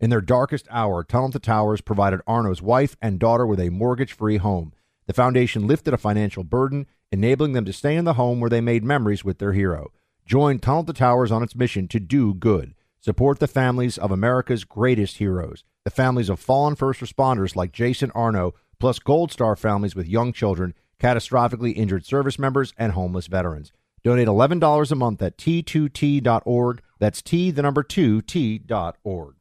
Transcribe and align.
In 0.00 0.10
their 0.10 0.20
darkest 0.20 0.68
hour, 0.70 1.02
Tunnel 1.02 1.30
to 1.30 1.40
Towers 1.40 1.80
provided 1.80 2.20
Arno's 2.24 2.62
wife 2.62 2.96
and 3.02 3.18
daughter 3.18 3.44
with 3.44 3.58
a 3.58 3.70
mortgage 3.70 4.12
free 4.12 4.36
home. 4.36 4.72
The 5.06 5.12
foundation 5.12 5.66
lifted 5.66 5.92
a 5.92 5.98
financial 5.98 6.44
burden, 6.44 6.86
enabling 7.10 7.52
them 7.52 7.64
to 7.64 7.72
stay 7.72 7.96
in 7.96 8.04
the 8.04 8.12
home 8.14 8.38
where 8.38 8.50
they 8.50 8.60
made 8.60 8.84
memories 8.84 9.24
with 9.24 9.38
their 9.38 9.54
hero. 9.54 9.90
Join 10.24 10.60
Tunnel 10.60 10.84
to 10.84 10.92
Towers 10.92 11.32
on 11.32 11.42
its 11.42 11.56
mission 11.56 11.88
to 11.88 11.98
do 11.98 12.32
good. 12.32 12.74
Support 13.00 13.40
the 13.40 13.48
families 13.48 13.98
of 13.98 14.12
America's 14.12 14.64
greatest 14.64 15.16
heroes, 15.16 15.64
the 15.84 15.90
families 15.90 16.28
of 16.28 16.38
fallen 16.38 16.76
first 16.76 17.00
responders 17.00 17.56
like 17.56 17.72
Jason 17.72 18.12
Arno, 18.12 18.54
plus 18.78 19.00
Gold 19.00 19.32
Star 19.32 19.56
families 19.56 19.96
with 19.96 20.06
young 20.06 20.32
children, 20.32 20.74
catastrophically 21.00 21.74
injured 21.76 22.04
service 22.04 22.38
members, 22.38 22.72
and 22.78 22.92
homeless 22.92 23.26
veterans. 23.26 23.72
Donate 24.04 24.28
$11 24.28 24.92
a 24.92 24.94
month 24.94 25.22
at 25.22 25.38
t2t.org. 25.38 26.82
That's 27.00 27.22
T, 27.22 27.50
the 27.50 27.62
number 27.62 27.82
2, 27.82 28.22
t.org. 28.22 29.37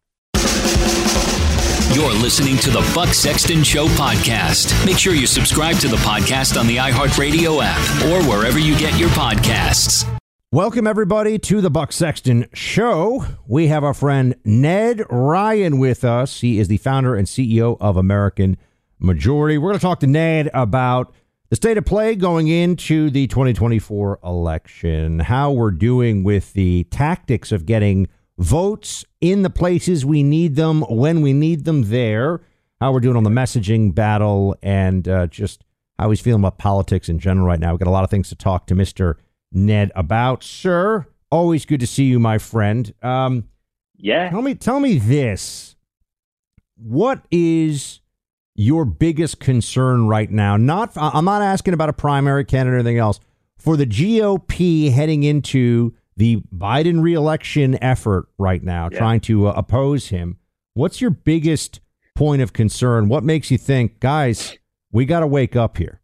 You're 1.94 2.14
listening 2.14 2.58
to 2.58 2.70
the 2.70 2.90
Buck 2.94 3.14
Sexton 3.14 3.64
Show 3.64 3.88
podcast. 3.88 4.86
Make 4.86 4.98
sure 4.98 5.16
you 5.16 5.26
subscribe 5.26 5.78
to 5.78 5.88
the 5.88 5.96
podcast 5.98 6.60
on 6.60 6.68
the 6.68 6.78
iHeartRadio 6.78 7.60
app 7.64 8.06
or 8.06 8.30
wherever 8.30 8.60
you 8.60 8.78
get 8.78 9.00
your 9.00 9.10
podcasts. 9.10 10.08
Welcome, 10.52 10.88
everybody, 10.88 11.40
to 11.40 11.60
the 11.60 11.70
Buck 11.70 11.92
Sexton 11.92 12.46
Show. 12.54 13.26
We 13.48 13.68
have 13.68 13.84
our 13.84 13.94
friend 13.94 14.36
Ned 14.46 15.00
Ryun 15.00 15.80
with 15.80 16.04
us. 16.04 16.42
He 16.42 16.60
is 16.60 16.68
the 16.68 16.78
founder 16.78 17.16
and 17.16 17.28
CEO 17.28 17.76
of 17.82 17.98
American 17.98 18.58
Majority. 19.00 19.58
We're 19.58 19.70
going 19.70 19.80
to 19.80 19.86
talk 19.86 20.00
to 20.02 20.08
Ned 20.08 20.50
about 20.54 21.14
the 21.50 21.56
state 21.56 21.78
of 21.78 21.86
play 21.86 22.16
going 22.16 22.48
into 22.48 23.10
the 23.10 23.28
2024 23.28 24.20
election, 24.24 25.20
how 25.20 25.52
we're 25.52 25.72
doing 25.72 26.24
with 26.24 26.54
the 26.54 26.84
tactics 26.86 27.52
of 27.52 27.66
getting 27.66 28.08
votes 28.38 29.04
in 29.20 29.42
the 29.42 29.50
places 29.50 30.06
we 30.06 30.24
need 30.24 30.56
them 30.56 30.82
when 30.82 31.22
we 31.22 31.34
need 31.34 31.66
them 31.66 31.84
there, 31.84 32.42
how 32.80 32.92
we're 32.92 33.00
doing 33.00 33.18
on 33.18 33.24
the 33.24 33.30
messaging 33.30 33.94
battle, 33.94 34.56
and 34.62 35.08
uh, 35.08 35.28
just 35.28 35.64
how 35.98 36.10
he's 36.10 36.22
feeling 36.22 36.42
about 36.42 36.58
politics 36.58 37.10
in 37.10 37.20
general 37.20 37.48
right 37.48 37.60
now. 37.60 37.72
We've 37.72 37.80
got 37.80 37.88
a 37.88 37.92
lot 37.92 38.04
of 38.04 38.10
things 38.10 38.30
to 38.30 38.36
talk 38.36 38.68
to 38.68 38.76
Mr. 38.76 39.16
Ned 39.52 39.92
about. 39.96 40.44
Sir, 40.44 41.08
always 41.32 41.66
good 41.66 41.80
to 41.80 41.88
see 41.88 42.06
you, 42.06 42.20
my 42.20 42.38
friend. 42.38 42.94
Um, 43.02 43.50
yeah. 43.96 44.30
Tell 44.30 44.42
me, 44.42 44.56
tell 44.56 44.80
me 44.80 45.00
this. 45.00 45.76
What 46.76 47.24
is 47.32 48.02
your 48.54 48.86
biggest 48.86 49.40
concern 49.40 50.08
right 50.08 50.30
now? 50.30 50.58
Not, 50.58 50.92
I'm 50.96 51.26
not 51.26 51.42
asking 51.42 51.74
about 51.74 51.90
a 51.90 51.94
primary 51.94 52.46
candidate 52.46 52.76
or 52.76 52.80
anything 52.80 53.00
else. 53.00 53.20
For 53.58 53.76
the 53.76 53.88
GOP 53.88 54.92
heading 54.92 55.24
into 55.24 55.96
the 56.18 56.42
Biden 56.54 57.02
reelection 57.02 57.82
effort 57.82 58.28
right 58.38 58.62
now, 58.62 58.90
yeah. 58.92 58.98
trying 58.98 59.22
to 59.22 59.48
uh, 59.48 59.54
oppose 59.56 60.08
him. 60.08 60.38
What's 60.74 61.00
your 61.00 61.12
biggest 61.12 61.80
point 62.16 62.42
of 62.42 62.54
concern? 62.54 63.08
What 63.08 63.24
makes 63.24 63.52
you 63.52 63.58
think, 63.58 64.00
guys, 64.00 64.58
we 64.92 65.06
got 65.06 65.22
to 65.22 65.28
wake 65.28 65.56
up 65.56 65.78
here? 65.78 66.02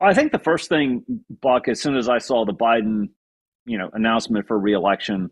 I 0.00 0.14
think 0.14 0.32
the 0.32 0.38
first 0.38 0.68
thing, 0.68 1.04
Buck, 1.40 1.68
as 1.68 1.80
soon 1.80 1.96
as 1.96 2.08
I 2.08 2.18
saw 2.18 2.44
the 2.44 2.54
Biden, 2.54 3.10
you 3.66 3.78
know, 3.78 3.88
announcement 3.92 4.48
for 4.48 4.58
reelection, 4.58 5.30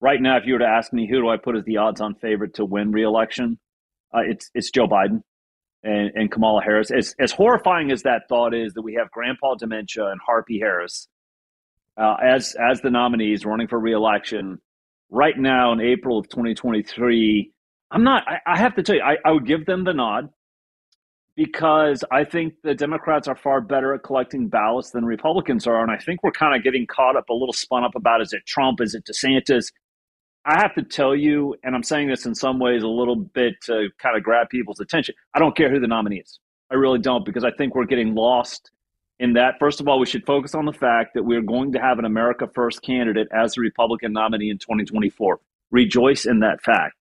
right 0.00 0.20
now, 0.20 0.36
if 0.38 0.46
you 0.46 0.54
were 0.54 0.58
to 0.60 0.66
ask 0.66 0.92
me 0.92 1.06
who 1.08 1.20
do 1.20 1.28
I 1.28 1.36
put 1.36 1.54
as 1.54 1.64
the 1.64 1.76
odds-on 1.76 2.16
favorite 2.16 2.54
to 2.54 2.64
win 2.64 2.90
reelection, 2.90 3.58
uh, 4.12 4.22
it's 4.26 4.50
it's 4.54 4.70
Joe 4.70 4.88
Biden 4.88 5.22
and, 5.84 6.10
and 6.16 6.32
Kamala 6.32 6.62
Harris. 6.62 6.90
As 6.90 7.14
as 7.20 7.30
horrifying 7.30 7.92
as 7.92 8.02
that 8.02 8.22
thought 8.28 8.52
is, 8.52 8.74
that 8.74 8.82
we 8.82 8.94
have 8.94 9.10
Grandpa 9.12 9.54
dementia 9.54 10.06
and 10.06 10.20
Harpy 10.26 10.58
Harris 10.58 11.06
uh, 12.00 12.16
as 12.22 12.56
as 12.56 12.80
the 12.80 12.90
nominees 12.90 13.44
running 13.44 13.68
for 13.68 13.78
reelection 13.78 14.58
right 15.10 15.36
now 15.36 15.72
in 15.72 15.80
April 15.80 16.18
of 16.18 16.28
2023. 16.28 17.52
I'm 17.90 18.04
not. 18.04 18.24
I, 18.26 18.38
I 18.46 18.58
have 18.58 18.74
to 18.76 18.82
tell 18.82 18.96
you, 18.96 19.02
I, 19.02 19.16
I 19.24 19.32
would 19.32 19.46
give 19.46 19.66
them 19.66 19.84
the 19.84 19.92
nod 19.92 20.30
because 21.36 22.02
I 22.10 22.24
think 22.24 22.54
the 22.62 22.74
Democrats 22.74 23.28
are 23.28 23.36
far 23.36 23.60
better 23.60 23.94
at 23.94 24.02
collecting 24.02 24.48
ballots 24.48 24.90
than 24.90 25.04
Republicans 25.04 25.66
are, 25.66 25.82
and 25.82 25.90
I 25.90 25.98
think 25.98 26.22
we're 26.22 26.32
kind 26.32 26.56
of 26.56 26.64
getting 26.64 26.86
caught 26.86 27.16
up, 27.16 27.28
a 27.28 27.34
little 27.34 27.52
spun 27.52 27.84
up 27.84 27.94
about 27.94 28.22
is 28.22 28.32
it 28.32 28.46
Trump, 28.46 28.80
is 28.80 28.94
it 28.94 29.04
DeSantis? 29.04 29.72
I 30.46 30.58
have 30.58 30.74
to 30.76 30.82
tell 30.82 31.14
you, 31.14 31.54
and 31.62 31.74
I'm 31.74 31.82
saying 31.82 32.08
this 32.08 32.24
in 32.24 32.34
some 32.34 32.58
ways 32.58 32.82
a 32.82 32.88
little 32.88 33.16
bit 33.16 33.54
to 33.64 33.88
kind 33.98 34.16
of 34.16 34.22
grab 34.22 34.48
people's 34.48 34.80
attention. 34.80 35.14
I 35.34 35.38
don't 35.38 35.54
care 35.54 35.70
who 35.70 35.80
the 35.80 35.86
nominee 35.86 36.20
is. 36.20 36.38
I 36.70 36.76
really 36.76 36.98
don't 36.98 37.26
because 37.26 37.44
I 37.44 37.50
think 37.50 37.74
we're 37.74 37.84
getting 37.84 38.14
lost 38.14 38.70
in 39.20 39.34
that, 39.34 39.56
first 39.60 39.80
of 39.80 39.86
all, 39.86 40.00
we 40.00 40.06
should 40.06 40.24
focus 40.24 40.54
on 40.54 40.64
the 40.64 40.72
fact 40.72 41.12
that 41.14 41.22
we're 41.22 41.42
going 41.42 41.72
to 41.72 41.78
have 41.78 41.98
an 41.98 42.06
America 42.06 42.48
First 42.54 42.80
candidate 42.80 43.28
as 43.30 43.54
the 43.54 43.60
Republican 43.60 44.14
nominee 44.14 44.48
in 44.48 44.56
2024. 44.56 45.38
Rejoice 45.70 46.24
in 46.24 46.40
that 46.40 46.62
fact. 46.62 46.96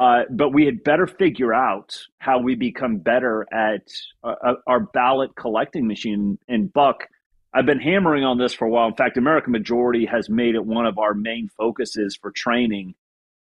Uh, 0.00 0.22
but 0.30 0.48
we 0.48 0.64
had 0.64 0.82
better 0.82 1.06
figure 1.06 1.52
out 1.52 1.94
how 2.18 2.40
we 2.40 2.54
become 2.54 2.96
better 2.96 3.46
at 3.52 3.86
uh, 4.24 4.34
uh, 4.44 4.54
our 4.66 4.80
ballot 4.80 5.36
collecting 5.36 5.86
machine. 5.86 6.38
And 6.48 6.72
Buck, 6.72 7.06
I've 7.52 7.66
been 7.66 7.78
hammering 7.78 8.24
on 8.24 8.38
this 8.38 8.54
for 8.54 8.64
a 8.64 8.70
while. 8.70 8.88
In 8.88 8.96
fact, 8.96 9.18
American 9.18 9.52
Majority 9.52 10.06
has 10.06 10.30
made 10.30 10.54
it 10.54 10.64
one 10.64 10.86
of 10.86 10.98
our 10.98 11.12
main 11.12 11.50
focuses 11.56 12.16
for 12.16 12.30
training 12.30 12.94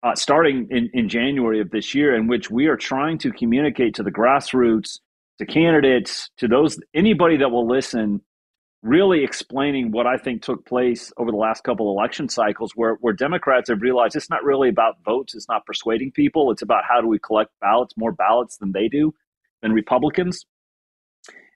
uh, 0.03 0.15
starting 0.15 0.69
in, 0.71 0.91
in 0.93 1.09
January 1.09 1.61
of 1.61 1.71
this 1.71 1.95
year, 1.95 2.15
in 2.15 2.29
which 2.29 2.51
we 2.51 2.67
are 2.67 2.77
trying 2.77 3.19
to 3.19 3.33
communicate 3.33 3.95
to 3.95 4.03
the 4.03 4.11
grassroots 4.11 5.01
to 5.39 5.47
candidates, 5.47 6.31
to 6.39 6.49
those 6.49 6.79
anybody 6.95 7.37
that 7.39 7.51
will 7.51 7.69
listen, 7.69 8.21
really 8.83 9.25
explaining 9.25 9.91
what 9.91 10.07
I 10.07 10.17
think 10.17 10.43
took 10.43 10.65
place 10.65 11.13
over 11.17 11.31
the 11.31 11.37
last 11.37 11.65
couple 11.65 11.91
election 11.91 12.29
cycles, 12.29 12.73
where 12.75 12.95
where 13.01 13.13
Democrats 13.13 13.69
have 13.69 13.83
realized 13.83 14.17
it's 14.17 14.31
not 14.31 14.45
really 14.45 14.69
about 14.69 14.97
votes, 15.05 15.35
it's 15.35 15.49
not 15.49 15.67
persuading 15.67 16.13
people, 16.13 16.51
it's 16.51 16.63
about 16.63 16.85
how 16.89 17.01
do 17.01 17.09
we 17.09 17.19
collect 17.19 17.51
ballots, 17.61 17.95
more 17.97 18.13
ballots 18.13 18.57
than 18.59 18.73
they 18.73 18.89
do, 18.89 19.13
than 19.63 19.73
Republicans. 19.73 20.47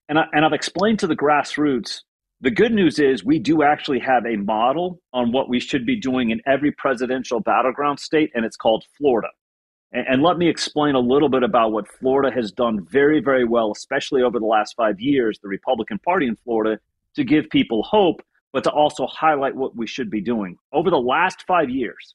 And 0.08 0.18
I, 0.18 0.24
and 0.32 0.44
I've 0.44 0.52
explained 0.52 0.98
to 1.00 1.06
the 1.06 1.16
grassroots. 1.16 2.00
The 2.42 2.50
good 2.50 2.72
news 2.72 2.98
is 2.98 3.22
we 3.22 3.38
do 3.38 3.62
actually 3.62 4.00
have 4.00 4.24
a 4.24 4.36
model 4.36 5.00
on 5.12 5.30
what 5.30 5.48
we 5.48 5.60
should 5.60 5.84
be 5.84 6.00
doing 6.00 6.30
in 6.30 6.40
every 6.46 6.72
presidential 6.72 7.38
battleground 7.38 8.00
state, 8.00 8.30
and 8.34 8.44
it's 8.44 8.56
called 8.56 8.84
Florida. 8.96 9.28
And, 9.92 10.06
and 10.08 10.22
let 10.22 10.38
me 10.38 10.48
explain 10.48 10.94
a 10.94 11.00
little 11.00 11.28
bit 11.28 11.42
about 11.42 11.72
what 11.72 11.88
Florida 11.88 12.34
has 12.34 12.52
done 12.52 12.86
very, 12.90 13.20
very 13.20 13.44
well, 13.44 13.72
especially 13.72 14.22
over 14.22 14.38
the 14.38 14.46
last 14.46 14.74
five 14.76 15.00
years, 15.00 15.38
the 15.42 15.48
Republican 15.48 15.98
Party 15.98 16.26
in 16.26 16.36
Florida, 16.36 16.78
to 17.14 17.24
give 17.24 17.50
people 17.50 17.82
hope, 17.82 18.22
but 18.52 18.64
to 18.64 18.70
also 18.70 19.06
highlight 19.06 19.54
what 19.54 19.76
we 19.76 19.86
should 19.86 20.10
be 20.10 20.20
doing. 20.20 20.56
Over 20.72 20.90
the 20.90 21.00
last 21.00 21.44
five 21.46 21.70
years, 21.70 22.14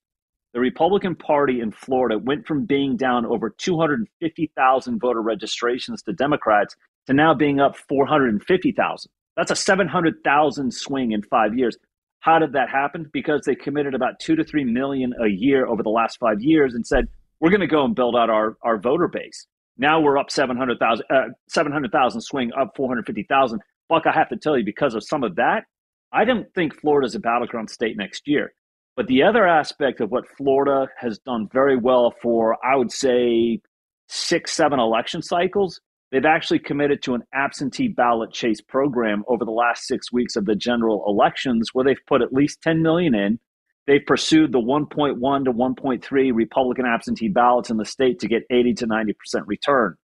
the 0.53 0.59
Republican 0.61 1.15
Party 1.15 1.59
in 1.59 1.71
Florida 1.71 2.17
went 2.17 2.47
from 2.47 2.65
being 2.65 2.95
down 2.95 3.25
over 3.25 3.49
250,000 3.49 4.99
voter 4.99 5.21
registrations 5.21 6.01
to 6.03 6.13
Democrats 6.13 6.75
to 7.07 7.13
now 7.13 7.33
being 7.33 7.59
up 7.59 7.75
450,000. 7.75 9.11
That's 9.35 9.51
a 9.51 9.55
700,000 9.55 10.73
swing 10.73 11.11
in 11.11 11.23
five 11.23 11.57
years. 11.57 11.77
How 12.21 12.39
did 12.39 12.53
that 12.53 12.69
happen? 12.69 13.09
Because 13.11 13.41
they 13.45 13.55
committed 13.55 13.93
about 13.93 14.19
two 14.19 14.35
to 14.37 14.45
three 14.45 14.63
million 14.63 15.13
a 15.21 15.27
year 15.27 15.67
over 15.67 15.83
the 15.83 15.89
last 15.89 16.17
five 16.19 16.41
years 16.41 16.73
and 16.73 16.87
said, 16.87 17.07
we're 17.39 17.49
going 17.49 17.61
to 17.61 17.67
go 17.67 17.85
and 17.85 17.95
build 17.95 18.15
out 18.15 18.29
our, 18.29 18.57
our 18.63 18.77
voter 18.77 19.07
base. 19.07 19.47
Now 19.77 19.99
we're 19.99 20.17
up 20.17 20.31
700,000, 20.31 21.05
uh, 21.09 21.23
700,000 21.49 22.21
swing, 22.21 22.51
up 22.59 22.71
450,000. 22.75 23.59
Buck, 23.89 24.03
I 24.07 24.11
have 24.11 24.29
to 24.29 24.37
tell 24.37 24.57
you, 24.57 24.63
because 24.63 24.95
of 24.95 25.03
some 25.03 25.23
of 25.23 25.35
that, 25.35 25.65
I 26.11 26.23
don't 26.23 26.51
think 26.53 26.79
Florida's 26.79 27.15
a 27.15 27.19
battleground 27.19 27.69
state 27.69 27.97
next 27.97 28.27
year. 28.27 28.53
But 28.95 29.07
the 29.07 29.23
other 29.23 29.45
aspect 29.45 29.99
of 29.99 30.11
what 30.11 30.23
Florida 30.37 30.87
has 30.97 31.19
done 31.19 31.49
very 31.51 31.75
well 31.75 32.13
for, 32.21 32.57
I 32.65 32.77
would 32.77 32.91
say, 32.91 33.59
six, 34.07 34.53
seven 34.53 34.79
election 34.79 35.21
cycles, 35.21 35.81
they've 36.11 36.25
actually 36.25 36.59
committed 36.59 37.03
to 37.03 37.15
an 37.15 37.23
absentee 37.33 37.89
ballot 37.89 38.31
chase 38.31 38.61
program 38.61 39.23
over 39.27 39.43
the 39.43 39.51
last 39.51 39.85
six 39.85 40.13
weeks 40.13 40.37
of 40.37 40.45
the 40.45 40.55
general 40.55 41.03
elections, 41.07 41.71
where 41.73 41.83
they've 41.83 42.05
put 42.07 42.21
at 42.21 42.31
least 42.31 42.61
10 42.61 42.81
million 42.81 43.13
in 43.13 43.39
They've 43.87 44.05
pursued 44.05 44.51
the 44.51 44.59
1.1 44.59 45.45
to 45.45 45.51
1.3 45.51 46.33
Republican 46.33 46.85
absentee 46.85 47.29
ballots 47.29 47.69
in 47.69 47.77
the 47.77 47.85
state 47.85 48.19
to 48.19 48.27
get 48.27 48.43
80 48.49 48.73
to 48.75 48.87
90% 48.87 49.13
return. 49.45 49.95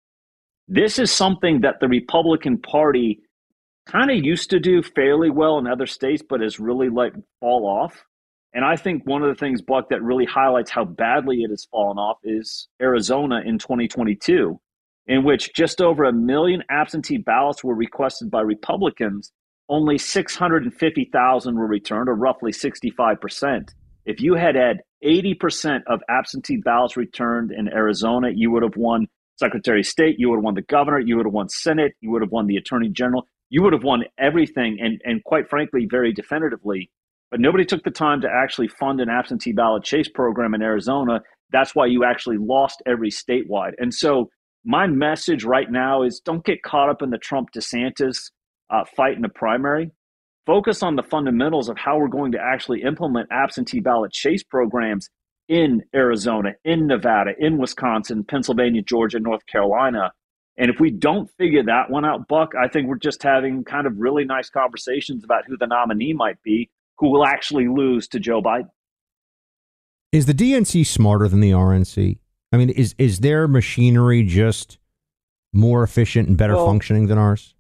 This 0.69 0.99
is 0.99 1.11
something 1.11 1.63
that 1.63 1.81
the 1.81 1.89
Republican 1.89 2.59
Party 2.59 3.21
kind 3.87 4.11
of 4.11 4.19
used 4.19 4.51
to 4.51 4.61
do 4.61 4.83
fairly 4.83 5.31
well 5.31 5.59
in 5.59 5.67
other 5.67 5.87
states, 5.87 6.23
but 6.29 6.41
has 6.41 6.61
really 6.61 6.89
let 6.89 7.13
fall 7.41 7.67
off. 7.67 8.05
And 8.53 8.65
I 8.65 8.77
think 8.77 9.07
one 9.07 9.23
of 9.23 9.29
the 9.29 9.35
things, 9.35 9.63
Buck, 9.63 9.89
that 9.91 10.03
really 10.03 10.25
highlights 10.25 10.71
how 10.71 10.85
badly 10.85 11.43
it 11.43 11.51
has 11.51 11.67
fallen 11.71 11.99
off 11.99 12.19
is 12.25 12.69
Arizona 12.83 13.41
in 13.45 13.59
2022, 13.59 14.61
in 15.07 15.25
which 15.25 15.55
just 15.55 15.81
over 15.81 16.05
a 16.05 16.13
million 16.13 16.63
absentee 16.69 17.19
ballots 17.19 17.63
were 17.63 17.75
requested 17.75 18.31
by 18.31 18.41
Republicans. 18.41 19.33
Only 19.71 19.99
650,000 19.99 21.55
were 21.55 21.67
returned, 21.67 22.09
or 22.09 22.15
roughly 22.17 22.51
65%. 22.51 23.69
If 24.05 24.21
you 24.21 24.35
had 24.35 24.57
had 24.57 24.79
80% 25.05 25.83
of 25.87 26.01
absentee 26.09 26.57
ballots 26.57 26.97
returned 26.97 27.53
in 27.53 27.69
Arizona, 27.69 28.31
you 28.35 28.51
would 28.51 28.65
have 28.65 28.77
won 28.77 29.07
Secretary 29.39 29.81
of 29.81 29.87
State, 29.87 30.17
you 30.19 30.29
would 30.29 30.39
have 30.39 30.45
won 30.45 30.55
the 30.55 30.63
governor, 30.63 30.99
you 30.99 31.17
would 31.17 31.25
have 31.25 31.33
won 31.33 31.49
Senate, 31.49 31.93
you 32.01 32.11
would 32.11 32.21
have 32.21 32.33
won 32.33 32.49
the 32.49 32.57
Attorney 32.57 32.89
General, 32.89 33.25
you 33.49 33.63
would 33.63 33.73
have 33.73 33.85
won 33.85 34.03
everything, 34.19 34.79
and, 34.81 35.01
and 35.05 35.23
quite 35.23 35.49
frankly, 35.49 35.87
very 35.89 36.13
definitively. 36.13 36.91
But 37.31 37.39
nobody 37.39 37.65
took 37.65 37.85
the 37.85 37.93
time 37.93 38.21
to 38.23 38.29
actually 38.29 38.69
fund 38.69 39.01
an 39.01 39.09
absentee 39.09 39.53
ballot 39.53 39.85
chase 39.85 40.09
program 40.09 40.53
in 40.53 40.63
Arizona. 40.63 41.21
That's 41.53 41.77
why 41.77 41.87
you 41.87 42.05
actually 42.05 42.39
lost 42.39 42.83
every 42.87 43.11
statewide. 43.11 43.75
And 43.79 43.95
so, 43.95 44.31
my 44.65 44.89
message 44.89 45.45
right 45.45 45.71
now 45.71 46.03
is 46.03 46.21
don't 46.21 46.45
get 46.45 46.65
caught 46.65 46.91
up 46.91 47.03
in 47.03 47.11
the 47.11 47.19
Trump 47.19 47.51
DeSantis 47.53 48.31
uh, 48.71 48.85
fight 48.97 49.17
in 49.17 49.23
the 49.23 49.29
primary 49.29 49.91
focus 50.47 50.83
on 50.83 50.97
the 50.97 51.03
fundamentals 51.03 51.69
of 51.69 51.79
how 51.79 51.99
we're 51.99 52.09
going 52.09 52.33
to 52.33 52.39
actually 52.41 52.83
implement 52.83 53.29
absentee 53.31 53.81
ballot 53.81 54.13
chase 54.13 54.43
programs 54.43 55.09
in 55.49 55.83
Arizona, 55.95 56.55
in 56.65 56.87
Nevada, 56.87 57.33
in 57.39 57.59
Wisconsin, 57.59 58.25
Pennsylvania, 58.25 58.83
Georgia, 58.83 59.21
North 59.21 59.45
Carolina. 59.47 60.13
And 60.57 60.71
if 60.71 60.81
we 60.81 60.91
don't 60.91 61.31
figure 61.39 61.63
that 61.65 61.91
one 61.91 62.05
out, 62.05 62.29
Buck, 62.29 62.53
I 62.61 62.69
think 62.69 62.89
we're 62.89 62.99
just 62.99 63.23
having 63.23 63.65
kind 63.65 63.87
of 63.87 63.95
really 63.99 64.25
nice 64.25 64.51
conversations 64.51 65.25
about 65.25 65.45
who 65.47 65.57
the 65.57 65.67
nominee 65.67 66.13
might 66.13 66.43
be 66.43 66.69
who 66.99 67.11
will 67.11 67.25
actually 67.25 67.69
lose 67.69 68.07
to 68.09 68.21
Joe 68.21 68.43
Biden. 68.43 68.69
Is 70.13 70.27
the 70.27 70.35
DNC 70.35 70.87
smarter 70.87 71.29
than 71.29 71.41
the 71.41 71.53
RNC? 71.53 72.19
I 72.53 72.57
mean, 72.57 72.71
is 72.71 72.95
is 72.99 73.21
their 73.21 73.47
machinery 73.47 74.25
just 74.25 74.79
more 75.53 75.85
efficient 75.85 76.29
and 76.29 76.37
better 76.37 76.57
well, 76.57 76.67
functioning 76.67 77.07
than 77.07 77.17
ours? 77.17 77.55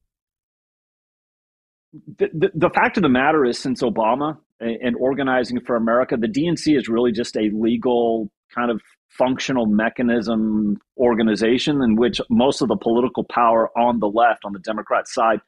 The, 1.93 2.51
the, 2.55 2.71
fact 2.71 2.97
of 2.97 3.03
the 3.03 3.09
matter 3.09 3.45
is, 3.45 3.59
since 3.59 3.83
Obama 3.83 4.37
and 4.61 4.95
organizing 4.97 5.61
for 5.61 5.77
America, 5.77 6.17
the 6.17 6.29
DNC 6.29 6.77
is 6.77 6.89
really 6.89 7.13
just 7.13 7.37
a 7.37 7.51
legal 7.53 8.31
kind 8.55 8.71
of 8.71 8.81
functional 9.09 9.67
mechanism 9.67 10.77
organization 10.97 11.83
in 11.83 11.97
which 11.97 12.21
most 12.31 12.63
of 12.63 12.69
the 12.69 12.77
political 12.77 13.25
power 13.25 13.71
on 13.77 13.99
the 13.99 14.07
left, 14.07 14.45
on 14.45 14.53
the 14.53 14.61
Democrat 14.61 15.09
side, 15.09 15.41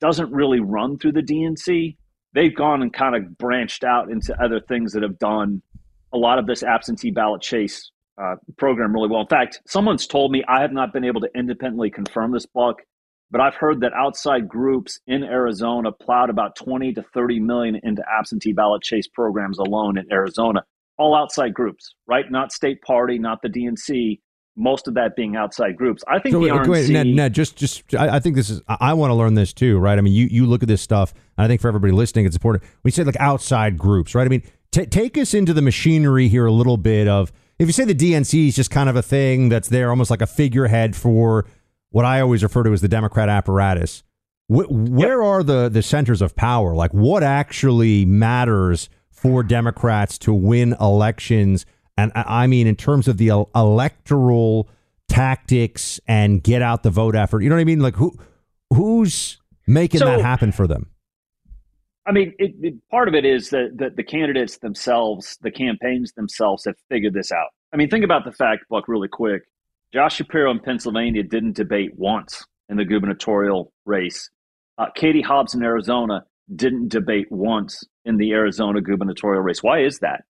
doesn't 0.00 0.32
really 0.32 0.60
run 0.60 0.98
through 0.98 1.12
the 1.12 1.22
DNC. 1.22 1.96
They've 2.32 2.54
gone 2.54 2.80
and 2.80 2.92
kind 2.92 3.14
of 3.14 3.36
branched 3.36 3.84
out 3.84 4.10
into 4.10 4.34
other 4.42 4.60
things 4.60 4.92
that 4.92 5.02
have 5.02 5.18
done 5.18 5.60
a 6.14 6.16
lot 6.16 6.38
of 6.38 6.46
this 6.46 6.62
absentee 6.62 7.10
ballot 7.10 7.42
chase 7.42 7.90
uh, 8.20 8.36
program 8.56 8.94
really 8.94 9.08
well. 9.08 9.20
In 9.20 9.26
fact, 9.26 9.60
someone's 9.66 10.06
told 10.06 10.32
me 10.32 10.42
I 10.48 10.62
have 10.62 10.72
not 10.72 10.92
been 10.92 11.04
able 11.04 11.20
to 11.20 11.28
independently 11.34 11.90
confirm 11.90 12.32
this, 12.32 12.46
Buck 12.46 12.76
but 13.30 13.40
I've 13.40 13.54
heard 13.54 13.80
that 13.80 13.92
outside 13.92 14.48
groups 14.48 14.98
in 15.06 15.22
Arizona 15.22 15.92
plowed 15.92 16.30
about 16.30 16.56
20 16.56 16.92
to 16.94 17.02
30 17.14 17.40
million 17.40 17.80
into 17.82 18.02
absentee 18.10 18.52
ballot 18.52 18.82
chase 18.82 19.06
programs 19.06 19.58
alone 19.58 19.98
in 19.98 20.06
Arizona. 20.12 20.64
All 20.98 21.14
outside 21.14 21.54
groups, 21.54 21.94
right? 22.06 22.24
Not 22.30 22.52
state 22.52 22.82
party, 22.82 23.18
not 23.18 23.40
the 23.42 23.48
DNC. 23.48 24.20
Most 24.56 24.88
of 24.88 24.94
that 24.94 25.14
being 25.16 25.36
outside 25.36 25.76
groups. 25.76 26.02
I 26.08 26.18
think 26.18 26.34
so, 26.34 26.40
the 26.40 26.48
RNC. 26.48 26.68
Wait, 26.68 26.90
Ned, 26.90 27.06
Ned, 27.06 27.32
just, 27.32 27.56
just, 27.56 27.94
I, 27.94 28.16
I, 28.16 28.20
think 28.20 28.36
this 28.36 28.50
is. 28.50 28.60
I, 28.68 28.76
I 28.80 28.92
want 28.94 29.10
to 29.10 29.14
learn 29.14 29.34
this 29.34 29.52
too, 29.52 29.78
right? 29.78 29.96
I 29.96 30.02
mean, 30.02 30.12
you, 30.12 30.26
you 30.26 30.44
look 30.44 30.62
at 30.62 30.68
this 30.68 30.82
stuff, 30.82 31.14
and 31.38 31.44
I 31.44 31.48
think 31.48 31.60
for 31.60 31.68
everybody 31.68 31.92
listening, 31.92 32.26
it's 32.26 32.36
important. 32.36 32.64
We 32.82 32.90
say 32.90 33.04
like 33.04 33.16
outside 33.18 33.78
groups, 33.78 34.14
right? 34.14 34.26
I 34.26 34.28
mean, 34.28 34.42
t- 34.72 34.86
take 34.86 35.16
us 35.16 35.32
into 35.34 35.54
the 35.54 35.62
machinery 35.62 36.28
here 36.28 36.46
a 36.46 36.52
little 36.52 36.76
bit 36.76 37.06
of. 37.08 37.32
If 37.58 37.68
you 37.68 37.72
say 37.72 37.84
the 37.84 37.94
DNC 37.94 38.48
is 38.48 38.56
just 38.56 38.70
kind 38.70 38.88
of 38.88 38.96
a 38.96 39.02
thing 39.02 39.50
that's 39.50 39.68
there, 39.68 39.90
almost 39.90 40.10
like 40.10 40.22
a 40.22 40.26
figurehead 40.26 40.96
for 40.96 41.46
what 41.90 42.04
I 42.04 42.20
always 42.20 42.42
refer 42.42 42.62
to 42.64 42.72
as 42.72 42.80
the 42.80 42.88
Democrat 42.88 43.28
apparatus. 43.28 44.02
Wh- 44.48 44.70
where 44.70 45.22
yep. 45.22 45.26
are 45.26 45.42
the 45.42 45.68
the 45.68 45.82
centers 45.82 46.22
of 46.22 46.34
power? 46.34 46.74
Like 46.74 46.92
what 46.92 47.22
actually 47.22 48.04
matters 48.04 48.88
for 49.10 49.42
Democrats 49.42 50.18
to 50.18 50.32
win 50.32 50.74
elections? 50.80 51.66
And 51.96 52.12
I 52.14 52.46
mean, 52.46 52.66
in 52.66 52.76
terms 52.76 53.08
of 53.08 53.18
the 53.18 53.28
electoral 53.54 54.68
tactics 55.10 56.00
and 56.06 56.42
get 56.42 56.62
out 56.62 56.82
the 56.82 56.90
vote 56.90 57.14
effort. 57.14 57.42
You 57.42 57.50
know 57.50 57.56
what 57.56 57.60
I 57.60 57.64
mean? 57.64 57.80
Like 57.80 57.96
who 57.96 58.16
who's 58.72 59.38
making 59.66 59.98
so, 59.98 60.06
that 60.06 60.20
happen 60.20 60.52
for 60.52 60.66
them? 60.66 60.90
I 62.06 62.12
mean, 62.12 62.32
it, 62.38 62.54
it, 62.60 62.74
part 62.90 63.08
of 63.08 63.14
it 63.14 63.24
is 63.24 63.50
that 63.50 63.76
the, 63.76 63.90
the 63.94 64.02
candidates 64.02 64.58
themselves, 64.58 65.36
the 65.42 65.50
campaigns 65.50 66.12
themselves, 66.12 66.64
have 66.64 66.76
figured 66.88 67.12
this 67.12 67.30
out. 67.30 67.48
I 67.72 67.76
mean, 67.76 67.90
think 67.90 68.04
about 68.04 68.24
the 68.24 68.32
fact, 68.32 68.64
Buck, 68.70 68.88
really 68.88 69.08
quick. 69.08 69.42
Josh 69.92 70.16
Shapiro 70.16 70.52
in 70.52 70.60
Pennsylvania 70.60 71.24
didn't 71.24 71.56
debate 71.56 71.92
once 71.96 72.44
in 72.68 72.76
the 72.76 72.84
gubernatorial 72.84 73.72
race. 73.84 74.30
Uh, 74.78 74.86
Katie 74.94 75.20
Hobbs 75.20 75.54
in 75.54 75.62
Arizona 75.62 76.24
didn't 76.54 76.88
debate 76.88 77.26
once 77.30 77.82
in 78.04 78.16
the 78.16 78.32
Arizona 78.32 78.80
gubernatorial 78.80 79.42
race. 79.42 79.62
Why 79.62 79.82
is 79.82 79.98
that? 79.98 80.22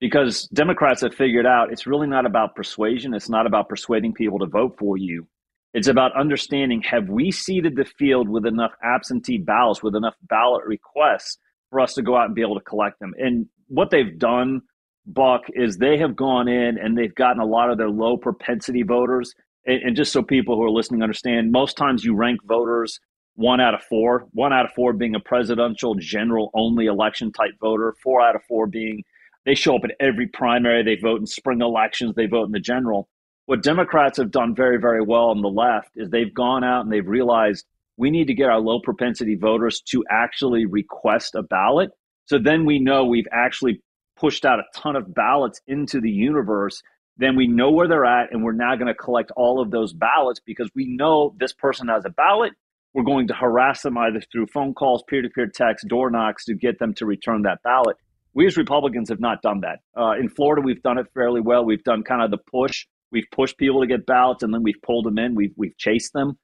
Because 0.00 0.48
Democrats 0.54 1.02
have 1.02 1.14
figured 1.14 1.44
out 1.44 1.72
it's 1.72 1.86
really 1.86 2.06
not 2.06 2.24
about 2.24 2.54
persuasion. 2.54 3.12
It's 3.12 3.28
not 3.28 3.46
about 3.46 3.68
persuading 3.68 4.14
people 4.14 4.38
to 4.38 4.46
vote 4.46 4.76
for 4.78 4.96
you. 4.96 5.26
It's 5.74 5.88
about 5.88 6.18
understanding 6.18 6.82
have 6.82 7.08
we 7.08 7.30
seeded 7.32 7.76
the 7.76 7.84
field 7.84 8.28
with 8.28 8.46
enough 8.46 8.72
absentee 8.82 9.38
ballots, 9.38 9.82
with 9.82 9.96
enough 9.96 10.14
ballot 10.22 10.64
requests 10.66 11.36
for 11.68 11.80
us 11.80 11.94
to 11.94 12.02
go 12.02 12.16
out 12.16 12.26
and 12.26 12.34
be 12.34 12.42
able 12.42 12.58
to 12.58 12.64
collect 12.64 12.98
them? 13.00 13.12
And 13.18 13.46
what 13.66 13.90
they've 13.90 14.18
done 14.18 14.62
Buck 15.06 15.42
is 15.54 15.76
they 15.76 15.98
have 15.98 16.16
gone 16.16 16.48
in 16.48 16.78
and 16.78 16.96
they've 16.96 17.14
gotten 17.14 17.40
a 17.40 17.46
lot 17.46 17.70
of 17.70 17.78
their 17.78 17.90
low 17.90 18.16
propensity 18.16 18.82
voters. 18.82 19.34
And, 19.66 19.82
and, 19.82 19.96
just 19.96 20.12
so 20.12 20.22
people 20.22 20.56
who 20.56 20.62
are 20.62 20.70
listening 20.70 21.02
understand, 21.02 21.52
most 21.52 21.76
times 21.76 22.04
you 22.04 22.14
rank 22.14 22.40
voters 22.44 23.00
one 23.34 23.60
out 23.60 23.74
of 23.74 23.82
four, 23.82 24.26
one 24.32 24.52
out 24.52 24.66
of 24.66 24.72
four 24.72 24.92
being 24.92 25.14
a 25.14 25.20
presidential 25.20 25.94
general 25.94 26.50
only 26.54 26.86
election 26.86 27.32
type 27.32 27.52
voter, 27.60 27.94
four 28.02 28.20
out 28.20 28.36
of 28.36 28.42
four 28.44 28.66
being 28.66 29.02
they 29.46 29.54
show 29.54 29.76
up 29.76 29.84
at 29.84 29.92
every 30.00 30.26
primary, 30.26 30.82
they 30.82 31.00
vote 31.00 31.20
in 31.20 31.26
spring 31.26 31.62
elections, 31.62 32.14
they 32.14 32.26
vote 32.26 32.44
in 32.44 32.52
the 32.52 32.60
general. 32.60 33.08
What 33.46 33.62
Democrats 33.62 34.18
have 34.18 34.30
done 34.30 34.54
very, 34.54 34.78
very 34.78 35.02
well 35.02 35.30
on 35.30 35.42
the 35.42 35.48
left 35.48 35.90
is 35.96 36.10
they've 36.10 36.32
gone 36.32 36.62
out 36.62 36.84
and 36.84 36.92
they've 36.92 37.06
realized 37.06 37.66
we 37.96 38.10
need 38.10 38.26
to 38.26 38.34
get 38.34 38.50
our 38.50 38.60
low 38.60 38.80
propensity 38.80 39.34
voters 39.34 39.80
to 39.88 40.04
actually 40.10 40.66
request 40.66 41.34
a 41.34 41.42
ballot. 41.42 41.90
So 42.26 42.38
then 42.38 42.64
we 42.64 42.78
know 42.78 43.04
we've 43.04 43.26
actually 43.32 43.82
pushed 44.20 44.44
out 44.44 44.58
a 44.58 44.64
ton 44.74 44.96
of 44.96 45.14
ballots 45.14 45.60
into 45.66 46.00
the 46.00 46.10
universe, 46.10 46.82
then 47.16 47.36
we 47.36 47.46
know 47.46 47.70
where 47.70 47.88
they're 47.88 48.04
at, 48.04 48.32
and 48.32 48.42
we're 48.42 48.52
now 48.52 48.74
going 48.76 48.86
to 48.86 48.94
collect 48.94 49.30
all 49.36 49.60
of 49.60 49.70
those 49.70 49.92
ballots 49.92 50.40
because 50.44 50.70
we 50.74 50.86
know 50.86 51.34
this 51.38 51.52
person 51.52 51.88
has 51.88 52.04
a 52.04 52.10
ballot. 52.10 52.52
We're 52.94 53.04
going 53.04 53.28
to 53.28 53.34
harass 53.34 53.82
them 53.82 53.96
either 53.98 54.20
through 54.32 54.46
phone 54.46 54.74
calls, 54.74 55.04
peer 55.08 55.22
to 55.22 55.28
peer 55.28 55.46
texts, 55.46 55.86
door 55.88 56.10
knocks 56.10 56.44
to 56.46 56.54
get 56.54 56.78
them 56.78 56.94
to 56.94 57.06
return 57.06 57.42
that 57.42 57.62
ballot. 57.62 57.96
We 58.34 58.46
as 58.46 58.56
Republicans 58.56 59.08
have 59.08 59.20
not 59.20 59.42
done 59.42 59.60
that. 59.60 59.80
Uh, 59.96 60.12
in 60.12 60.28
Florida, 60.28 60.62
we've 60.62 60.82
done 60.82 60.98
it 60.98 61.06
fairly 61.14 61.40
well. 61.40 61.64
We've 61.64 61.82
done 61.82 62.02
kind 62.02 62.22
of 62.22 62.30
the 62.30 62.38
push. 62.38 62.86
We've 63.12 63.26
pushed 63.32 63.58
people 63.58 63.80
to 63.80 63.86
get 63.86 64.06
ballots 64.06 64.42
and 64.42 64.54
then 64.54 64.62
we've 64.62 64.80
pulled 64.82 65.04
them 65.04 65.18
in. 65.18 65.34
We've, 65.34 65.52
we've 65.56 65.76
chased 65.76 66.12
them. 66.12 66.38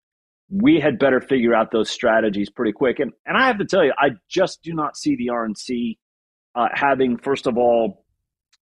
We 0.51 0.81
had 0.81 0.99
better 0.99 1.21
figure 1.21 1.55
out 1.55 1.71
those 1.71 1.91
strategies 1.91 2.51
pretty 2.51 2.73
quick. 2.73 2.99
And, 2.99 3.13
and 3.25 3.37
I 3.37 3.47
have 3.47 3.59
to 3.59 3.65
tell 3.65 3.85
you, 3.85 3.93
I 3.97 4.11
just 4.29 4.63
do 4.63 4.75
not 4.75 4.97
see 4.97 5.17
the 5.17 5.29
RNC 5.29 5.97
uh, 6.57 6.69
having, 6.73 7.19
first 7.19 7.47
of 7.47 7.59
all, 7.59 8.05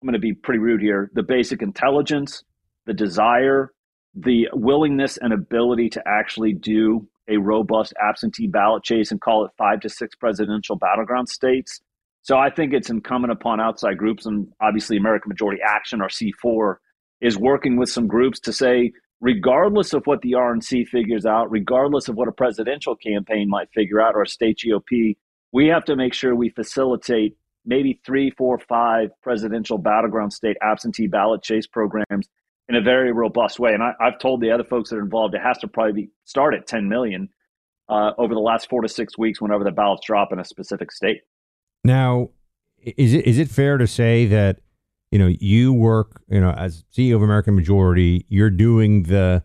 I'm 0.02 0.06
going 0.06 0.14
to 0.14 0.18
be 0.18 0.34
pretty 0.34 0.58
rude 0.58 0.82
here, 0.82 1.10
the 1.14 1.22
basic 1.22 1.62
intelligence, 1.62 2.42
the 2.86 2.92
desire, 2.92 3.72
the 4.14 4.48
willingness 4.52 5.16
and 5.16 5.32
ability 5.32 5.88
to 5.90 6.02
actually 6.06 6.52
do 6.52 7.08
a 7.28 7.38
robust 7.38 7.94
absentee 8.02 8.48
ballot 8.48 8.82
chase 8.82 9.10
and 9.10 9.20
call 9.20 9.46
it 9.46 9.52
five 9.56 9.80
to 9.80 9.88
six 9.88 10.14
presidential 10.16 10.76
battleground 10.76 11.28
states. 11.28 11.80
So 12.22 12.36
I 12.36 12.50
think 12.50 12.72
it's 12.72 12.90
incumbent 12.90 13.32
upon 13.32 13.60
outside 13.60 13.96
groups, 13.96 14.26
and 14.26 14.48
obviously 14.60 14.96
American 14.96 15.28
Majority 15.28 15.62
Action, 15.66 16.02
or 16.02 16.08
C4, 16.08 16.76
is 17.20 17.38
working 17.38 17.76
with 17.76 17.88
some 17.88 18.06
groups 18.06 18.40
to 18.40 18.52
say, 18.52 18.92
regardless 19.20 19.92
of 19.94 20.06
what 20.06 20.20
the 20.22 20.32
RNC 20.32 20.88
figures 20.88 21.24
out, 21.24 21.50
regardless 21.50 22.08
of 22.08 22.16
what 22.16 22.28
a 22.28 22.32
presidential 22.32 22.96
campaign 22.96 23.48
might 23.48 23.70
figure 23.72 24.00
out 24.00 24.14
or 24.14 24.22
a 24.22 24.28
state 24.28 24.58
GOP, 24.58 25.16
we 25.52 25.68
have 25.68 25.84
to 25.84 25.96
make 25.96 26.12
sure 26.12 26.34
we 26.34 26.50
facilitate 26.50 27.36
maybe 27.64 28.00
three, 28.04 28.30
four, 28.30 28.58
five 28.58 29.10
presidential 29.22 29.78
battleground 29.78 30.32
state 30.32 30.56
absentee 30.62 31.06
ballot 31.06 31.42
chase 31.42 31.66
programs 31.66 32.28
in 32.68 32.76
a 32.76 32.80
very 32.80 33.12
robust 33.12 33.58
way. 33.58 33.74
And 33.74 33.82
I, 33.82 33.92
have 34.00 34.18
told 34.18 34.40
the 34.40 34.50
other 34.50 34.64
folks 34.64 34.90
that 34.90 34.96
are 34.96 35.02
involved, 35.02 35.34
it 35.34 35.42
has 35.42 35.58
to 35.58 35.68
probably 35.68 35.92
be, 35.92 36.10
start 36.24 36.54
at 36.54 36.66
10 36.66 36.88
million 36.88 37.28
uh, 37.88 38.12
over 38.18 38.34
the 38.34 38.40
last 38.40 38.68
four 38.68 38.82
to 38.82 38.88
six 38.88 39.18
weeks 39.18 39.40
whenever 39.40 39.64
the 39.64 39.70
ballots 39.70 40.06
drop 40.06 40.32
in 40.32 40.38
a 40.38 40.44
specific 40.44 40.90
state. 40.90 41.20
Now, 41.84 42.30
is 42.84 43.14
it 43.14 43.26
is 43.26 43.38
it 43.38 43.48
fair 43.48 43.78
to 43.78 43.86
say 43.86 44.26
that 44.26 44.60
you 45.10 45.18
know 45.18 45.26
you 45.26 45.72
work 45.72 46.22
you 46.28 46.40
know 46.40 46.50
as 46.50 46.84
CEO 46.94 47.16
of 47.16 47.22
American 47.22 47.54
Majority, 47.54 48.26
you're 48.28 48.50
doing 48.50 49.04
the 49.04 49.42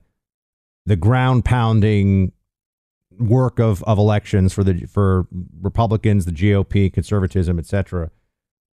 the 0.85 0.95
ground 0.95 1.45
pounding 1.45 2.31
work 3.19 3.59
of, 3.59 3.83
of 3.83 3.97
elections 3.97 4.53
for 4.53 4.63
the 4.63 4.85
for 4.85 5.27
Republicans, 5.61 6.25
the 6.25 6.31
GOP, 6.31 6.91
conservatism, 6.91 7.59
etc. 7.59 8.11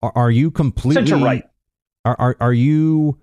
are, 0.02 0.12
are 0.16 0.32
you 0.32 0.52
completely 0.52 1.06
Center 1.08 1.24
right. 1.24 1.44
Are, 2.06 2.16
are 2.20 2.38
are 2.40 2.54
you 2.54 3.20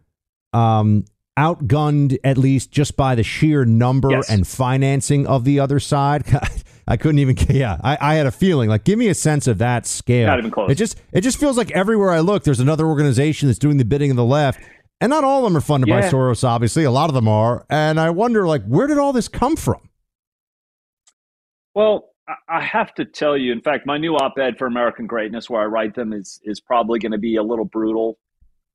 um 0.52 1.04
outgunned 1.38 2.18
at 2.24 2.36
least 2.36 2.70
just 2.70 2.96
by 2.96 3.14
the 3.14 3.22
sheer 3.22 3.64
number 3.64 4.10
Yes. 4.10 4.28
and 4.28 4.46
financing 4.46 5.26
of 5.26 5.44
the 5.44 5.60
other 5.60 5.80
side? 5.80 6.24
I 6.88 6.96
couldn't 6.96 7.20
even. 7.20 7.36
Yeah, 7.48 7.78
I, 7.82 7.96
I 8.00 8.14
had 8.16 8.26
a 8.26 8.32
feeling 8.32 8.68
like 8.68 8.82
give 8.84 8.98
me 8.98 9.08
a 9.08 9.14
sense 9.14 9.46
of 9.46 9.58
that 9.58 9.86
scale. 9.86 10.26
Not 10.26 10.40
even 10.40 10.50
close. 10.50 10.70
It 10.70 10.74
just 10.74 11.00
it 11.12 11.20
just 11.20 11.38
feels 11.38 11.56
like 11.56 11.70
everywhere 11.70 12.10
I 12.10 12.20
look, 12.20 12.42
there's 12.42 12.58
another 12.60 12.86
organization 12.86 13.48
that's 13.48 13.58
doing 13.60 13.76
the 13.76 13.84
bidding 13.84 14.10
of 14.10 14.16
the 14.16 14.24
left, 14.24 14.60
and 15.00 15.10
not 15.10 15.22
all 15.22 15.38
of 15.38 15.44
them 15.44 15.56
are 15.56 15.60
funded 15.60 15.88
by 15.88 16.02
Soros. 16.02 16.42
Obviously, 16.42 16.82
a 16.82 16.90
lot 16.90 17.08
of 17.08 17.14
them 17.14 17.28
are, 17.28 17.64
and 17.70 18.00
I 18.00 18.10
wonder 18.10 18.46
like 18.48 18.64
where 18.66 18.88
did 18.88 18.98
all 18.98 19.12
this 19.12 19.28
come 19.28 19.54
from? 19.54 19.88
Well, 21.74 22.10
I- 22.48 22.60
have 22.60 22.94
to 22.94 23.04
tell 23.04 23.36
you, 23.36 23.52
in 23.52 23.60
fact, 23.60 23.86
my 23.86 23.98
new 23.98 24.14
op-ed 24.14 24.56
for 24.58 24.66
American 24.66 25.06
Greatness, 25.06 25.50
where 25.50 25.62
I 25.62 25.66
write 25.66 25.94
them, 25.94 26.12
is 26.12 26.40
is 26.44 26.60
probably 26.60 26.98
going 26.98 27.12
to 27.12 27.18
be 27.18 27.36
a 27.36 27.42
little 27.42 27.64
brutal 27.64 28.18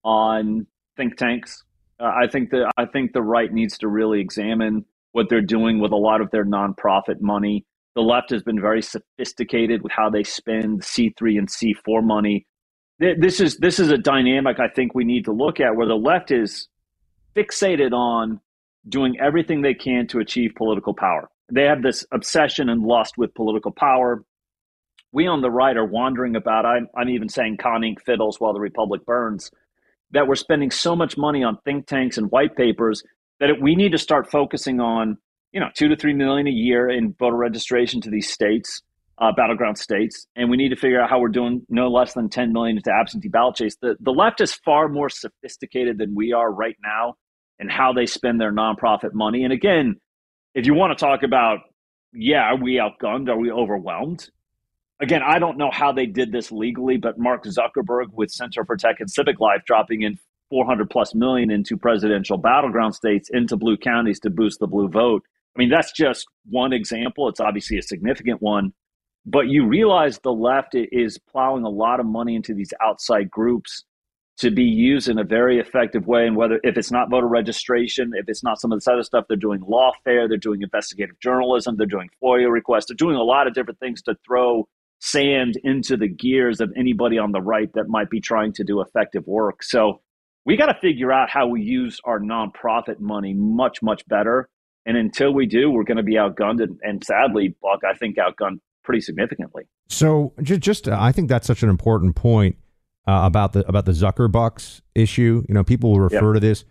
on 0.04 0.68
think 0.98 1.16
tanks. 1.18 1.64
Uh, 2.00 2.12
I 2.24 2.28
think 2.28 2.50
that 2.52 2.72
I 2.78 2.86
think 2.86 3.14
the 3.14 3.22
right 3.22 3.52
needs 3.52 3.78
to 3.80 3.88
really 3.88 4.20
examine 4.20 4.86
what 5.14 5.30
they're 5.30 5.42
doing 5.42 5.80
with 5.80 5.92
a 5.92 5.96
lot 5.98 6.22
of 6.22 6.30
their 6.32 6.46
nonprofit 6.46 7.22
money. 7.22 7.66
The 7.96 8.02
left 8.02 8.30
has 8.32 8.44
been 8.44 8.60
very 8.62 8.82
sophisticated 8.82 9.82
with 9.82 9.92
how 9.92 10.10
they 10.10 10.24
spend 10.24 10.84
C 10.84 11.14
three 11.18 11.38
and 11.38 11.50
C 11.50 11.74
four 11.86 12.02
money. 12.02 12.46
Th- 13.02 13.18
This 13.20 13.40
is 13.40 13.58
this 13.58 13.80
is 13.80 13.90
a 13.90 13.98
dynamic 13.98 14.60
I 14.60 14.68
think 14.70 14.94
we 14.94 15.06
need 15.06 15.26
to 15.26 15.32
look 15.32 15.60
at, 15.60 15.76
where 15.76 15.88
the 15.88 15.96
left 15.96 16.32
is 16.32 16.68
fixated 17.36 17.94
on 17.94 18.40
doing 18.90 19.18
everything 19.20 19.62
they 19.62 19.74
can 19.74 20.08
to 20.08 20.20
achieve 20.20 20.52
political 20.56 20.94
power. 20.94 21.30
They 21.54 21.64
have 21.64 21.82
this 21.82 22.06
obsession 22.12 22.70
and 22.70 22.84
lust 22.84 23.14
with 23.18 23.34
political 23.34 23.72
power. 23.72 24.24
We 25.12 25.28
on 25.28 25.42
the 25.42 25.52
right 25.52 25.78
are 25.78 25.86
wandering 25.86 26.36
about. 26.36 26.66
I'm, 26.66 26.88
I'm 26.96 27.10
even 27.10 27.30
saying 27.30 27.58
Con 27.62 27.82
Inc. 27.82 28.02
fiddles 28.06 28.40
while 28.40 28.54
the 28.54 28.60
republic 28.60 29.06
burns. 29.06 29.50
That 30.12 30.28
we're 30.28 30.36
spending 30.36 30.72
so 30.72 30.96
much 30.96 31.18
money 31.18 31.44
on 31.44 31.58
think 31.66 31.88
tanks 31.88 32.18
and 32.18 32.32
white 32.32 32.56
papers 32.56 33.04
that 33.40 33.50
we 33.62 33.76
need 33.76 33.92
to 33.92 33.98
start 33.98 34.32
focusing 34.32 34.80
on, 34.80 35.18
you 35.52 35.60
know, 35.60 35.68
two 35.76 35.90
to 35.90 35.96
three 35.96 36.14
million 36.14 36.48
a 36.48 36.52
year 36.52 36.90
in 36.90 37.14
voter 37.20 37.36
registration 37.36 38.02
to 38.02 38.10
these 38.10 38.32
states, 38.32 38.82
uh, 39.20 39.32
battleground 39.36 39.78
states, 39.78 40.28
and 40.36 40.50
we 40.50 40.58
need 40.58 40.70
to 40.70 40.76
figure 40.76 41.02
out 41.02 41.10
how 41.10 41.20
we're 41.20 41.28
doing 41.28 41.62
no 41.70 41.90
less 41.90 42.14
than 42.14 42.30
10 42.30 42.54
million 42.54 42.78
into 42.78 42.92
absentee 42.92 43.28
ballot 43.30 43.56
chase. 43.56 43.76
The 43.82 43.96
the 44.00 44.12
left 44.12 44.42
is 44.42 44.54
far 44.54 44.88
more 44.88 45.10
sophisticated 45.10 45.98
than 45.98 46.16
we 46.16 46.34
are 46.34 46.52
right 46.52 46.78
now 46.84 47.16
and 47.60 47.72
how 47.72 47.94
they 47.94 48.06
spend 48.06 48.40
their 48.40 48.54
nonprofit 48.54 49.14
money. 49.14 49.44
And 49.44 49.52
again, 49.52 49.96
if 50.54 50.66
you 50.66 50.74
want 50.74 50.98
to 50.98 51.06
talk 51.06 51.24
about, 51.24 51.60
yeah, 52.14 52.44
are 52.44 52.58
we 52.58 52.76
outgunned? 52.76 53.30
Are 53.30 53.38
we 53.38 53.52
overwhelmed? 53.52 54.30
Again, 55.00 55.22
I 55.24 55.38
don't 55.38 55.58
know 55.58 55.70
how 55.72 55.92
they 55.92 56.08
did 56.08 56.32
this 56.32 56.52
legally, 56.52 56.98
but 56.98 57.20
Mark 57.20 57.44
Zuckerberg 57.46 58.08
with 58.14 58.32
Center 58.32 58.66
for 58.66 58.76
Tech 58.76 59.00
and 59.00 59.10
Civic 59.10 59.40
Life 59.40 59.62
dropping 59.68 60.02
in 60.02 60.18
400 60.50 60.90
plus 60.90 61.14
million 61.14 61.52
into 61.52 61.78
presidential 61.78 62.38
battleground 62.38 62.96
states, 62.96 63.30
into 63.32 63.56
blue 63.56 63.78
counties 63.78 64.20
to 64.22 64.30
boost 64.30 64.60
the 64.60 64.68
blue 64.68 64.88
vote. 64.88 65.24
I 65.56 65.60
mean, 65.60 65.70
that's 65.70 65.92
just 65.92 66.26
one 66.50 66.74
example. 66.74 67.28
It's 67.28 67.40
obviously 67.40 67.78
a 67.78 67.84
significant 67.84 68.42
one. 68.42 68.74
But 69.26 69.50
you 69.50 69.68
realize 69.68 70.20
the 70.20 70.32
left 70.32 70.74
is 70.74 71.20
plowing 71.30 71.64
a 71.64 71.70
lot 71.70 72.00
of 72.00 72.06
money 72.06 72.36
into 72.36 72.54
these 72.54 72.74
outside 72.82 73.30
groups 73.30 73.84
to 74.38 74.52
be 74.52 74.64
used 74.64 75.10
in 75.10 75.18
a 75.18 75.24
very 75.24 75.60
effective 75.60 76.06
way. 76.06 76.28
And 76.28 76.36
whether 76.36 76.60
if 76.64 76.78
it's 76.78 76.92
not 76.92 77.10
voter 77.10 77.28
registration, 77.28 78.12
if 78.14 78.26
it's 78.28 78.44
not 78.44 78.60
some 78.60 78.72
of 78.72 78.78
this 78.78 78.88
other 78.88 79.04
stuff, 79.04 79.26
they're 79.28 79.38
doing 79.38 79.62
lawfare, 79.62 80.30
they're 80.30 80.38
doing 80.38 80.62
investigative 80.62 81.20
journalism, 81.20 81.76
they're 81.78 81.88
doing 81.88 82.10
FOIA 82.24 82.52
requests, 82.52 82.86
they're 82.88 82.96
doing 82.96 83.16
a 83.16 83.24
lot 83.24 83.48
of 83.48 83.54
different 83.54 83.80
things 83.80 84.02
to 84.04 84.16
throw 84.26 84.68
sand 85.00 85.56
into 85.64 85.98
the 85.98 86.08
gears 86.08 86.60
of 86.60 86.72
anybody 86.78 87.18
on 87.18 87.32
the 87.32 87.42
right 87.42 87.72
that 87.74 87.88
might 87.88 88.10
be 88.10 88.20
trying 88.20 88.54
to 88.54 88.64
do 88.64 88.82
effective 88.82 89.26
work. 89.26 89.64
So 89.64 90.02
we 90.46 90.56
got 90.56 90.68
to 90.68 90.80
figure 90.80 91.12
out 91.12 91.30
how 91.30 91.48
we 91.48 91.62
use 91.62 92.00
our 92.06 92.20
nonprofit 92.20 93.00
money 93.00 93.34
much, 93.34 93.82
much 93.82 94.08
better. 94.08 94.50
And 94.86 94.96
until 94.96 95.34
we 95.34 95.46
do, 95.46 95.70
we're 95.70 95.84
going 95.84 95.98
to 95.98 96.04
be 96.04 96.16
outgunned. 96.16 96.64
And, 96.64 96.80
and 96.82 97.04
sadly, 97.04 97.56
Buck, 97.62 97.82
I 97.84 97.94
think 97.96 98.18
outgunned 98.18 98.60
pretty 98.84 99.02
significantly. 99.02 99.64
So 99.90 100.34
just, 100.42 100.62
just 100.62 100.88
uh, 100.88 100.98
I 100.98 101.12
think 101.12 101.28
that's 101.28 101.46
such 101.46 101.64
an 101.64 101.70
important 101.70 102.16
point 102.16 102.56
uh, 103.08 103.22
about 103.24 103.54
the 103.54 103.68
about 103.68 103.86
the 103.86 103.92
Zuckerbucks 103.94 104.82
issue. 104.96 105.44
You 105.48 105.54
know, 105.54 105.64
people 105.64 105.92
will 105.92 106.02
refer 106.02 106.34
Yep. 106.34 106.34
to 106.36 106.40
this. 106.40 106.66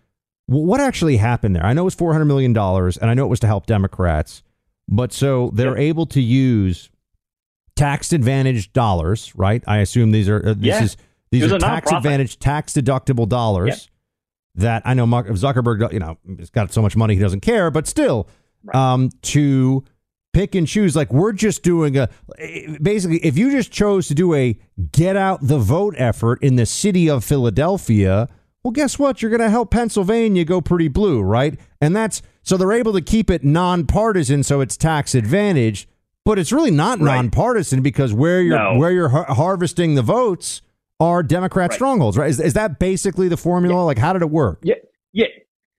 W- 0.49 0.67
What 0.67 0.81
actually 0.81 1.17
happened 1.17 1.57
there? 1.57 1.65
I 1.65 1.73
know 1.73 1.83
it 1.83 1.87
was 1.87 1.95
four 1.95 2.13
hundred 2.13 2.27
million 2.27 2.53
dollars, 2.53 2.97
and 2.97 3.11
I 3.11 3.15
know 3.15 3.25
it 3.25 3.29
was 3.29 3.41
to 3.41 3.47
help 3.47 3.67
Democrats, 3.67 4.43
but 4.89 5.13
so 5.13 5.51
they're 5.55 5.71
Yep. 5.79 5.79
able 5.89 6.07
to 6.07 6.21
use 6.21 6.91
tax 7.75 8.13
advantaged 8.13 8.73
dollars, 8.73 9.33
right? 9.37 9.63
I 9.67 9.79
assume 9.79 10.11
these 10.13 10.29
are 10.29 10.47
uh, 10.47 10.55
this 10.55 10.65
Yeah. 10.67 10.83
is 10.85 10.97
these 11.31 11.53
are 11.53 11.59
tax 11.59 11.91
nonprofit. 11.91 11.97
advantaged, 11.97 12.41
tax 12.41 12.73
deductible 12.73 13.29
dollars. 13.29 13.69
Yep. 13.69 13.79
That 14.59 14.83
I 14.87 14.95
know 14.95 15.07
Mark 15.07 15.27
Zuckerberg, 15.29 15.93
you 15.93 15.99
know, 15.99 16.17
has 16.39 16.49
got 16.49 16.73
so 16.73 16.81
much 16.81 16.97
money 16.97 17.15
he 17.15 17.21
doesn't 17.21 17.41
care, 17.41 17.71
but 17.71 17.87
still, 17.87 18.27
Right. 18.65 18.75
um, 18.75 19.11
to 19.23 19.85
pick 20.37 20.55
and 20.55 20.67
choose. 20.69 20.95
Like 20.95 21.13
we're 21.13 21.33
just 21.33 21.63
doing 21.63 21.97
a 21.97 22.09
basically, 22.83 23.19
if 23.25 23.39
you 23.39 23.51
just 23.51 23.73
chose 23.73 24.07
to 24.09 24.15
do 24.15 24.35
a 24.35 24.59
get 24.93 25.17
out 25.17 25.39
the 25.43 25.59
vote 25.59 25.95
effort 25.97 26.43
in 26.43 26.57
the 26.57 26.67
city 26.67 27.09
of 27.09 27.25
Philadelphia, 27.25 28.29
well, 28.63 28.73
guess 28.73 28.99
what? 28.99 29.23
You're 29.23 29.31
going 29.31 29.41
to 29.41 29.49
help 29.51 29.71
Pennsylvania 29.71 30.45
go 30.45 30.61
pretty 30.61 30.89
blue, 30.89 31.23
right? 31.23 31.59
And 31.81 31.95
that's 31.97 32.21
so 32.43 32.57
they're 32.57 32.73
able 32.73 32.93
to 32.93 33.01
keep 33.01 33.31
it 33.31 33.45
nonpartisan, 33.45 34.43
so 34.43 34.61
it's 34.61 34.77
tax 34.77 35.15
advantage. 35.15 35.89
But 36.25 36.39
it's 36.39 36.53
really 36.53 36.73
not 36.73 36.99
Right. 37.01 37.15
nonpartisan 37.17 37.83
because 37.83 38.13
where 38.13 38.43
you're 38.43 38.59
No. 38.59 38.77
where 38.79 38.91
you're 38.91 39.09
har- 39.11 39.33
harvesting 39.33 39.95
the 39.95 40.03
votes 40.03 40.61
are 40.99 41.23
Democrat 41.23 41.71
Right. 41.71 41.75
strongholds, 41.77 42.19
right? 42.19 42.29
Is, 42.29 42.41
is 42.41 42.55
that 42.55 42.79
basically 42.79 43.29
the 43.29 43.37
formula? 43.37 43.85
Like, 43.85 43.99
how 43.99 44.13
did 44.13 44.23
it 44.23 44.31
work? 44.31 44.59
Yeah, 44.63 44.75
yeah. 45.13 45.27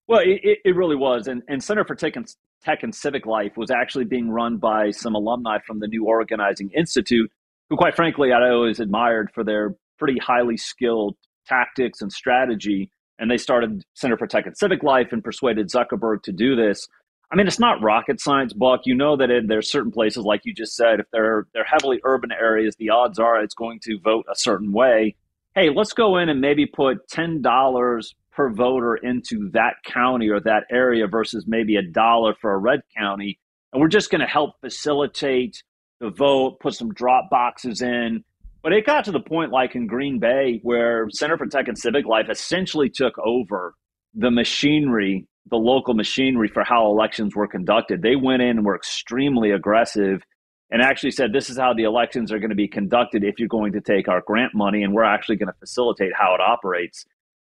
Well, 0.07 0.21
it, 0.21 0.59
it- 0.63 0.75
really 0.75 0.95
was, 0.95 1.27
and 1.27 1.41
and 1.47 1.63
Center 1.63 1.83
for 1.85 1.95
Tech 1.95 2.15
and, 2.15 2.27
Tech 2.63 2.83
and 2.83 2.93
Civic 2.93 3.25
Life 3.25 3.57
was 3.57 3.71
actually 3.71 4.05
being 4.05 4.29
run 4.29 4.57
by 4.57 4.91
some 4.91 5.15
alumni 5.15 5.59
from 5.65 5.79
the 5.79 5.87
New 5.87 6.05
Organizing 6.05 6.71
Institute, 6.75 7.31
who, 7.69 7.77
quite 7.77 7.95
frankly, 7.95 8.31
I 8.31 8.49
always 8.49 8.79
admired 8.79 9.29
for 9.33 9.43
their 9.43 9.75
pretty 9.99 10.17
highly 10.19 10.57
skilled 10.57 11.15
tactics 11.45 12.01
and 12.01 12.11
strategy. 12.11 12.89
And 13.19 13.31
they 13.31 13.37
started 13.37 13.83
Center 13.95 14.15
for 14.17 14.27
Tech 14.27 14.45
and 14.45 14.55
Civic 14.57 14.83
Life 14.83 15.07
and 15.11 15.23
persuaded 15.23 15.69
Zuckerberg 15.69 16.21
to 16.23 16.31
do 16.31 16.55
this. 16.55 16.87
I 17.31 17.35
mean, 17.35 17.47
it's 17.47 17.59
not 17.59 17.81
rocket 17.81 18.21
science, 18.21 18.53
Buck. 18.53 18.81
You 18.85 18.95
know 18.95 19.17
that 19.17 19.29
in, 19.31 19.47
there's 19.47 19.69
certain 19.71 19.91
places, 19.91 20.23
like 20.23 20.41
you 20.45 20.53
just 20.53 20.75
said, 20.75 20.99
if 20.99 21.07
they're 21.11 21.47
they're 21.53 21.65
heavily 21.65 21.99
urban 22.03 22.31
areas, 22.31 22.75
the 22.77 22.89
odds 22.91 23.19
are 23.19 23.41
it's 23.41 23.55
going 23.55 23.79
to 23.83 23.99
vote 23.99 24.25
a 24.31 24.35
certain 24.35 24.71
way. 24.71 25.15
Hey, 25.55 25.69
let's 25.69 25.93
go 25.93 26.17
in 26.17 26.29
and 26.29 26.39
maybe 26.39 26.65
put 26.67 27.07
ten 27.09 27.41
dollars 27.41 28.15
per 28.37 28.51
voter 28.51 28.95
into 28.95 29.49
that 29.51 29.73
county 29.83 30.29
or 30.29 30.39
that 30.39 30.65
area 30.71 31.07
versus 31.07 31.45
maybe 31.47 31.75
a 31.75 31.81
dollar 31.81 32.35
for 32.39 32.53
a 32.53 32.57
red 32.57 32.81
county, 32.95 33.39
and 33.73 33.81
we're 33.81 33.87
just 33.87 34.11
going 34.11 34.21
to 34.21 34.27
help 34.27 34.51
facilitate 34.61 35.63
the 35.99 36.11
vote, 36.11 36.59
put 36.61 36.75
some 36.75 36.93
drop 36.93 37.31
boxes 37.31 37.81
in. 37.81 38.23
But 38.61 38.73
it 38.73 38.85
got 38.85 39.05
to 39.05 39.11
the 39.11 39.19
point, 39.19 39.51
like 39.51 39.75
in 39.75 39.87
Green 39.87 40.19
Bay, 40.19 40.59
where 40.61 41.07
Center 41.09 41.37
for 41.37 41.47
Tech 41.47 41.67
and 41.67 41.77
Civic 41.77 42.05
Life 42.05 42.27
essentially 42.29 42.89
took 42.89 43.17
over 43.17 43.73
the 44.13 44.29
machinery, 44.29 45.25
the 45.49 45.57
local 45.57 45.95
machinery 45.95 46.47
for 46.47 46.63
how 46.63 46.85
elections 46.85 47.35
were 47.35 47.47
conducted. 47.47 48.03
They 48.03 48.15
went 48.15 48.43
in 48.43 48.49
and 48.49 48.65
were 48.65 48.75
extremely 48.75 49.51
aggressive 49.51 50.21
and 50.69 50.81
actually 50.81 51.11
said, 51.11 51.33
this 51.33 51.49
is 51.49 51.57
how 51.57 51.73
the 51.73 51.83
elections 51.83 52.31
are 52.31 52.39
going 52.39 52.49
to 52.49 52.55
be 52.55 52.67
conducted 52.67 53.23
if 53.23 53.39
you're 53.39 53.47
going 53.47 53.71
to 53.71 53.81
take 53.81 54.07
our 54.07 54.21
grant 54.27 54.53
money, 54.53 54.83
and 54.83 54.93
we're 54.93 55.03
actually 55.03 55.37
going 55.37 55.47
to 55.47 55.59
facilitate 55.59 56.11
how 56.13 56.35
it 56.35 56.41
operates. 56.41 57.05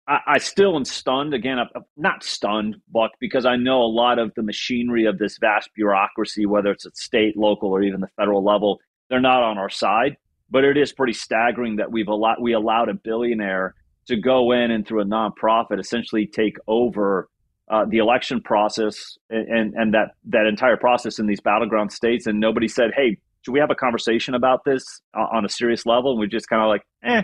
I, 0.08 0.38
still 0.38 0.76
am 0.78 0.86
stunned. 0.86 1.34
Again, 1.34 1.60
I'm 1.60 1.84
not 1.98 2.24
stunned, 2.24 2.78
Buck, 2.90 3.12
because 3.20 3.46
I 3.46 3.58
know 3.58 3.82
a 3.82 3.92
lot 3.92 4.20
of 4.20 4.32
the 4.36 4.42
machinery 4.42 5.06
of 5.06 5.18
this 5.18 5.38
vast 5.38 5.70
bureaucracy, 5.76 6.46
whether 6.46 6.72
it's 6.72 6.86
at 6.86 6.96
state, 6.96 7.36
local, 7.36 7.70
or 7.70 7.82
even 7.84 8.00
the 8.00 8.08
federal 8.16 8.44
level, 8.44 8.80
they're 9.10 9.20
not 9.20 9.44
on 9.44 9.58
our 9.58 9.70
side. 9.70 10.16
But 10.50 10.64
it 10.64 10.78
is 10.78 10.94
pretty 10.94 11.12
staggering 11.12 11.76
that 11.76 11.92
we've 11.92 12.08
allowed 12.08 12.38
we 12.42 12.54
allowed 12.54 12.88
a 12.88 12.94
billionaire 12.94 13.76
to 14.08 14.16
go 14.16 14.54
in 14.54 14.72
and 14.72 14.88
through 14.88 15.02
a 15.02 15.06
nonprofit 15.06 15.78
essentially 15.78 16.26
take 16.26 16.56
over 16.68 17.28
uh, 17.70 17.84
the 17.90 17.98
election 17.98 18.40
process 18.42 19.18
and, 19.30 19.48
and 19.50 19.74
and 19.74 19.94
that 19.94 20.12
that 20.24 20.46
entire 20.46 20.78
process 20.78 21.20
in 21.20 21.28
these 21.28 21.42
battleground 21.42 21.92
states. 21.92 22.28
And 22.28 22.40
nobody 22.40 22.70
said, 22.70 22.92
"Hey, 22.96 23.18
should 23.42 23.52
we 23.52 23.60
have 23.60 23.72
a 23.72 23.76
conversation 23.76 24.36
about 24.36 24.64
this 24.64 25.02
uh, 25.14 25.28
on 25.34 25.44
a 25.44 25.50
serious 25.50 25.86
level?" 25.86 26.12
And 26.12 26.20
we 26.22 26.28
just 26.28 26.48
kind 26.48 26.62
of 26.62 26.70
like, 26.70 26.84
"Eh, 27.04 27.24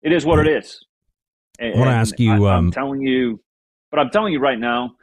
it 0.00 0.12
is 0.14 0.24
what 0.24 0.38
it 0.38 0.48
is." 0.48 0.82
And, 1.58 1.74
I 1.74 1.78
wanna 1.78 1.90
ask 1.90 2.18
you, 2.18 2.32
I, 2.32 2.36
um, 2.36 2.66
I'm 2.66 2.70
telling 2.70 3.00
you, 3.02 3.40
but 3.90 4.00
I'm 4.00 4.10
telling 4.10 4.32
you 4.32 4.40
right 4.40 4.58
now. 4.58 4.96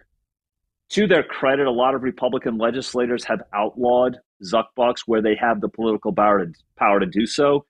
To 0.93 1.05
their 1.05 1.21
credit, 1.21 1.67
a 1.67 1.71
lot 1.71 1.93
of 1.93 2.01
Republican 2.01 2.57
legislators 2.57 3.23
have 3.25 3.43
outlawed 3.53 4.17
Zuckbucks 4.43 5.01
where 5.05 5.21
they 5.21 5.35
have 5.39 5.61
the 5.61 5.69
political 5.69 6.11
power 6.11 6.43
to, 6.43 6.51
power 6.77 6.99
to 6.99 7.05
do 7.05 7.27
so. 7.27 7.67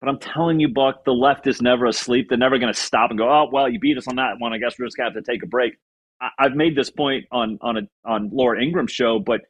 But 0.00 0.08
I'm 0.08 0.18
telling 0.18 0.58
you, 0.58 0.72
Buck, 0.72 1.04
the 1.04 1.12
left 1.12 1.46
is 1.46 1.60
never 1.60 1.84
asleep. 1.84 2.28
They're 2.30 2.38
never 2.38 2.58
going 2.58 2.72
to 2.72 2.78
stop 2.78 3.10
and 3.10 3.18
go, 3.18 3.28
"Oh, 3.28 3.50
well, 3.52 3.68
you 3.68 3.78
beat 3.78 3.98
us 3.98 4.08
on 4.08 4.16
that 4.16 4.36
one. 4.38 4.54
I 4.54 4.58
guess 4.58 4.78
we're 4.78 4.86
just 4.86 4.96
going 4.96 5.10
to 5.10 5.14
have 5.14 5.24
to 5.24 5.30
take 5.30 5.42
a 5.42 5.46
break." 5.46 5.74
I, 6.20 6.28
I've 6.38 6.54
made 6.54 6.74
this 6.76 6.90
point 6.90 7.26
on 7.30 7.58
on 7.60 7.76
a 7.76 7.80
on 8.08 8.30
Laura 8.32 8.62
Ingraham's 8.62 8.92
show, 8.92 9.18
but 9.18 9.42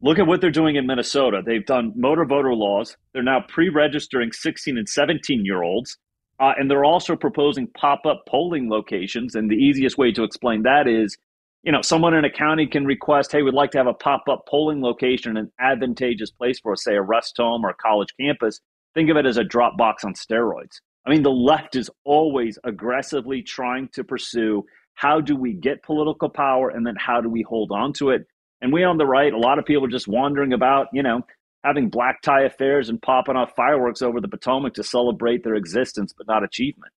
Look 0.00 0.18
at 0.18 0.26
what 0.26 0.40
they're 0.40 0.50
doing 0.50 0.76
in 0.76 0.86
Minnesota. 0.86 1.42
They've 1.44 1.64
done 1.64 1.92
motor 1.96 2.24
voter 2.24 2.54
laws. 2.54 2.96
They're 3.12 3.22
now 3.22 3.44
pre 3.48 3.68
registering 3.68 4.30
16 4.32 4.78
and 4.78 4.88
17 4.88 5.44
year 5.44 5.62
olds. 5.62 5.98
Uh, 6.40 6.52
and 6.56 6.70
they're 6.70 6.84
also 6.84 7.16
proposing 7.16 7.66
pop 7.66 8.06
up 8.06 8.24
polling 8.28 8.70
locations. 8.70 9.34
And 9.34 9.50
the 9.50 9.56
easiest 9.56 9.98
way 9.98 10.12
to 10.12 10.22
explain 10.22 10.62
that 10.62 10.86
is 10.86 11.16
you 11.62 11.72
know, 11.72 11.82
someone 11.82 12.14
in 12.14 12.24
a 12.24 12.30
county 12.30 12.66
can 12.66 12.84
request, 12.84 13.32
hey, 13.32 13.42
we'd 13.42 13.54
like 13.54 13.72
to 13.72 13.78
have 13.78 13.86
a 13.86 13.94
pop 13.94 14.24
up 14.30 14.46
polling 14.48 14.80
location, 14.80 15.32
in 15.32 15.36
an 15.36 15.52
advantageous 15.58 16.30
place 16.30 16.60
for, 16.60 16.76
say, 16.76 16.94
a 16.94 17.02
rest 17.02 17.36
home 17.36 17.64
or 17.64 17.70
a 17.70 17.74
college 17.74 18.08
campus. 18.18 18.60
Think 18.94 19.10
of 19.10 19.16
it 19.16 19.26
as 19.26 19.36
a 19.36 19.44
drop 19.44 19.76
box 19.76 20.04
on 20.04 20.14
steroids. 20.14 20.80
I 21.06 21.10
mean, 21.10 21.22
the 21.22 21.30
left 21.30 21.76
is 21.76 21.90
always 22.04 22.58
aggressively 22.64 23.42
trying 23.42 23.88
to 23.94 24.04
pursue 24.04 24.64
how 24.94 25.20
do 25.20 25.36
we 25.36 25.52
get 25.52 25.82
political 25.82 26.28
power 26.28 26.70
and 26.70 26.86
then 26.86 26.96
how 26.96 27.20
do 27.20 27.28
we 27.28 27.42
hold 27.42 27.70
on 27.72 27.92
to 27.94 28.10
it. 28.10 28.26
And 28.60 28.72
we 28.72 28.82
on 28.84 28.98
the 28.98 29.06
right, 29.06 29.32
a 29.32 29.38
lot 29.38 29.58
of 29.58 29.64
people 29.64 29.84
are 29.84 29.88
just 29.88 30.08
wondering 30.08 30.52
about, 30.52 30.88
you 30.92 31.02
know, 31.02 31.22
having 31.68 31.90
black 31.90 32.22
tie 32.22 32.42
affairs 32.42 32.88
and 32.88 33.00
popping 33.00 33.36
off 33.36 33.54
fireworks 33.54 34.00
over 34.00 34.20
the 34.20 34.28
Potomac 34.28 34.72
to 34.74 34.82
celebrate 34.82 35.44
their 35.44 35.54
existence, 35.54 36.14
but 36.16 36.26
not 36.26 36.42
achievement. 36.42 36.92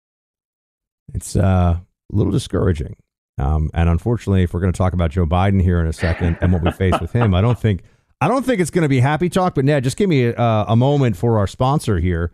It's 1.15 1.35
uh, 1.37 1.79
a 1.81 1.83
little 2.11 2.31
discouraging. 2.31 2.97
Um, 3.39 3.71
and 3.73 3.89
unfortunately, 3.89 4.43
if 4.43 4.53
we're 4.53 4.61
going 4.61 4.73
to 4.73 4.77
talk 4.77 4.93
about 4.93 5.11
Joe 5.11 5.25
Biden 5.25 5.63
here 5.63 5.81
in 5.81 5.87
a 5.87 5.93
second 5.93 6.37
and 6.43 6.53
what 6.53 6.63
we 6.63 6.71
face 6.73 7.01
with 7.01 7.13
him, 7.13 7.35
I 7.35 7.41
don't 7.41 7.59
think 7.59 7.83
I 8.21 8.29
don't 8.29 8.45
think 8.45 8.61
it's 8.61 8.71
going 8.71 8.83
to 8.83 8.89
be 8.89 9.01
happy 9.01 9.29
talk. 9.29 9.55
But 9.55 9.65
Ned, 9.65 9.85
just 9.85 9.97
give 9.97 10.09
me 10.09 10.27
a, 10.27 10.35
a 10.37 10.77
moment 10.77 11.17
for 11.17 11.39
our 11.39 11.47
sponsor 11.47 11.99
here, 11.99 12.33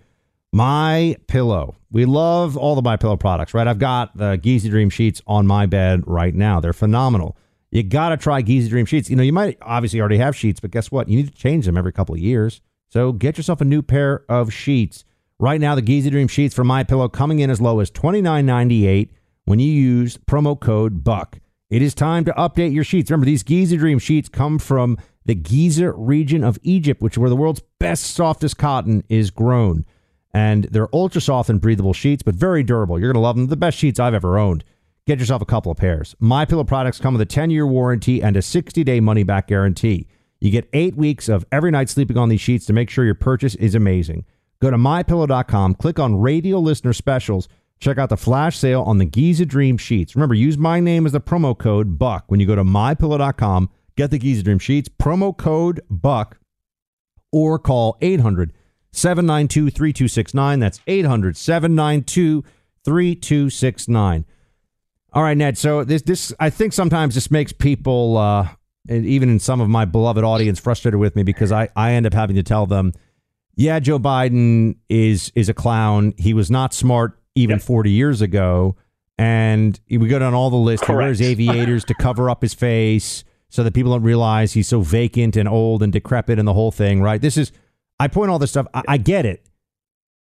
My 0.52 1.16
Pillow. 1.28 1.76
We 1.92 2.04
love 2.04 2.56
all 2.56 2.74
the 2.74 2.82
My 2.82 2.96
Pillow 2.96 3.16
products, 3.16 3.54
right? 3.54 3.68
I've 3.68 3.78
got 3.78 4.16
the 4.16 4.36
Giza 4.36 4.70
Dream 4.70 4.90
sheets 4.90 5.22
on 5.26 5.46
my 5.46 5.66
bed 5.66 6.02
right 6.06 6.34
now. 6.34 6.58
They're 6.58 6.72
phenomenal. 6.72 7.36
You 7.74 7.82
got 7.82 8.10
to 8.10 8.16
try 8.16 8.40
Giza 8.40 8.68
Dream 8.68 8.86
sheets. 8.86 9.10
You 9.10 9.16
know, 9.16 9.24
you 9.24 9.32
might 9.32 9.58
obviously 9.60 9.98
already 10.00 10.18
have 10.18 10.36
sheets, 10.36 10.60
but 10.60 10.70
guess 10.70 10.92
what? 10.92 11.08
You 11.08 11.16
need 11.16 11.26
to 11.26 11.34
change 11.34 11.66
them 11.66 11.76
every 11.76 11.92
couple 11.92 12.14
of 12.14 12.20
years. 12.20 12.60
So 12.88 13.10
get 13.12 13.36
yourself 13.36 13.60
a 13.60 13.64
new 13.64 13.82
pair 13.82 14.24
of 14.28 14.52
sheets. 14.52 15.04
Right 15.40 15.60
now, 15.60 15.74
the 15.74 15.82
Giza 15.82 16.10
Dream 16.10 16.28
sheets 16.28 16.54
from 16.54 16.68
My 16.68 16.84
Pillow 16.84 17.08
coming 17.08 17.40
in 17.40 17.50
as 17.50 17.60
low 17.60 17.80
as 17.80 17.90
twenty 17.90 18.22
nine 18.22 18.46
ninety 18.46 18.86
eight 18.86 19.12
when 19.44 19.58
you 19.58 19.70
use 19.70 20.16
promo 20.16 20.58
code 20.58 21.02
BUCK. 21.02 21.40
It 21.68 21.82
is 21.82 21.94
time 21.94 22.24
to 22.26 22.32
update 22.34 22.72
your 22.72 22.84
sheets. 22.84 23.10
Remember, 23.10 23.26
these 23.26 23.42
Giza 23.42 23.76
Dream 23.76 23.98
sheets 23.98 24.28
come 24.28 24.60
from 24.60 24.96
the 25.24 25.34
Giza 25.34 25.90
region 25.90 26.44
of 26.44 26.60
Egypt, 26.62 27.02
which 27.02 27.14
is 27.14 27.18
where 27.18 27.30
the 27.30 27.34
world's 27.34 27.62
best, 27.80 28.04
softest 28.04 28.56
cotton 28.56 29.02
is 29.08 29.32
grown. 29.32 29.84
And 30.32 30.64
they're 30.64 30.94
ultra 30.94 31.20
soft 31.20 31.50
and 31.50 31.60
breathable 31.60 31.92
sheets, 31.92 32.22
but 32.22 32.36
very 32.36 32.62
durable. 32.62 33.00
You're 33.00 33.12
going 33.12 33.20
to 33.20 33.26
love 33.26 33.34
them. 33.34 33.48
The 33.48 33.56
best 33.56 33.78
sheets 33.78 33.98
I've 33.98 34.14
ever 34.14 34.38
owned. 34.38 34.62
Get 35.06 35.18
yourself 35.18 35.42
a 35.42 35.46
couple 35.46 35.70
of 35.70 35.78
pairs. 35.78 36.14
My 36.18 36.44
Pillow 36.44 36.64
products 36.64 36.98
come 36.98 37.14
with 37.14 37.20
a 37.20 37.26
10 37.26 37.50
year 37.50 37.66
warranty 37.66 38.22
and 38.22 38.36
a 38.36 38.42
60 38.42 38.84
day 38.84 39.00
money 39.00 39.22
back 39.22 39.48
guarantee. 39.48 40.06
You 40.40 40.50
get 40.50 40.68
eight 40.72 40.96
weeks 40.96 41.28
of 41.28 41.44
every 41.52 41.70
night 41.70 41.88
sleeping 41.88 42.18
on 42.18 42.28
these 42.28 42.40
sheets 42.40 42.66
to 42.66 42.72
make 42.72 42.90
sure 42.90 43.04
your 43.04 43.14
purchase 43.14 43.54
is 43.56 43.74
amazing. 43.74 44.24
Go 44.60 44.70
to 44.70 44.76
mypillow.com, 44.76 45.74
click 45.74 45.98
on 45.98 46.20
radio 46.20 46.58
listener 46.58 46.92
specials 46.92 47.48
Check 47.80 47.98
out 47.98 48.08
the 48.08 48.16
flash 48.16 48.56
sale 48.56 48.82
on 48.82 48.96
the 48.98 49.04
Giza 49.04 49.44
Dream 49.44 49.76
sheets. 49.76 50.14
Remember, 50.16 50.34
use 50.34 50.56
my 50.56 50.80
name 50.80 51.06
as 51.06 51.12
the 51.12 51.20
promo 51.20 51.56
code 51.56 51.98
BUCK 51.98 52.24
when 52.28 52.40
you 52.40 52.46
go 52.46 52.54
to 52.54 52.64
mypillow.com. 52.64 53.68
Get 53.96 54.10
the 54.10 54.18
Giza 54.18 54.42
Dream 54.42 54.58
sheets, 54.58 54.88
promo 54.88 55.36
code 55.36 55.82
BUCK, 55.90 56.38
or 57.30 57.58
call 57.58 57.98
800 58.00 58.52
792 58.92 59.70
3269. 59.70 60.60
That's 60.60 60.80
800 60.86 61.36
792 61.36 62.42
3269. 62.84 64.24
All 65.14 65.22
right, 65.22 65.36
Ned. 65.36 65.56
So 65.56 65.84
this, 65.84 66.02
this, 66.02 66.34
I 66.40 66.50
think 66.50 66.72
sometimes 66.72 67.14
this 67.14 67.30
makes 67.30 67.52
people, 67.52 68.18
uh, 68.18 68.48
even 68.88 69.28
in 69.28 69.38
some 69.38 69.60
of 69.60 69.68
my 69.68 69.84
beloved 69.84 70.24
audience, 70.24 70.58
frustrated 70.58 70.98
with 70.98 71.14
me 71.14 71.22
because 71.22 71.52
I, 71.52 71.68
I 71.76 71.92
end 71.92 72.04
up 72.04 72.12
having 72.12 72.34
to 72.36 72.42
tell 72.42 72.66
them, 72.66 72.92
yeah, 73.54 73.78
Joe 73.78 74.00
Biden 74.00 74.76
is 74.88 75.30
is 75.36 75.48
a 75.48 75.54
clown. 75.54 76.12
He 76.18 76.34
was 76.34 76.50
not 76.50 76.74
smart 76.74 77.20
even 77.36 77.56
yep. 77.56 77.62
40 77.62 77.90
years 77.90 78.20
ago. 78.20 78.76
And 79.16 79.78
we 79.88 80.08
go 80.08 80.18
down 80.18 80.34
all 80.34 80.50
the 80.50 80.56
list. 80.56 80.82
Correct. 80.82 80.98
He 80.98 81.04
wears 81.04 81.22
aviators 81.22 81.84
to 81.84 81.94
cover 81.94 82.28
up 82.28 82.42
his 82.42 82.52
face 82.52 83.22
so 83.48 83.62
that 83.62 83.72
people 83.72 83.92
don't 83.92 84.02
realize 84.02 84.52
he's 84.52 84.66
so 84.66 84.80
vacant 84.80 85.36
and 85.36 85.48
old 85.48 85.84
and 85.84 85.92
decrepit 85.92 86.40
and 86.40 86.48
the 86.48 86.52
whole 86.52 86.72
thing, 86.72 87.00
right? 87.00 87.20
This 87.20 87.36
is, 87.36 87.52
I 88.00 88.08
point 88.08 88.32
all 88.32 88.40
this 88.40 88.50
stuff. 88.50 88.66
I, 88.74 88.82
I 88.88 88.96
get 88.96 89.24
it. 89.24 89.46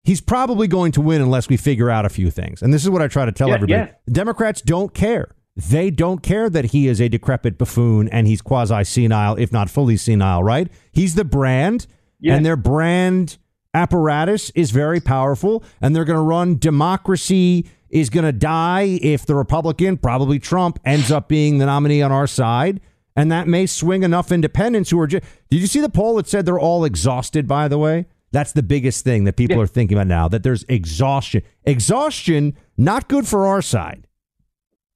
He's 0.04 0.22
probably 0.22 0.68
going 0.68 0.94
to 0.94 1.02
win 1.02 1.22
unless 1.22 1.50
we 1.50 1.58
figure 1.58 1.90
out 1.90 2.06
a 2.06 2.10
few 2.10 2.32
things. 2.32 2.62
And 2.62 2.74
this 2.74 2.84
is 2.84 2.90
what 2.90 3.02
I 3.02 3.08
try 3.08 3.26
to 3.26 3.32
tell 3.32 3.50
yeah, 3.50 3.56
everybody. 3.56 3.90
Yeah. 3.90 4.14
Democrats 4.14 4.62
don't 4.62 4.94
care. 4.94 5.36
They 5.56 5.90
don't 5.90 6.22
care 6.22 6.50
that 6.50 6.66
he 6.66 6.88
is 6.88 7.02
a 7.02 7.10
decrepit 7.10 7.58
buffoon 7.58 8.08
and 8.10 8.28
he's 8.28 8.42
quasi 8.42 8.84
senile, 8.84 9.36
if 9.36 9.52
not 9.52 9.70
fully 9.70 9.98
senile, 9.98 10.44
right? 10.44 10.70
He's 10.92 11.16
the 11.16 11.26
brand, 11.26 11.88
yeah. 12.20 12.36
and 12.36 12.46
their 12.46 12.56
brand 12.56 13.38
apparatus 13.74 14.52
is 14.52 14.72
very 14.72 15.00
powerful, 15.00 15.64
and 15.82 15.96
they're 15.96 16.06
going 16.06 16.18
to 16.18 16.22
run 16.22 16.58
democracy 16.58 17.68
is 17.90 18.10
going 18.10 18.26
to 18.26 18.32
die 18.32 19.00
if 19.02 19.26
the 19.26 19.36
Republican, 19.36 19.98
probably 19.98 20.40
Trump, 20.40 20.80
ends 20.86 21.12
up 21.12 21.28
being 21.28 21.58
the 21.58 21.66
nominee 21.66 22.02
on 22.02 22.12
our 22.12 22.28
side. 22.28 22.82
And 23.16 23.32
that 23.32 23.48
may 23.48 23.66
swing 23.66 24.04
enough 24.04 24.32
independents 24.32 24.92
who 24.92 25.00
are 25.00 25.08
just. 25.08 25.24
Did 25.50 25.62
you 25.62 25.68
see 25.68 25.80
the 25.80 25.90
poll 25.90 26.16
that 26.18 26.28
said 26.28 26.46
they're 26.46 26.60
all 26.60 26.86
exhausted, 26.86 27.48
by 27.48 27.68
the 27.68 27.80
way? 27.80 28.06
That's 28.32 28.52
the 28.52 28.64
biggest 28.64 29.04
thing 29.04 29.24
that 29.24 29.38
people 29.38 29.58
yeah. 29.58 29.64
are 29.64 29.68
thinking 29.68 29.98
about 29.98 30.08
now 30.08 30.28
that 30.28 30.44
there's 30.44 30.64
exhaustion. 30.68 31.44
Exhaustion, 31.66 32.58
not 32.78 33.08
good 33.08 33.28
for 33.28 33.48
our 33.48 33.62
side. 33.62 34.08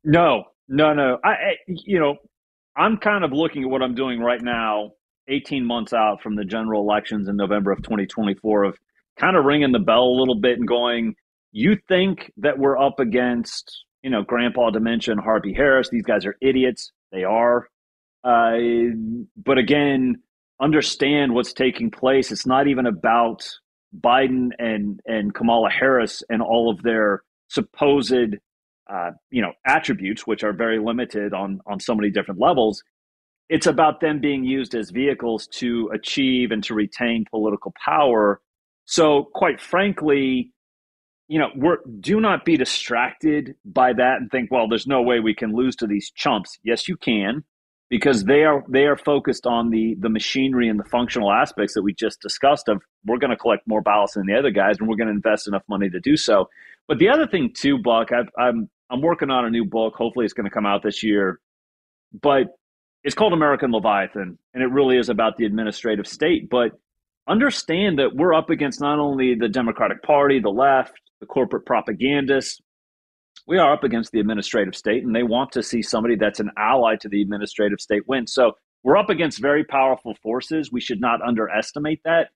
No, 0.03 0.45
no, 0.67 0.93
no. 0.93 1.17
I, 1.23 1.29
I 1.29 1.55
you 1.67 1.99
know, 1.99 2.17
I'm 2.75 2.97
kind 2.97 3.23
of 3.23 3.31
looking 3.31 3.63
at 3.63 3.69
what 3.69 3.81
I'm 3.81 3.95
doing 3.95 4.19
right 4.19 4.41
now 4.41 4.91
18 5.27 5.65
months 5.65 5.93
out 5.93 6.21
from 6.21 6.35
the 6.35 6.45
general 6.45 6.81
elections 6.81 7.27
in 7.27 7.35
November 7.37 7.71
of 7.71 7.81
2024 7.83 8.63
of 8.63 8.77
kind 9.17 9.37
of 9.37 9.45
ringing 9.45 9.71
the 9.71 9.79
bell 9.79 10.03
a 10.03 10.17
little 10.17 10.39
bit 10.39 10.57
and 10.57 10.67
going, 10.67 11.15
you 11.51 11.77
think 11.87 12.31
that 12.37 12.57
we're 12.57 12.77
up 12.77 12.99
against, 12.99 13.85
you 14.03 14.09
know, 14.09 14.23
Grandpa 14.23 14.69
Dementia 14.71 15.13
and 15.13 15.21
Harvey 15.21 15.53
Harris. 15.53 15.89
These 15.89 16.03
guys 16.03 16.25
are 16.25 16.35
idiots. 16.41 16.91
They 17.11 17.23
are. 17.23 17.67
Uh, 18.23 18.57
but 19.37 19.57
again, 19.57 20.21
understand 20.61 21.33
what's 21.33 21.53
taking 21.53 21.91
place. 21.91 22.31
It's 22.31 22.45
not 22.45 22.67
even 22.67 22.85
about 22.85 23.47
Biden 23.99 24.49
and, 24.59 24.99
and 25.05 25.33
Kamala 25.33 25.69
Harris 25.69 26.23
and 26.29 26.41
all 26.41 26.69
of 26.71 26.81
their 26.83 27.23
supposed, 27.49 28.13
uh, 28.13 29.11
you 29.29 29.41
know, 29.41 29.51
attributes, 29.65 30.25
which 30.25 30.43
are 30.43 30.53
very 30.53 30.79
limited 30.79 31.33
on, 31.33 31.59
on 31.65 31.79
so 31.79 31.95
many 31.95 32.09
different 32.09 32.39
levels 32.39 32.81
it's 33.51 33.67
about 33.67 33.99
them 33.99 34.21
being 34.21 34.45
used 34.45 34.73
as 34.75 34.91
vehicles 34.91 35.45
to 35.45 35.91
achieve 35.93 36.51
and 36.51 36.63
to 36.63 36.73
retain 36.73 37.25
political 37.29 37.73
power. 37.85 38.39
So, 38.85 39.27
quite 39.35 39.59
frankly, 39.59 40.53
you 41.27 41.37
know, 41.37 41.49
we're, 41.57 41.79
do 41.99 42.21
not 42.21 42.45
be 42.45 42.55
distracted 42.55 43.55
by 43.65 43.91
that 43.91 44.17
and 44.21 44.31
think, 44.31 44.51
well, 44.51 44.69
there's 44.69 44.87
no 44.87 45.01
way 45.01 45.19
we 45.19 45.35
can 45.35 45.53
lose 45.53 45.75
to 45.77 45.87
these 45.87 46.09
chumps. 46.15 46.59
Yes, 46.63 46.87
you 46.87 46.95
can, 46.95 47.43
because 47.91 48.23
they 48.23 48.43
are 48.45 48.63
they 48.69 48.85
are 48.85 48.95
focused 48.95 49.45
on 49.45 49.69
the 49.69 49.95
the 49.99 50.09
machinery 50.09 50.69
and 50.69 50.79
the 50.79 50.85
functional 50.85 51.31
aspects 51.31 51.73
that 51.75 51.83
we 51.83 51.93
just 51.93 52.21
discussed. 52.21 52.69
Of 52.69 52.81
we're 53.05 53.19
going 53.19 53.31
to 53.31 53.37
collect 53.37 53.67
more 53.67 53.81
ballots 53.81 54.13
than 54.13 54.25
the 54.25 54.33
other 54.33 54.49
guys, 54.49 54.77
and 54.79 54.87
we're 54.87 54.95
going 54.95 55.09
to 55.09 55.13
invest 55.13 55.47
enough 55.47 55.63
money 55.67 55.89
to 55.89 55.99
do 55.99 56.15
so. 56.17 56.49
But 56.87 56.97
the 56.97 57.09
other 57.09 57.27
thing 57.27 57.53
too, 57.55 57.77
Buck, 57.77 58.11
I've, 58.13 58.29
I'm 58.39 58.69
I'm 58.89 59.01
working 59.01 59.29
on 59.29 59.45
a 59.45 59.49
new 59.49 59.65
book. 59.65 59.93
Hopefully, 59.95 60.25
it's 60.25 60.33
going 60.33 60.45
to 60.45 60.53
come 60.53 60.65
out 60.65 60.81
this 60.81 61.03
year. 61.03 61.41
But 62.19 62.47
it's 63.03 63.15
called 63.15 63.33
American 63.33 63.71
Leviathan, 63.71 64.37
and 64.53 64.63
it 64.63 64.67
really 64.67 64.97
is 64.97 65.09
about 65.09 65.35
the 65.35 65.45
administrative 65.45 66.07
state. 66.07 66.49
But 66.49 66.71
understand 67.27 67.99
that 67.99 68.15
we're 68.15 68.33
up 68.33 68.49
against 68.49 68.79
not 68.79 68.99
only 68.99 69.35
the 69.35 69.49
Democratic 69.49 70.01
Party, 70.01 70.39
the 70.39 70.49
left, 70.49 70.93
the 71.19 71.25
corporate 71.25 71.65
propagandists, 71.65 72.61
we 73.47 73.57
are 73.57 73.73
up 73.73 73.83
against 73.83 74.11
the 74.11 74.19
administrative 74.19 74.75
state, 74.75 75.03
and 75.03 75.15
they 75.15 75.23
want 75.23 75.51
to 75.53 75.63
see 75.63 75.81
somebody 75.81 76.15
that's 76.15 76.39
an 76.39 76.51
ally 76.57 76.95
to 76.97 77.09
the 77.09 77.21
administrative 77.21 77.81
state 77.81 78.07
win. 78.07 78.27
So 78.27 78.53
we're 78.83 78.97
up 78.97 79.09
against 79.09 79.41
very 79.41 79.63
powerful 79.63 80.15
forces. 80.21 80.71
We 80.71 80.81
should 80.81 81.01
not 81.01 81.21
underestimate 81.21 82.01
that. 82.05 82.29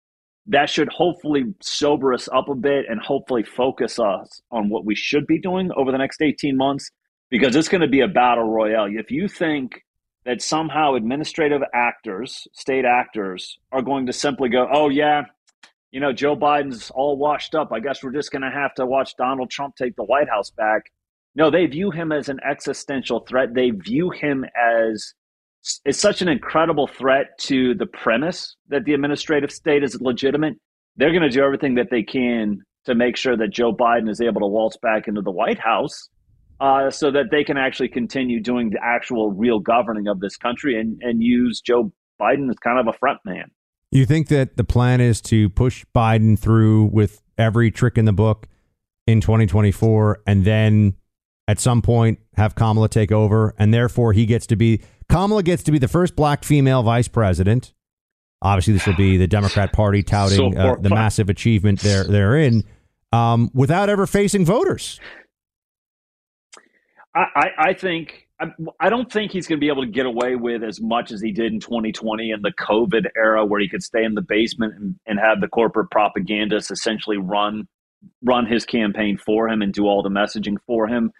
That 0.47 0.69
should 0.69 0.89
hopefully 0.89 1.55
sober 1.61 2.13
us 2.13 2.29
up 2.31 2.49
a 2.49 2.55
bit 2.55 2.85
and 2.87 2.99
hopefully 2.99 3.43
focus 3.43 3.97
us 3.97 4.41
on 4.51 4.69
what 4.69 4.85
we 4.85 4.93
should 4.93 5.25
be 5.25 5.39
doing 5.39 5.71
over 5.75 5.91
the 5.91 5.97
next 5.97 6.21
18 6.21 6.55
months 6.55 6.91
because 7.31 7.55
it's 7.55 7.67
going 7.67 7.81
to 7.81 7.87
be 7.87 8.01
a 8.01 8.07
battle 8.07 8.43
royale. 8.43 8.87
If 8.87 9.09
you 9.09 9.27
think 9.27 9.81
that 10.25 10.41
somehow 10.41 10.95
administrative 10.95 11.61
actors, 11.73 12.47
state 12.53 12.85
actors, 12.85 13.57
are 13.71 13.81
going 13.81 14.05
to 14.05 14.13
simply 14.13 14.49
go, 14.49 14.67
oh, 14.71 14.89
yeah, 14.89 15.23
you 15.95 16.01
know, 16.01 16.11
Joe 16.11 16.35
Biden's 16.35 16.91
all 16.91 17.17
washed 17.17 17.55
up. 17.55 17.71
I 17.71 17.79
guess 17.79 18.03
we're 18.03 18.11
just 18.11 18.29
going 18.29 18.41
to 18.41 18.51
have 18.51 18.73
to 18.73 18.85
watch 18.85 19.15
Donald 19.17 19.49
Trump 19.49 19.77
take 19.77 19.95
the 19.95 20.03
White 20.03 20.27
House 20.27 20.49
back. 20.49 20.91
No, 21.35 21.49
they 21.49 21.67
view 21.67 21.89
him 21.89 22.11
as 22.11 22.27
an 22.27 22.37
existential 22.45 23.21
threat. 23.21 23.53
They 23.53 23.69
view 23.69 24.09
him 24.09 24.43
as 24.61 25.13
it's 25.85 25.97
such 25.97 26.21
an 26.21 26.27
incredible 26.27 26.85
threat 26.85 27.27
to 27.43 27.75
the 27.75 27.85
premise 27.85 28.57
that 28.67 28.83
the 28.83 28.93
administrative 28.93 29.53
state 29.53 29.85
is 29.85 30.01
legitimate. 30.01 30.55
They're 30.97 31.11
going 31.11 31.21
to 31.21 31.29
do 31.29 31.41
everything 31.41 31.75
that 31.75 31.87
they 31.89 32.03
can 32.03 32.57
to 32.87 32.93
make 32.93 33.15
sure 33.15 33.37
that 33.37 33.51
Joe 33.51 33.71
Biden 33.71 34.09
is 34.09 34.19
able 34.19 34.41
to 34.41 34.47
waltz 34.47 34.75
back 34.75 35.07
into 35.07 35.21
the 35.21 35.31
White 35.31 35.59
House 35.59 36.09
uh, 36.59 36.91
so 36.91 37.09
that 37.11 37.27
they 37.31 37.45
can 37.45 37.55
actually 37.55 37.87
continue 37.87 38.41
doing 38.41 38.69
the 38.69 38.79
actual 38.83 39.31
real 39.31 39.59
governing 39.59 40.09
of 40.09 40.19
this 40.19 40.35
country 40.35 40.77
and, 40.77 41.01
and 41.01 41.23
use 41.23 41.61
Joe 41.61 41.93
Biden 42.19 42.49
as 42.49 42.57
kind 42.57 42.81
of 42.81 42.93
a 42.93 42.97
front 42.97 43.19
man. 43.23 43.49
You 43.95 44.05
think 44.05 44.27
that 44.27 44.57
the 44.57 44.65
plan 44.65 44.99
is 44.99 45.21
to 45.21 45.49
push 45.51 45.85
Biden 45.95 46.37
through 46.37 46.87
with 46.87 47.21
every 47.37 47.71
trick 47.71 47.97
in 47.97 48.03
the 48.03 48.11
book 48.11 48.45
in 49.07 49.21
2024 49.21 50.21
and 50.27 50.43
then 50.43 50.95
at 51.47 51.61
some 51.61 51.81
point 51.81 52.19
have 52.35 52.55
Kamala 52.55 52.89
take 52.89 53.13
over 53.13 53.55
and 53.57 53.73
therefore 53.73 54.11
he 54.11 54.25
gets 54.25 54.47
to 54.47 54.57
be 54.57 54.81
Kamala 55.07 55.43
gets 55.43 55.63
to 55.63 55.71
be 55.71 55.77
the 55.77 55.87
first 55.87 56.17
black 56.17 56.43
female 56.43 56.83
vice 56.83 57.07
president. 57.07 57.73
Obviously, 58.41 58.73
this 58.73 58.85
will 58.85 58.97
be 58.97 59.15
the 59.15 59.27
Democrat 59.27 59.71
Party 59.71 60.03
touting 60.03 60.53
so 60.53 60.59
uh, 60.59 60.75
the 60.75 60.89
massive 60.89 61.29
achievement 61.29 61.79
they're 61.79 62.03
they're 62.03 62.35
in 62.35 62.65
um, 63.13 63.49
without 63.53 63.87
ever 63.87 64.05
facing 64.05 64.43
voters. 64.43 64.99
I, 67.15 67.25
I, 67.33 67.47
I 67.69 67.73
think 67.73 68.24
I 68.81 68.89
don't 68.89 69.09
think 69.09 69.31
he's 69.31 69.47
going 69.47 69.59
to 69.59 69.63
be 69.63 69.69
able 69.69 69.85
to 69.85 69.91
get 69.91 70.05
away 70.05 70.35
with 70.35 70.61
as 70.61 70.81
much 70.81 71.11
as 71.11 71.21
he 71.21 71.31
did 71.31 71.53
in 71.53 71.59
2020 71.61 72.31
in 72.31 72.41
the 72.41 72.51
COVID 72.51 73.05
era, 73.15 73.45
where 73.45 73.61
he 73.61 73.69
could 73.69 73.81
stay 73.81 74.03
in 74.03 74.13
the 74.13 74.21
basement 74.21 74.73
and, 74.75 74.95
and 75.05 75.19
have 75.19 75.39
the 75.39 75.47
corporate 75.47 75.89
propagandists 75.89 76.69
essentially 76.69 77.17
run 77.17 77.67
run 78.23 78.45
his 78.45 78.65
campaign 78.65 79.17
for 79.17 79.47
him 79.47 79.61
and 79.61 79.73
do 79.73 79.85
all 79.85 80.03
the 80.03 80.09
messaging 80.09 80.57
for 80.67 80.87
him. 80.87 81.11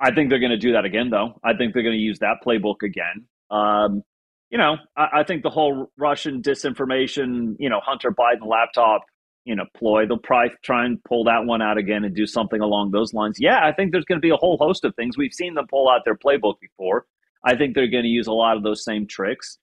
I 0.00 0.12
think 0.12 0.30
they're 0.30 0.40
going 0.40 0.50
to 0.50 0.58
do 0.58 0.72
that 0.72 0.84
again, 0.84 1.10
though. 1.10 1.38
I 1.44 1.54
think 1.54 1.72
they're 1.72 1.84
going 1.84 1.96
to 1.96 2.02
use 2.02 2.18
that 2.18 2.38
playbook 2.44 2.82
again. 2.82 3.26
Um, 3.50 4.02
you 4.50 4.58
know, 4.58 4.76
I, 4.96 5.20
I, 5.20 5.24
think 5.24 5.42
the 5.42 5.50
whole 5.50 5.90
Russian 5.96 6.42
disinformation, 6.42 7.54
you 7.58 7.70
know, 7.70 7.80
Hunter 7.82 8.10
Biden 8.10 8.46
laptop, 8.46 9.02
you 9.44 9.56
know, 9.56 9.64
ploy, 9.76 10.06
they'll 10.06 10.18
probably 10.18 10.54
try 10.62 10.84
and 10.84 11.02
pull 11.04 11.24
that 11.24 11.44
one 11.44 11.62
out 11.62 11.78
again 11.78 12.04
and 12.04 12.14
do 12.14 12.26
something 12.26 12.60
along 12.60 12.90
those 12.90 13.12
lines. 13.12 13.38
Yeah, 13.40 13.60
I 13.62 13.72
think 13.72 13.92
there's 13.92 14.04
going 14.04 14.20
to 14.20 14.26
be 14.26 14.30
a 14.30 14.36
whole 14.36 14.56
host 14.56 14.84
of 14.84 14.94
things. 14.94 15.18
We've 15.18 15.32
seen 15.32 15.54
them 15.54 15.66
pull 15.68 15.88
out 15.88 16.02
their 16.04 16.16
playbook 16.16 16.60
before. 16.60 17.06
I 17.44 17.56
think 17.56 17.74
they're 17.74 17.88
going 17.88 18.04
to 18.04 18.08
use 18.08 18.28
a 18.28 18.32
lot 18.32 18.56
of 18.56 18.62
those 18.62 18.84
same 18.84 19.06
tricks. 19.06 19.58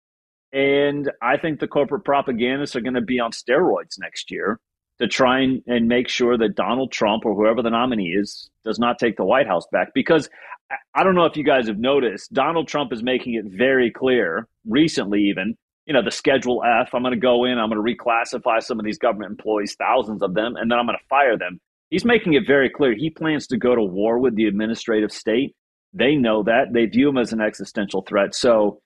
And 0.51 1.11
I 1.21 1.37
think 1.37 1.59
the 1.59 1.67
corporate 1.67 2.03
propagandists 2.03 2.75
are 2.75 2.81
going 2.81 2.95
to 2.95 3.01
be 3.01 3.19
on 3.19 3.31
steroids 3.31 3.99
next 3.99 4.31
year 4.31 4.59
to 4.99 5.07
try 5.07 5.39
and, 5.41 5.61
and 5.67 5.87
make 5.87 6.09
sure 6.09 6.37
that 6.37 6.55
Donald 6.55 6.91
Trump 6.91 7.25
or 7.25 7.33
whoever 7.33 7.61
the 7.61 7.69
nominee 7.69 8.09
is 8.09 8.49
does 8.65 8.79
not 8.79 8.99
take 8.99 9.15
the 9.15 9.23
White 9.23 9.47
House 9.47 9.65
back. 9.71 9.93
Because 9.93 10.29
I 10.93 11.03
don't 11.03 11.15
know 11.15 11.25
if 11.25 11.37
you 11.37 11.43
guys 11.43 11.67
have 11.67 11.77
noticed, 11.77 12.33
Donald 12.33 12.67
Trump 12.67 12.91
is 12.91 13.01
making 13.01 13.35
it 13.35 13.45
very 13.45 13.91
clear, 13.91 14.47
recently 14.67 15.21
even, 15.25 15.57
you 15.89 15.93
know, 15.93 16.03
the 16.03 16.11
Schedule 16.11 16.61
F, 16.63 16.93
I'm 16.93 17.01
going 17.01 17.15
to 17.15 17.19
go 17.19 17.45
in, 17.45 17.57
I'm 17.57 17.71
going 17.71 17.83
to 17.83 18.03
reclassify 18.03 18.61
some 18.61 18.77
of 18.79 18.85
these 18.85 18.99
government 18.99 19.31
employees, 19.31 19.75
thousands 19.75 20.21
of 20.21 20.35
them, 20.35 20.55
and 20.55 20.69
then 20.69 20.77
I'm 20.77 20.85
going 20.85 20.95
to 20.97 21.05
fire 21.09 21.35
them. 21.35 21.59
He's 21.89 22.05
making 22.05 22.33
it 22.33 22.43
very 22.45 22.69
clear 22.69 22.93
he 22.93 23.09
plans 23.09 23.47
to 23.47 23.57
go 23.57 23.73
to 23.73 23.81
war 23.81 24.19
with 24.19 24.35
the 24.35 24.45
administrative 24.45 25.11
state. 25.11 25.55
They 25.91 26.13
know 26.13 26.43
that. 26.43 26.73
They 26.73 26.85
view 26.85 27.09
him 27.09 27.17
as 27.17 27.33
an 27.33 27.41
existential 27.41 28.03
threat. 28.07 28.35
So, 28.35 28.79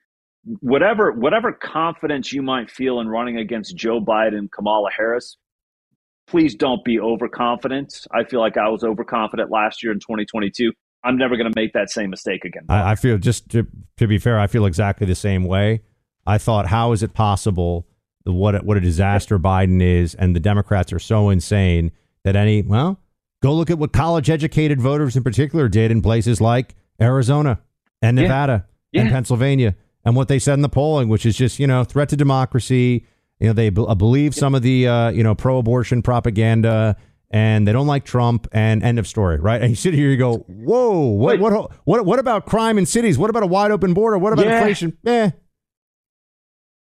whatever 0.61 1.11
whatever 1.11 1.51
confidence 1.51 2.31
you 2.31 2.41
might 2.41 2.71
feel 2.71 3.01
in 3.01 3.09
running 3.09 3.37
against 3.37 3.75
Joe 3.75 3.99
Biden, 3.99 4.49
Kamala 4.49 4.89
Harris, 4.95 5.37
please 6.27 6.55
don't 6.55 6.85
be 6.85 7.01
overconfident. 7.01 8.07
I 8.13 8.23
feel 8.23 8.39
like 8.39 8.55
I 8.55 8.69
was 8.69 8.85
overconfident 8.85 9.51
last 9.51 9.83
year 9.83 9.91
in 9.91 9.99
2022. 9.99 10.71
I'm 11.03 11.17
never 11.17 11.35
going 11.35 11.51
to 11.51 11.59
make 11.59 11.73
that 11.73 11.89
same 11.89 12.09
mistake 12.09 12.45
again. 12.45 12.63
I, 12.69 12.91
I, 12.91 12.95
feel 12.95 13.17
just 13.17 13.49
to, 13.49 13.67
to 13.97 14.07
be 14.07 14.17
fair, 14.17 14.39
I 14.39 14.47
feel 14.47 14.65
exactly 14.65 15.05
the 15.05 15.15
same 15.15 15.43
way. 15.43 15.81
I 16.25 16.37
thought, 16.37 16.67
how 16.67 16.91
is 16.91 17.03
it 17.03 17.13
possible 17.13 17.87
what 18.23 18.55
a, 18.55 18.59
what 18.59 18.77
a 18.77 18.81
disaster 18.81 19.37
Biden 19.37 19.81
is, 19.81 20.15
and 20.15 20.35
the 20.35 20.39
Democrats 20.39 20.93
are 20.93 20.99
so 20.99 21.29
insane 21.29 21.91
that 22.23 22.35
any 22.35 22.61
well, 22.61 22.99
go 23.41 23.53
look 23.53 23.69
at 23.69 23.77
what 23.77 23.91
college 23.91 24.29
educated 24.29 24.81
voters 24.81 25.15
in 25.15 25.23
particular 25.23 25.67
did 25.67 25.91
in 25.91 26.01
places 26.01 26.39
like 26.39 26.75
Arizona 27.01 27.59
and 28.01 28.15
Nevada 28.15 28.65
yeah. 28.91 28.99
Yeah. 28.99 29.01
and 29.01 29.11
Pennsylvania, 29.11 29.75
and 30.05 30.15
what 30.15 30.29
they 30.29 30.39
said 30.39 30.53
in 30.53 30.61
the 30.61 30.69
polling, 30.69 31.09
which 31.09 31.25
is 31.25 31.35
just 31.35 31.59
you 31.59 31.67
know 31.67 31.83
threat 31.83 32.09
to 32.09 32.15
democracy 32.15 33.05
you 33.43 33.49
know, 33.49 33.53
they 33.53 33.69
b- 33.69 33.85
uh, 33.85 33.93
believe 33.95 34.33
some 34.33 34.55
of 34.55 34.61
the 34.61 34.87
uh, 34.87 35.09
you 35.09 35.21
know 35.21 35.35
pro-abortion 35.35 36.01
propaganda, 36.01 36.95
and 37.29 37.67
they 37.67 37.73
don't 37.73 37.87
like 37.87 38.05
Trump. 38.05 38.47
And 38.53 38.81
end 38.81 38.99
of 38.99 39.07
story, 39.07 39.37
right? 39.37 39.61
And 39.61 39.71
you 39.71 39.75
sit 39.75 39.93
here, 39.93 40.09
you 40.09 40.15
go, 40.15 40.37
"Whoa, 40.37 41.07
what, 41.07 41.39
what, 41.39 41.71
what, 41.83 42.05
what 42.05 42.19
about 42.19 42.45
crime 42.45 42.77
in 42.77 42.85
cities? 42.85 43.17
What 43.17 43.29
about 43.29 43.43
a 43.43 43.47
wide 43.47 43.71
open 43.71 43.93
border? 43.93 44.17
What 44.17 44.31
about 44.31 44.45
yeah. 44.45 44.59
inflation?" 44.59 44.97
Eh. 45.05 45.31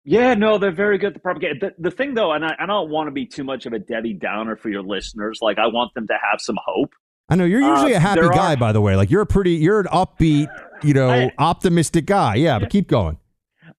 Yeah, 0.05 0.33
no, 0.33 0.57
they're 0.57 0.71
very 0.71 0.97
good 0.97 1.07
at 1.07 1.13
the 1.13 1.19
propaganda. 1.19 1.71
The, 1.77 1.89
the 1.89 1.91
thing, 1.91 2.13
though, 2.13 2.33
and 2.33 2.43
I, 2.43 2.55
I 2.59 2.65
don't 2.65 2.89
want 2.89 3.07
to 3.07 3.11
be 3.11 3.25
too 3.25 3.43
much 3.43 3.65
of 3.65 3.73
a 3.73 3.79
Debbie 3.79 4.13
Downer 4.13 4.57
for 4.57 4.69
your 4.69 4.83
listeners. 4.83 5.39
Like, 5.41 5.57
I 5.57 5.67
want 5.67 5.93
them 5.93 6.07
to 6.07 6.13
have 6.13 6.41
some 6.41 6.57
hope. 6.63 6.91
I 7.29 7.35
know 7.35 7.45
you're 7.45 7.61
usually 7.61 7.93
uh, 7.93 7.97
a 7.97 8.01
happy 8.01 8.27
guy, 8.33 8.53
are, 8.53 8.57
by 8.57 8.73
the 8.73 8.81
way. 8.81 8.97
Like, 8.97 9.09
you're 9.09 9.21
a 9.21 9.25
pretty, 9.25 9.51
you're 9.51 9.79
an 9.79 9.87
upbeat, 9.87 10.47
you 10.83 10.93
know, 10.93 11.09
I, 11.09 11.31
optimistic 11.37 12.05
guy. 12.05 12.35
Yeah, 12.35 12.59
but 12.59 12.69
keep 12.69 12.89
going. 12.89 13.17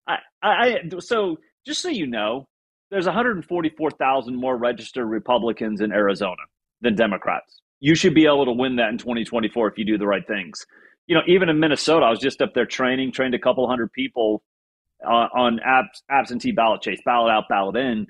I, 0.08 0.18
I, 0.42 0.80
so 1.00 1.36
just 1.66 1.82
so 1.82 1.88
you 1.88 2.06
know, 2.06 2.46
there's 2.90 3.06
144,000 3.06 4.36
more 4.36 4.56
registered 4.56 5.06
Republicans 5.06 5.80
in 5.80 5.92
Arizona 5.92 6.42
than 6.80 6.94
Democrats. 6.94 7.60
You 7.80 7.94
should 7.94 8.14
be 8.14 8.24
able 8.24 8.46
to 8.46 8.52
win 8.52 8.76
that 8.76 8.90
in 8.90 8.98
2024 8.98 9.68
if 9.68 9.78
you 9.78 9.84
do 9.84 9.98
the 9.98 10.06
right 10.06 10.26
things. 10.26 10.64
You 11.06 11.16
know, 11.16 11.22
even 11.26 11.50
in 11.50 11.60
Minnesota, 11.60 12.06
I 12.06 12.10
was 12.10 12.18
just 12.18 12.40
up 12.40 12.54
there 12.54 12.64
training, 12.64 13.12
trained 13.12 13.34
a 13.34 13.38
couple 13.38 13.68
hundred 13.68 13.92
people 13.92 14.42
uh, 15.04 15.28
on 15.34 15.60
abs- 15.64 16.02
absentee 16.10 16.52
ballot 16.52 16.82
chase, 16.82 17.00
ballot 17.04 17.30
out, 17.30 17.44
ballot 17.48 17.76
in. 17.76 18.06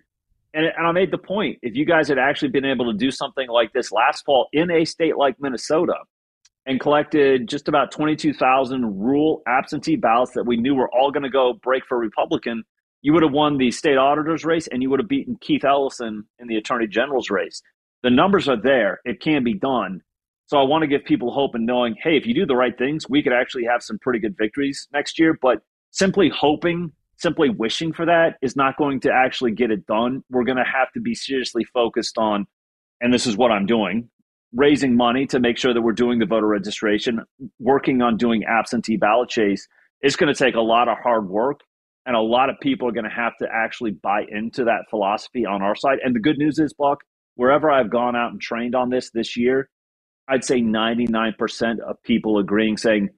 And, 0.54 0.66
and 0.66 0.87
I 0.87 0.92
made 0.92 1.11
the 1.11 1.18
point 1.18 1.59
if 1.62 1.74
you 1.74 1.85
guys 1.85 2.09
had 2.09 2.18
actually 2.18 2.48
been 2.48 2.64
able 2.64 2.90
to 2.90 2.96
do 2.96 3.11
something 3.11 3.48
like 3.48 3.72
this 3.72 3.90
last 3.90 4.24
fall 4.24 4.48
in 4.52 4.70
a 4.70 4.85
state 4.85 5.16
like 5.16 5.37
Minnesota 5.40 5.96
and 6.66 6.80
collected 6.80 7.48
just 7.48 7.68
about 7.68 7.90
22,000 7.90 8.98
rural 8.98 9.42
absentee 9.46 9.96
ballots 9.96 10.33
that 10.33 10.44
we 10.44 10.57
knew 10.57 10.74
were 10.74 10.90
all 10.94 11.11
going 11.11 11.24
to 11.24 11.30
go 11.30 11.54
break 11.62 11.85
for 11.87 11.98
Republican, 11.98 12.62
you 13.02 13.12
would 13.12 13.22
have 13.22 13.33
won 13.33 13.59
the 13.59 13.70
state 13.70 13.98
auditor's 13.98 14.44
race 14.44 14.66
and 14.68 14.83
you 14.83 14.88
would 14.88 15.00
have 15.00 15.09
beaten 15.09 15.37
Keith 15.40 15.64
Ellison 15.64 16.24
in 16.38 16.48
the 16.48 16.57
attorney 16.57 16.87
general's 16.87 17.30
race. 17.30 17.61
The 18.02 18.11
numbers 18.11 18.48
are 18.48 18.61
there. 18.61 19.00
It 19.04 19.20
can 19.20 19.44
be 19.44 19.54
done. 19.54 20.00
So 20.46 20.59
I 20.59 20.62
want 20.62 20.83
to 20.83 20.87
give 20.87 21.04
people 21.04 21.33
hope 21.33 21.54
and 21.54 21.66
knowing, 21.66 21.96
hey, 22.02 22.16
if 22.16 22.26
you 22.26 22.35
do 22.35 22.46
the 22.46 22.57
right 22.57 22.76
things, 22.76 23.09
we 23.09 23.22
could 23.22 23.33
actually 23.33 23.64
have 23.64 23.83
some 23.83 23.98
pretty 23.98 24.18
good 24.18 24.37
victories 24.37 24.88
next 24.92 25.18
year. 25.18 25.38
But 25.40 25.59
simply 25.94 26.28
hoping, 26.28 26.92
simply 27.16 27.48
wishing 27.48 27.92
for 27.92 28.04
that 28.04 28.37
is 28.42 28.57
not 28.57 28.76
going 28.76 28.98
to 29.00 29.12
actually 29.12 29.52
get 29.52 29.70
it 29.70 29.87
done. 29.87 30.22
We're 30.28 30.44
going 30.44 30.59
to 30.59 30.64
have 30.64 30.90
to 30.94 31.00
be 31.00 31.14
seriously 31.14 31.64
focused 31.72 32.18
on, 32.18 32.46
and 33.00 33.14
this 33.14 33.26
is 33.26 33.37
what 33.37 33.52
I'm 33.52 33.64
doing, 33.64 34.11
raising 34.52 34.96
money 34.96 35.24
to 35.26 35.38
make 35.38 35.57
sure 35.57 35.72
that 35.72 35.83
we're 35.83 35.92
doing 35.92 36.18
the 36.18 36.26
voter 36.26 36.48
registration, 36.48 37.20
working 37.61 38.02
on 38.02 38.16
doing 38.16 38.42
absentee 38.44 38.96
ballot 38.96 39.28
chase. 39.28 39.68
It's 40.00 40.16
going 40.16 40.35
to 40.35 40.38
take 40.38 40.57
a 40.57 40.61
lot 40.61 40.88
of 40.88 40.98
hard 40.98 41.28
work 41.28 41.61
and 42.07 42.16
a 42.16 42.20
lot 42.20 42.50
of 42.50 42.57
people 42.61 42.88
are 42.88 42.92
going 42.92 43.04
to 43.04 43.11
have 43.11 43.37
to 43.38 43.46
actually 43.50 43.92
buy 43.92 44.24
into 44.28 44.64
that 44.64 44.87
philosophy 44.90 45.46
on 45.46 45.62
our 45.62 45.76
side. 45.76 45.98
And 46.04 46.14
the 46.14 46.20
good 46.20 46.38
news 46.38 46.59
is, 46.59 46.74
Buck, 46.74 47.04
wherever 47.37 47.70
I've 47.70 47.90
gone 47.90 48.16
out 48.16 48.33
and 48.33 48.40
trained 48.40 48.74
on 48.74 48.90
this 48.90 49.11
this 49.11 49.37
year, 49.37 49.70
I'd 50.28 50.44
say 50.44 50.61
99% 50.61 51.78
of 51.80 52.02
people 52.02 52.38
agreeing, 52.38 52.76
saying, 52.78 53.11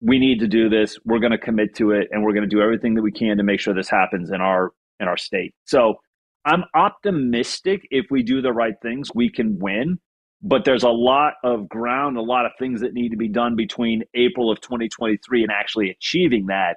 we 0.00 0.18
need 0.18 0.40
to 0.40 0.48
do 0.48 0.68
this. 0.68 0.98
We're 1.04 1.18
going 1.18 1.32
to 1.32 1.38
commit 1.38 1.74
to 1.76 1.92
it, 1.92 2.08
and 2.10 2.22
we're 2.22 2.32
going 2.32 2.48
to 2.48 2.54
do 2.54 2.60
everything 2.60 2.94
that 2.94 3.02
we 3.02 3.12
can 3.12 3.36
to 3.36 3.42
make 3.42 3.60
sure 3.60 3.74
this 3.74 3.90
happens 3.90 4.30
in 4.30 4.40
our 4.40 4.72
in 4.98 5.08
our 5.08 5.16
state. 5.16 5.54
So 5.64 5.96
I'm 6.44 6.64
optimistic 6.74 7.86
if 7.90 8.06
we 8.10 8.22
do 8.22 8.42
the 8.42 8.52
right 8.52 8.74
things, 8.82 9.10
we 9.14 9.30
can 9.30 9.58
win. 9.58 9.98
But 10.42 10.64
there's 10.64 10.84
a 10.84 10.90
lot 10.90 11.34
of 11.44 11.68
ground, 11.68 12.16
a 12.16 12.22
lot 12.22 12.46
of 12.46 12.52
things 12.58 12.80
that 12.80 12.94
need 12.94 13.10
to 13.10 13.16
be 13.16 13.28
done 13.28 13.56
between 13.56 14.04
April 14.14 14.50
of 14.50 14.60
2023 14.62 15.42
and 15.42 15.52
actually 15.52 15.90
achieving 15.90 16.46
that 16.46 16.76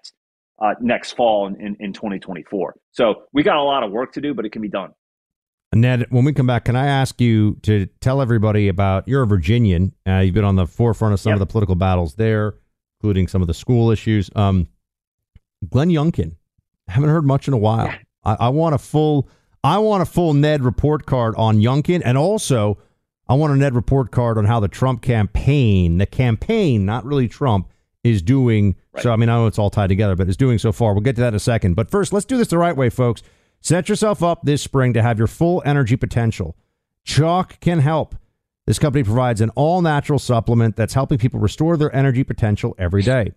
uh, 0.62 0.74
next 0.82 1.14
fall 1.14 1.48
in, 1.48 1.56
in, 1.56 1.78
in 1.80 1.94
2024. 1.94 2.76
So 2.92 3.24
we 3.32 3.42
got 3.42 3.56
a 3.56 3.64
lot 3.64 3.84
of 3.84 3.92
work 3.92 4.12
to 4.14 4.22
do, 4.22 4.34
but 4.34 4.46
it 4.46 4.52
can 4.52 4.62
be 4.62 4.70
done. 4.70 4.92
Ned, 5.74 6.06
when 6.10 6.26
we 6.26 6.34
come 6.34 6.46
back, 6.46 6.66
can 6.66 6.76
I 6.76 6.86
ask 6.86 7.20
you 7.20 7.56
to 7.64 7.88
tell 8.00 8.22
everybody 8.22 8.68
about 8.68 9.08
you're 9.08 9.24
a 9.24 9.28
Virginian. 9.28 9.94
Uh, 10.08 10.20
you've 10.20 10.36
been 10.36 10.44
on 10.44 10.56
the 10.56 10.68
forefront 10.68 11.14
of 11.14 11.20
some 11.20 11.32
yep. 11.32 11.36
of 11.38 11.40
the 11.40 11.46
political 11.48 11.76
battles 11.76 12.16
there, 12.16 12.56
including 13.04 13.28
some 13.28 13.42
of 13.42 13.50
the 13.50 13.54
school 13.54 13.92
issues. 13.92 14.30
Um, 14.34 14.70
Glenn 15.70 15.90
Youngkin, 15.90 16.38
haven't 16.88 17.10
heard 17.10 17.26
much 17.26 17.50
in 17.50 17.54
a 17.54 17.58
while. 17.58 17.88
Yeah. 17.88 17.98
I, 18.24 18.36
I, 18.46 18.50
want 18.50 18.76
a 18.76 18.78
full, 18.78 19.28
I 19.62 19.78
want 19.80 20.02
a 20.02 20.06
full 20.06 20.34
Ned 20.34 20.64
report 20.64 21.06
card 21.06 21.36
on 21.36 21.58
Youngkin, 21.58 22.02
and 22.06 22.18
also 22.18 22.78
I 23.28 23.34
want 23.34 23.52
a 23.52 23.58
Ned 23.58 23.76
report 23.76 24.12
card 24.12 24.38
on 24.38 24.46
how 24.46 24.62
the 24.62 24.70
Trump 24.70 25.02
campaign, 25.02 25.98
the 25.98 26.06
campaign, 26.06 26.86
not 26.86 27.04
really 27.04 27.28
Trump, 27.28 27.70
is 28.06 28.22
doing. 28.22 28.78
Right. 28.94 29.04
So, 29.04 29.12
I 29.12 29.18
mean, 29.18 29.28
I 29.28 29.34
know 29.34 29.48
it's 29.48 29.60
all 29.60 29.70
tied 29.70 29.88
together, 29.88 30.16
but 30.16 30.30
is 30.30 30.38
doing 30.38 30.58
so 30.58 30.72
far. 30.72 30.94
We'll 30.94 31.02
get 31.02 31.16
to 31.16 31.22
that 31.22 31.30
in 31.30 31.36
a 31.36 31.40
second. 31.40 31.74
But 31.74 31.92
first, 31.92 32.14
let's 32.14 32.26
do 32.26 32.38
this 32.38 32.48
the 32.48 32.58
right 32.58 32.76
way, 32.76 32.90
folks. 32.90 33.22
Set 33.60 33.90
yourself 33.90 34.24
up 34.24 34.44
this 34.44 34.62
spring 34.62 34.94
to 34.94 35.02
have 35.02 35.18
your 35.18 35.28
full 35.28 35.62
energy 35.66 35.98
potential. 35.98 36.56
Choq 37.06 37.60
can 37.60 37.80
help. 37.80 38.16
This 38.66 38.80
company 38.80 39.04
provides 39.04 39.42
an 39.42 39.50
all 39.52 39.82
natural 39.82 40.20
supplement 40.20 40.76
that's 40.76 40.94
helping 40.94 41.18
people 41.18 41.40
restore 41.40 41.76
their 41.76 41.94
energy 41.94 42.24
potential 42.24 42.76
every 42.78 43.02
day. 43.02 43.34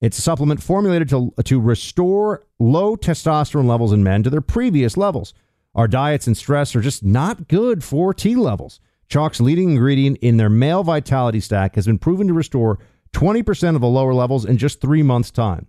It's 0.00 0.18
a 0.18 0.22
supplement 0.22 0.62
formulated 0.62 1.10
to, 1.10 1.34
to 1.44 1.60
restore 1.60 2.46
low 2.58 2.96
testosterone 2.96 3.66
levels 3.66 3.92
in 3.92 4.02
men 4.02 4.22
to 4.22 4.30
their 4.30 4.40
previous 4.40 4.96
levels. 4.96 5.34
Our 5.74 5.86
diets 5.86 6.26
and 6.26 6.36
stress 6.36 6.74
are 6.74 6.80
just 6.80 7.04
not 7.04 7.48
good 7.48 7.84
for 7.84 8.14
T 8.14 8.34
levels. 8.34 8.80
Choq's 9.10 9.40
leading 9.40 9.70
ingredient 9.70 10.18
in 10.22 10.38
their 10.38 10.48
male 10.48 10.82
vitality 10.82 11.40
stack 11.40 11.74
has 11.74 11.86
been 11.86 11.98
proven 11.98 12.28
to 12.28 12.32
restore 12.32 12.78
20% 13.12 13.74
of 13.74 13.80
the 13.80 13.88
lower 13.88 14.14
levels 14.14 14.44
in 14.44 14.56
just 14.56 14.80
three 14.80 15.02
months' 15.02 15.30
time. 15.30 15.66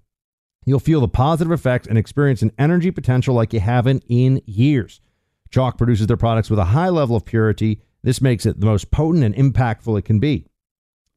You'll 0.65 0.79
feel 0.79 1.01
the 1.01 1.07
positive 1.07 1.51
effects 1.51 1.87
and 1.87 1.97
experience 1.97 2.41
an 2.41 2.51
energy 2.57 2.91
potential 2.91 3.33
like 3.33 3.51
you 3.51 3.59
haven't 3.59 4.03
in 4.07 4.41
years. 4.45 5.01
Choq 5.49 5.77
produces 5.77 6.07
their 6.07 6.17
products 6.17 6.49
with 6.49 6.59
a 6.59 6.65
high 6.65 6.89
level 6.89 7.15
of 7.15 7.25
purity. 7.25 7.81
This 8.03 8.21
makes 8.21 8.45
it 8.45 8.59
the 8.59 8.65
most 8.65 8.91
potent 8.91 9.23
and 9.23 9.35
impactful 9.35 9.97
it 9.97 10.05
can 10.05 10.19
be. 10.19 10.47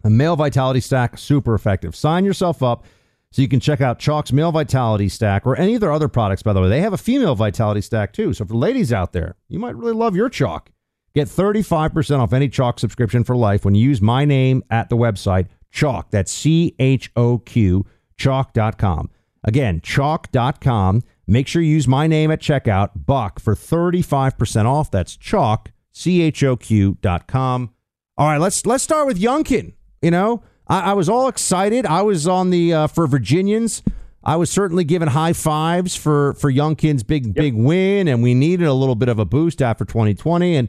A 0.05 0.11
male 0.11 0.37
vitality 0.37 0.81
stack, 0.81 1.17
super 1.17 1.55
effective. 1.55 1.97
Sign 1.97 2.25
yourself 2.25 2.63
up 2.63 2.85
so 3.33 3.43
you 3.43 3.49
can 3.49 3.59
check 3.61 3.81
out 3.81 3.99
Choq's 3.99 4.33
male 4.33 4.53
vitality 4.53 5.09
stack 5.09 5.47
or 5.47 5.57
any 5.57 5.75
of 5.75 5.81
their 5.81 5.91
other 5.93 6.09
products, 6.09 6.43
by 6.43 6.53
the 6.53 6.61
way. 6.61 6.69
They 6.69 6.83
have 6.83 6.93
a 6.93 6.99
female 6.99 7.35
vitality 7.35 7.81
stack 7.81 8.13
too. 8.13 8.33
So 8.33 8.45
for 8.45 8.55
ladies 8.55 8.93
out 8.93 9.13
there, 9.13 9.37
you 9.49 9.59
might 9.59 9.77
really 9.77 9.95
love 9.95 10.15
your 10.15 10.29
Choq. 10.29 10.69
Get 11.15 11.29
35% 11.29 12.19
off 12.19 12.33
any 12.33 12.49
Choq 12.49 12.79
subscription 12.79 13.25
for 13.25 13.37
life 13.37 13.65
when 13.65 13.75
you 13.75 13.89
use 13.89 14.03
my 14.03 14.25
name 14.25 14.63
at 14.71 14.89
the 14.89 14.97
website, 14.97 15.47
Choq. 15.73 16.11
That's 16.11 16.31
C 16.31 16.75
H 16.79 17.11
O 17.17 17.39
Q, 17.39 17.87
choq.com. 18.19 19.11
Again, 19.43 19.81
choq.com. 19.81 21.03
Make 21.27 21.49
sure 21.49 21.63
you 21.63 21.73
use 21.73 21.89
my 21.89 22.07
name 22.07 22.31
at 22.31 22.41
checkout, 22.41 22.91
Buck, 23.07 23.41
for 23.41 23.55
35% 23.55 24.67
off. 24.67 24.91
That's 24.91 25.17
Choq, 25.17 25.69
C 25.95 26.21
H 26.23 26.43
O 26.43 26.57
Q 26.57 26.99
dot 27.01 27.27
com. 27.27 27.71
All 28.19 28.27
right, 28.27 28.41
let's 28.41 28.67
let's 28.67 28.85
start 28.85 29.07
with 29.07 29.19
Youngkin. 29.19 29.73
You 30.03 30.11
know, 30.11 30.43
I, 30.69 30.91
I 30.91 30.93
was 30.93 31.09
all 31.09 31.29
excited. 31.29 31.87
I 31.87 32.03
was 32.03 32.27
on 32.29 32.51
the 32.51 32.75
uh, 32.75 32.87
for 32.89 33.07
Virginians. 33.07 33.83
I 34.23 34.37
was 34.37 34.51
certainly 34.51 34.85
given 34.85 35.09
high 35.09 35.33
fives 35.33 35.95
for 35.95 36.35
for 36.35 36.53
Youngkin's 36.53 37.03
big 37.03 37.27
yep. 37.27 37.35
big 37.37 37.55
win, 37.55 38.09
and 38.09 38.23
we 38.23 38.35
needed 38.35 38.67
a 38.67 38.75
little 38.75 38.97
bit 38.97 39.09
of 39.09 39.19
a 39.19 39.25
boost 39.25 39.63
after 39.63 39.85
2020. 39.85 40.57
And 40.57 40.69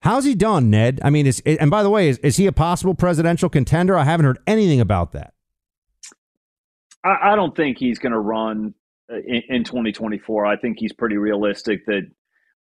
how's 0.00 0.24
he 0.24 0.34
done, 0.34 0.70
Ned? 0.70 1.00
I 1.04 1.10
mean, 1.10 1.26
is 1.26 1.42
and 1.44 1.70
by 1.70 1.82
the 1.82 1.90
way, 1.90 2.08
is, 2.08 2.18
is 2.18 2.36
he 2.36 2.46
a 2.46 2.52
possible 2.52 2.94
presidential 2.94 3.48
contender? 3.48 3.96
I 3.96 4.04
haven't 4.04 4.26
heard 4.26 4.38
anything 4.46 4.80
about 4.80 5.12
that. 5.12 5.34
I, 7.04 7.32
I 7.32 7.36
don't 7.36 7.54
think 7.54 7.78
he's 7.78 7.98
going 7.98 8.12
to 8.12 8.18
run 8.18 8.74
uh, 9.12 9.16
in, 9.16 9.42
in 9.48 9.64
2024. 9.64 10.46
I 10.46 10.56
think 10.56 10.78
he's 10.78 10.92
pretty 10.92 11.18
realistic 11.18 11.84
that 11.86 12.10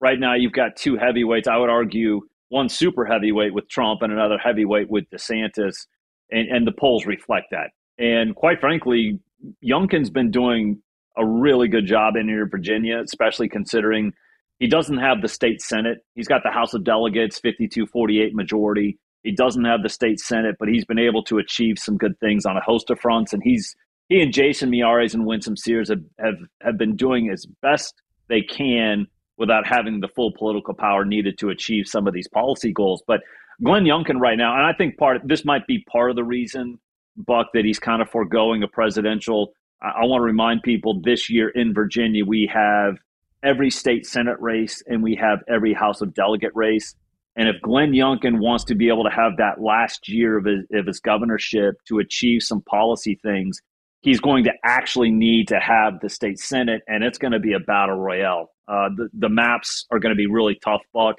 right 0.03 0.19
now 0.19 0.35
you've 0.35 0.51
got 0.51 0.75
two 0.75 0.97
heavyweights. 0.97 1.47
I 1.47 1.55
would 1.55 1.69
argue 1.69 2.21
one 2.49 2.67
super 2.67 3.05
heavyweight 3.05 3.53
with 3.53 3.69
Trump 3.69 4.01
and 4.01 4.11
another 4.11 4.37
heavyweight 4.37 4.89
with 4.89 5.05
DeSantis, 5.09 5.87
and, 6.29 6.49
and 6.49 6.67
the 6.67 6.73
polls 6.73 7.05
reflect 7.05 7.47
that. 7.51 7.69
And 7.97 8.35
quite 8.35 8.59
frankly, 8.59 9.19
Youngkin's 9.65 10.09
been 10.09 10.29
doing 10.29 10.81
a 11.17 11.25
really 11.25 11.69
good 11.69 11.87
job 11.87 12.17
in 12.17 12.27
here, 12.27 12.45
Virginia, 12.45 13.01
especially 13.01 13.47
considering 13.47 14.11
he 14.59 14.67
doesn't 14.67 14.97
have 14.97 15.21
the 15.21 15.29
state 15.29 15.61
Senate. 15.61 15.99
He's 16.15 16.27
got 16.27 16.41
the 16.43 16.51
House 16.51 16.73
of 16.73 16.83
Delegates, 16.83 17.39
52 17.39 17.87
48 17.87 18.35
majority. 18.35 18.99
He 19.23 19.31
doesn't 19.31 19.63
have 19.63 19.83
the 19.83 19.89
state 19.89 20.19
Senate, 20.19 20.57
but 20.59 20.67
he's 20.67 20.83
been 20.83 20.99
able 20.99 21.23
to 21.23 21.37
achieve 21.37 21.79
some 21.79 21.97
good 21.97 22.19
things 22.19 22.45
on 22.45 22.57
a 22.57 22.61
host 22.61 22.89
of 22.89 22.99
fronts. 22.99 23.31
And 23.31 23.41
he's 23.41 23.73
he 24.09 24.21
and 24.21 24.33
Jason 24.33 24.69
Miyares 24.69 25.13
and 25.13 25.25
Winsome 25.25 25.55
Sears 25.55 25.87
have, 25.87 26.03
have, 26.19 26.35
have 26.61 26.77
been 26.77 26.97
doing 26.97 27.29
as 27.29 27.45
best 27.61 27.93
they 28.27 28.41
can 28.41 29.07
without 29.37 29.65
having 29.65 29.99
the 29.99 30.07
full 30.07 30.31
political 30.37 30.73
power 30.73 31.05
needed 31.05 31.37
to 31.39 31.49
achieve 31.49 31.87
some 31.87 32.07
of 32.07 32.13
these 32.13 32.27
policy 32.27 32.71
goals. 32.71 33.03
But 33.07 33.21
Glenn 33.63 33.83
Youngkin 33.83 34.19
right 34.19 34.37
now, 34.37 34.55
and 34.55 34.65
I 34.65 34.73
think 34.73 34.97
part 34.97 35.21
this 35.25 35.45
might 35.45 35.67
be 35.67 35.83
part 35.91 36.09
of 36.09 36.15
the 36.15 36.23
reason, 36.23 36.79
Buck, 37.15 37.47
that 37.53 37.65
he's 37.65 37.79
kind 37.79 38.01
of 38.01 38.09
foregoing 38.09 38.63
a 38.63 38.67
presidential. 38.67 39.53
I, 39.81 40.01
I 40.01 40.05
want 40.05 40.21
to 40.21 40.25
remind 40.25 40.63
people 40.63 41.01
this 41.01 41.29
year 41.29 41.49
in 41.49 41.73
Virginia 41.73 42.25
we 42.25 42.49
have 42.53 42.97
every 43.43 43.69
state 43.69 44.05
senate 44.05 44.39
race 44.39 44.81
and 44.87 45.03
we 45.03 45.15
have 45.15 45.39
every 45.47 45.73
House 45.73 46.01
of 46.01 46.13
Delegate 46.13 46.55
race. 46.55 46.95
And 47.35 47.49
if 47.49 47.61
Glenn 47.61 47.91
Youngkin 47.91 48.39
wants 48.39 48.63
to 48.65 48.75
be 48.75 48.89
able 48.89 49.03
to 49.03 49.09
have 49.09 49.37
that 49.37 49.59
last 49.59 50.07
year 50.07 50.37
of 50.37 50.45
his, 50.45 50.65
of 50.71 50.85
his 50.85 50.99
governorship 50.99 51.75
to 51.87 51.99
achieve 51.99 52.43
some 52.43 52.61
policy 52.61 53.19
things, 53.23 53.59
he's 54.03 54.19
going 54.19 54.43
to 54.43 54.51
actually 54.63 55.11
need 55.11 55.47
to 55.47 55.59
have 55.59 55.99
the 56.01 56.09
state 56.09 56.37
senate, 56.37 56.81
and 56.87 57.03
it's 57.03 57.17
going 57.17 57.31
to 57.31 57.39
be 57.39 57.53
a 57.53 57.59
battle 57.59 57.95
royale. 57.95 58.51
Uh, 58.67 58.89
the, 58.95 59.09
the 59.13 59.29
maps 59.29 59.87
are 59.91 59.99
going 59.99 60.13
to 60.13 60.17
be 60.17 60.27
really 60.27 60.59
tough, 60.63 60.81
Buck. 60.93 61.15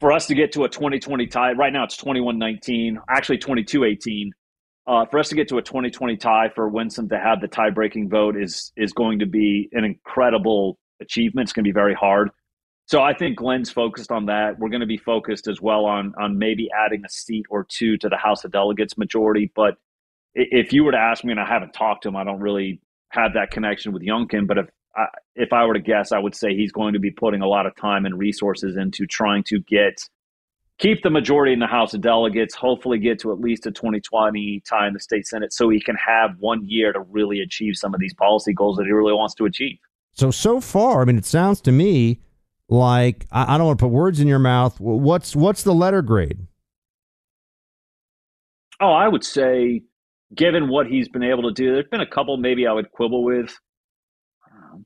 For 0.00 0.12
us 0.12 0.26
to 0.26 0.34
get 0.34 0.52
to 0.52 0.64
a 0.64 0.68
2020 0.68 1.26
tie, 1.28 1.52
right 1.52 1.72
now 1.72 1.84
it's 1.84 1.96
21 1.96 2.38
19, 2.38 2.98
actually 3.08 3.38
22 3.38 3.84
18. 3.84 4.32
Uh, 4.86 5.04
for 5.06 5.18
us 5.18 5.28
to 5.28 5.34
get 5.34 5.48
to 5.48 5.58
a 5.58 5.62
2020 5.62 6.16
tie 6.16 6.50
for 6.54 6.68
Winsome 6.68 7.08
to 7.08 7.18
have 7.18 7.40
the 7.40 7.48
tie 7.48 7.70
breaking 7.70 8.08
vote 8.08 8.36
is 8.36 8.72
is 8.76 8.92
going 8.92 9.18
to 9.18 9.26
be 9.26 9.68
an 9.72 9.84
incredible 9.84 10.78
achievement. 11.00 11.46
It's 11.46 11.52
going 11.52 11.64
to 11.64 11.68
be 11.68 11.72
very 11.72 11.94
hard. 11.94 12.30
So 12.86 13.02
I 13.02 13.14
think 13.14 13.36
Glenn's 13.36 13.70
focused 13.70 14.12
on 14.12 14.26
that. 14.26 14.60
We're 14.60 14.68
going 14.68 14.80
to 14.80 14.86
be 14.86 14.98
focused 14.98 15.48
as 15.48 15.60
well 15.60 15.86
on 15.86 16.14
on 16.20 16.38
maybe 16.38 16.68
adding 16.78 17.02
a 17.04 17.08
seat 17.08 17.46
or 17.50 17.66
two 17.68 17.96
to 17.98 18.08
the 18.08 18.16
House 18.16 18.44
of 18.44 18.52
Delegates 18.52 18.96
majority. 18.96 19.50
But 19.56 19.76
if 20.36 20.72
you 20.72 20.84
were 20.84 20.92
to 20.92 20.98
ask 20.98 21.24
me, 21.24 21.32
and 21.32 21.40
I 21.40 21.46
haven't 21.46 21.72
talked 21.72 22.02
to 22.02 22.08
him, 22.08 22.16
I 22.16 22.24
don't 22.24 22.40
really 22.40 22.80
have 23.08 23.32
that 23.34 23.50
connection 23.50 23.92
with 23.92 24.02
Youngkin. 24.02 24.46
But 24.46 24.58
if 24.58 24.66
I, 24.94 25.06
if 25.34 25.52
I 25.52 25.64
were 25.64 25.74
to 25.74 25.80
guess, 25.80 26.12
I 26.12 26.18
would 26.18 26.34
say 26.34 26.54
he's 26.54 26.72
going 26.72 26.92
to 26.92 27.00
be 27.00 27.10
putting 27.10 27.40
a 27.40 27.48
lot 27.48 27.66
of 27.66 27.74
time 27.76 28.04
and 28.04 28.18
resources 28.18 28.76
into 28.76 29.06
trying 29.06 29.44
to 29.44 29.60
get 29.60 30.08
keep 30.78 31.02
the 31.02 31.08
majority 31.08 31.54
in 31.54 31.58
the 31.58 31.66
House 31.66 31.94
of 31.94 32.02
Delegates, 32.02 32.54
hopefully 32.54 32.98
get 32.98 33.18
to 33.20 33.32
at 33.32 33.40
least 33.40 33.66
a 33.66 33.70
2020 33.70 34.62
tie 34.68 34.86
in 34.86 34.92
the 34.92 35.00
state 35.00 35.26
Senate 35.26 35.54
so 35.54 35.70
he 35.70 35.80
can 35.80 35.96
have 35.96 36.32
one 36.38 36.60
year 36.66 36.92
to 36.92 37.00
really 37.00 37.40
achieve 37.40 37.76
some 37.76 37.94
of 37.94 38.00
these 38.00 38.12
policy 38.12 38.52
goals 38.52 38.76
that 38.76 38.84
he 38.84 38.92
really 38.92 39.14
wants 39.14 39.34
to 39.36 39.46
achieve. 39.46 39.78
So, 40.12 40.30
so 40.30 40.60
far, 40.60 41.00
I 41.00 41.04
mean, 41.06 41.16
it 41.16 41.24
sounds 41.24 41.62
to 41.62 41.72
me 41.72 42.20
like 42.68 43.26
I, 43.32 43.54
I 43.54 43.58
don't 43.58 43.68
want 43.68 43.78
to 43.78 43.84
put 43.84 43.92
words 43.92 44.20
in 44.20 44.28
your 44.28 44.38
mouth. 44.38 44.78
What's 44.80 45.34
what's 45.34 45.62
the 45.62 45.74
letter 45.74 46.02
grade? 46.02 46.46
Oh, 48.80 48.92
I 48.92 49.08
would 49.08 49.24
say 49.24 49.82
given 50.34 50.68
what 50.68 50.86
he's 50.86 51.08
been 51.08 51.22
able 51.22 51.44
to 51.44 51.52
do, 51.52 51.72
there's 51.72 51.88
been 51.90 52.00
a 52.00 52.06
couple 52.06 52.36
maybe 52.36 52.66
I 52.66 52.72
would 52.72 52.90
quibble 52.90 53.24
with. 53.24 53.56
Um, 54.50 54.84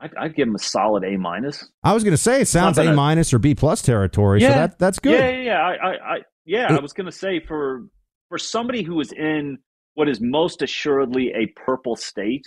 I'd, 0.00 0.14
I'd, 0.16 0.36
give 0.36 0.48
him 0.48 0.54
a 0.54 0.60
solid 0.60 1.04
A 1.04 1.16
minus. 1.16 1.68
I 1.82 1.94
was 1.94 2.04
going 2.04 2.12
to 2.12 2.18
say 2.18 2.40
it 2.40 2.48
sounds 2.48 2.78
A 2.78 2.92
minus 2.92 3.32
or 3.32 3.38
B 3.38 3.54
plus 3.54 3.82
territory, 3.82 4.42
yeah, 4.42 4.48
so 4.48 4.54
that 4.54 4.78
that's 4.78 4.98
good. 4.98 5.18
Yeah, 5.18 5.28
yeah, 5.28 5.42
yeah. 5.42 5.60
I, 5.60 5.72
I, 5.72 6.14
I 6.14 6.16
yeah, 6.44 6.72
it, 6.72 6.78
I 6.78 6.80
was 6.80 6.92
going 6.92 7.06
to 7.06 7.12
say 7.12 7.40
for 7.40 7.84
for 8.28 8.38
somebody 8.38 8.82
who 8.82 9.00
is 9.00 9.12
in 9.12 9.58
what 9.94 10.08
is 10.08 10.20
most 10.20 10.62
assuredly 10.62 11.32
a 11.34 11.46
purple 11.58 11.96
state, 11.96 12.46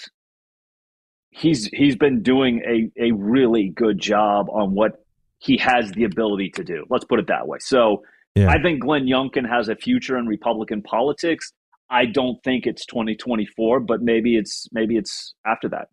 he's 1.32 1.65
he's 1.74 1.96
been 1.96 2.22
doing 2.22 2.62
a 2.68 3.08
a 3.08 3.12
really 3.13 3.72
good 3.76 4.00
job 4.00 4.48
on 4.50 4.76
what 4.76 5.04
he 5.39 5.58
has 5.58 5.92
the 5.92 6.04
ability 6.04 6.52
to 6.56 6.63
do. 6.63 6.86
Let's 6.89 7.06
put 7.06 7.20
it 7.20 7.28
that 7.28 7.48
way. 7.48 7.58
So. 7.62 8.04
Yeah. 8.36 8.48
I 8.48 8.62
think 8.62 8.82
Glenn 8.82 9.06
Youngkin 9.06 9.50
has 9.50 9.70
a 9.70 9.76
future 9.76 10.15
in 10.15 10.28
Republican 10.28 10.84
politics. 10.84 11.52
I 11.89 12.06
don't 12.06 12.41
think 12.43 12.65
it's 12.65 12.86
2024, 12.86 13.80
but 13.82 14.02
maybe 14.02 14.36
it's 14.36 14.67
maybe 14.71 14.97
it's 14.97 15.34
after 15.45 15.67
that. 15.69 15.89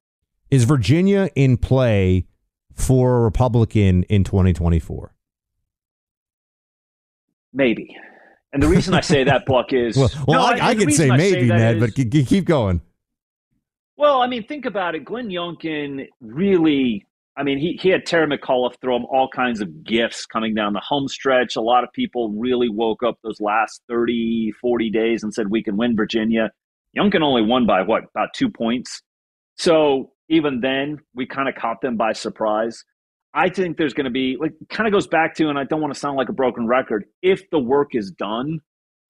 Is 0.50 0.64
Virginia 0.64 1.30
in 1.34 1.56
play 1.56 2.26
for 2.74 3.18
a 3.18 3.20
Republican 3.20 4.04
in 4.04 4.22
2024? 4.22 5.14
Maybe. 7.52 7.96
And 8.52 8.62
the 8.62 8.68
reason 8.68 8.94
I 8.94 9.00
say 9.00 9.24
that, 9.24 9.44
Buck, 9.46 9.72
is 9.72 9.96
well, 9.96 10.10
well 10.26 10.40
no, 10.40 10.46
I, 10.46 10.66
I, 10.66 10.68
I 10.70 10.74
could 10.74 10.92
say 10.92 11.08
maybe, 11.10 11.40
say 11.40 11.46
Ned, 11.46 11.76
is, 11.76 11.94
but 11.94 12.26
keep 12.26 12.44
going. 12.44 12.80
Well, 13.96 14.20
I 14.20 14.26
mean, 14.26 14.46
think 14.46 14.66
about 14.66 14.94
it. 14.94 15.04
Glenn 15.04 15.30
Youngkin 15.30 16.06
really 16.20 17.05
I 17.38 17.42
mean, 17.42 17.58
he, 17.58 17.78
he 17.80 17.90
had 17.90 18.06
Terry 18.06 18.26
McAuliffe 18.26 18.80
throw 18.80 18.96
him 18.96 19.04
all 19.06 19.28
kinds 19.28 19.60
of 19.60 19.84
gifts 19.84 20.24
coming 20.24 20.54
down 20.54 20.72
the 20.72 20.80
home 20.80 21.06
stretch. 21.06 21.56
A 21.56 21.60
lot 21.60 21.84
of 21.84 21.92
people 21.92 22.30
really 22.30 22.70
woke 22.70 23.02
up 23.02 23.18
those 23.22 23.40
last 23.40 23.82
30, 23.88 24.52
40 24.60 24.90
days 24.90 25.22
and 25.22 25.34
said, 25.34 25.50
we 25.50 25.62
can 25.62 25.76
win 25.76 25.94
Virginia. 25.94 26.50
Youngkin 26.96 27.20
only 27.20 27.42
won 27.42 27.66
by 27.66 27.82
what, 27.82 28.04
about 28.04 28.32
two 28.34 28.48
points? 28.48 29.02
So 29.58 30.12
even 30.30 30.60
then, 30.60 30.98
we 31.14 31.26
kind 31.26 31.46
of 31.46 31.54
caught 31.54 31.82
them 31.82 31.98
by 31.98 32.14
surprise. 32.14 32.82
I 33.34 33.50
think 33.50 33.76
there's 33.76 33.92
going 33.92 34.06
to 34.06 34.10
be, 34.10 34.38
like, 34.40 34.52
kind 34.70 34.86
of 34.86 34.94
goes 34.94 35.06
back 35.06 35.34
to, 35.36 35.50
and 35.50 35.58
I 35.58 35.64
don't 35.64 35.82
want 35.82 35.92
to 35.92 36.00
sound 36.00 36.16
like 36.16 36.30
a 36.30 36.34
broken 36.34 36.66
record, 36.66 37.04
if 37.20 37.50
the 37.50 37.58
work 37.58 37.94
is 37.94 38.10
done 38.10 38.60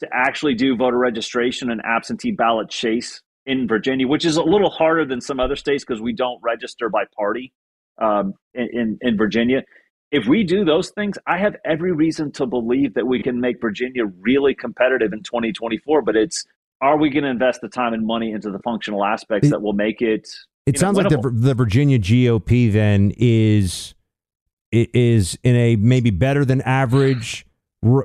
to 0.00 0.08
actually 0.12 0.54
do 0.54 0.76
voter 0.76 0.98
registration 0.98 1.70
and 1.70 1.80
absentee 1.84 2.32
ballot 2.32 2.70
chase 2.70 3.22
in 3.46 3.68
Virginia, 3.68 4.08
which 4.08 4.24
is 4.24 4.36
a 4.36 4.42
little 4.42 4.68
harder 4.68 5.04
than 5.04 5.20
some 5.20 5.38
other 5.38 5.54
states 5.54 5.84
because 5.84 6.02
we 6.02 6.12
don't 6.12 6.40
register 6.42 6.88
by 6.88 7.04
party 7.16 7.52
um, 7.98 8.34
in, 8.54 8.98
in 9.00 9.16
Virginia. 9.16 9.62
If 10.12 10.26
we 10.26 10.44
do 10.44 10.64
those 10.64 10.90
things, 10.90 11.18
I 11.26 11.38
have 11.38 11.56
every 11.64 11.92
reason 11.92 12.30
to 12.32 12.46
believe 12.46 12.94
that 12.94 13.06
we 13.06 13.22
can 13.22 13.40
make 13.40 13.60
Virginia 13.60 14.04
really 14.20 14.54
competitive 14.54 15.12
in 15.12 15.22
2024. 15.22 16.02
But 16.02 16.16
it's 16.16 16.44
are 16.80 16.96
we 16.96 17.10
going 17.10 17.24
to 17.24 17.30
invest 17.30 17.60
the 17.60 17.68
time 17.68 17.92
and 17.92 18.06
money 18.06 18.32
into 18.32 18.50
the 18.50 18.58
functional 18.60 19.04
aspects 19.04 19.50
that 19.50 19.62
will 19.62 19.72
make 19.72 20.00
it? 20.00 20.28
It 20.66 20.78
sounds 20.78 20.98
know, 20.98 21.04
like 21.04 21.22
the, 21.22 21.30
the 21.30 21.54
Virginia 21.54 21.98
GOP 21.98 22.72
then 22.72 23.12
is 23.16 23.94
is 24.72 25.38
in 25.42 25.56
a 25.56 25.76
maybe 25.76 26.10
better 26.10 26.44
than 26.44 26.60
average 26.62 27.46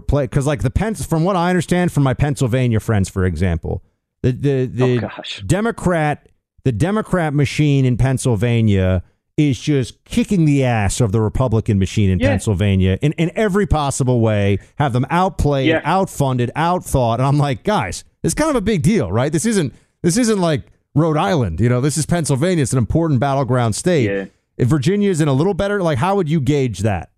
play 0.07 0.25
because 0.25 0.45
like 0.45 0.61
the 0.61 0.69
Pence 0.69 1.05
from 1.05 1.23
what 1.23 1.35
I 1.35 1.49
understand 1.49 1.91
from 1.91 2.03
my 2.03 2.13
Pennsylvania 2.13 2.79
friends, 2.79 3.09
for 3.09 3.25
example, 3.25 3.83
the 4.21 4.31
the 4.31 4.65
the 4.65 5.05
oh, 5.05 5.21
Democrat 5.45 6.29
the 6.63 6.71
Democrat 6.71 7.33
machine 7.33 7.85
in 7.85 7.97
Pennsylvania 7.97 9.03
is 9.37 9.59
just 9.59 10.03
kicking 10.03 10.45
the 10.45 10.63
ass 10.63 11.01
of 11.01 11.11
the 11.11 11.21
Republican 11.21 11.79
machine 11.79 12.09
in 12.09 12.19
yeah. 12.19 12.29
Pennsylvania 12.29 12.97
in, 13.01 13.13
in 13.13 13.31
every 13.35 13.65
possible 13.65 14.19
way, 14.19 14.59
have 14.75 14.93
them 14.93 15.05
outplayed, 15.09 15.67
yeah. 15.69 15.81
outfunded, 15.83 16.51
outthought. 16.55 17.15
And 17.15 17.23
I'm 17.23 17.37
like, 17.37 17.63
guys, 17.63 18.03
it's 18.23 18.33
kind 18.33 18.49
of 18.49 18.55
a 18.55 18.61
big 18.61 18.81
deal, 18.83 19.11
right? 19.11 19.31
This 19.31 19.45
isn't 19.45 19.73
this 20.01 20.17
isn't 20.17 20.39
like 20.39 20.63
Rhode 20.93 21.17
Island. 21.17 21.59
You 21.59 21.69
know, 21.69 21.81
this 21.81 21.97
is 21.97 22.05
Pennsylvania. 22.05 22.61
It's 22.61 22.73
an 22.73 22.77
important 22.77 23.19
battleground 23.19 23.75
state. 23.75 24.05
Yeah. 24.09 24.25
If 24.57 24.67
Virginia 24.67 25.09
is 25.09 25.21
in 25.21 25.27
a 25.27 25.33
little 25.33 25.53
better, 25.53 25.81
like 25.81 25.97
how 25.97 26.15
would 26.15 26.29
you 26.29 26.39
gauge 26.41 26.79
that? 26.79 27.09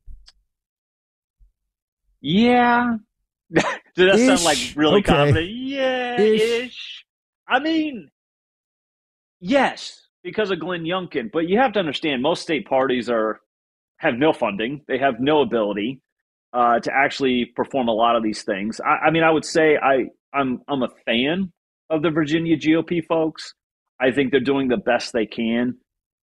Yeah. 2.21 2.97
Does 3.54 3.63
that 3.97 4.15
Ish. 4.15 4.28
sound 4.28 4.43
like 4.43 4.58
really 4.76 4.99
Okay. 4.99 5.12
confident? 5.13 5.49
Yeah, 5.49 6.19
Ish. 6.19 6.41
ish. 6.41 7.06
I 7.47 7.60
mean, 7.60 8.10
yes, 9.39 10.03
because 10.23 10.51
of 10.51 10.59
Glenn 10.59 10.83
Youngkin. 10.83 11.31
But 11.31 11.49
you 11.49 11.59
have 11.59 11.73
to 11.73 11.79
understand, 11.79 12.21
most 12.21 12.41
state 12.41 12.67
parties 12.67 13.09
are 13.09 13.41
have 13.97 14.15
no 14.15 14.33
funding. 14.33 14.81
They 14.88 14.97
have 14.97 15.19
no 15.19 15.41
ability 15.41 16.01
uh, 16.53 16.79
to 16.79 16.91
actually 16.93 17.51
perform 17.55 17.88
a 17.88 17.93
lot 17.93 18.15
of 18.15 18.23
these 18.23 18.43
things. 18.43 18.79
I, 18.81 19.07
I 19.07 19.12
mean, 19.12 19.23
I 19.23 19.31
would 19.31 19.45
say 19.45 19.77
I 19.77 20.05
I'm 20.33 20.62
I'm 20.67 20.83
a 20.83 20.89
fan 21.05 21.51
of 21.89 22.01
the 22.01 22.09
Virginia 22.09 22.57
GOP 22.57 23.05
folks. 23.05 23.53
I 23.99 24.12
think 24.12 24.31
they're 24.31 24.39
doing 24.39 24.67
the 24.67 24.77
best 24.77 25.13
they 25.13 25.25
can, 25.25 25.77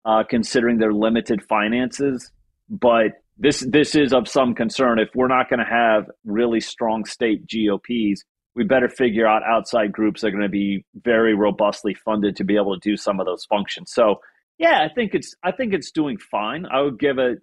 uh, 0.05 0.25
considering 0.29 0.79
their 0.79 0.93
limited 0.93 1.43
finances. 1.49 2.31
But 2.69 3.13
this 3.39 3.61
this 3.61 3.95
is 3.95 4.13
of 4.13 4.29
some 4.29 4.55
concern. 4.55 4.99
If 4.99 5.09
we're 5.15 5.29
not 5.29 5.49
going 5.49 5.61
to 5.61 5.71
have 5.71 6.05
really 6.25 6.61
strong 6.61 7.05
state 7.05 7.47
GOPs, 7.47 8.23
we 8.61 8.67
better 8.67 8.91
figure 8.91 9.27
out 9.27 9.43
outside 9.43 9.91
groups 9.91 10.21
that 10.21 10.27
are 10.27 10.33
going 10.33 10.43
to 10.43 10.49
be 10.51 10.85
very 11.03 11.35
robustly 11.35 11.95
funded 11.95 12.37
to 12.37 12.45
be 12.45 12.57
able 12.57 12.79
to 12.79 12.91
do 12.91 12.95
some 12.95 13.19
of 13.19 13.25
those 13.25 13.47
functions. 13.47 13.91
So, 13.91 14.21
yeah, 14.59 14.83
I 14.85 14.93
think 14.93 15.15
it's 15.15 15.35
I 15.43 15.51
think 15.51 15.73
it's 15.73 15.91
doing 15.91 16.19
fine. 16.19 16.67
I 16.67 16.83
would 16.83 16.99
give 16.99 17.19
it 17.19 17.39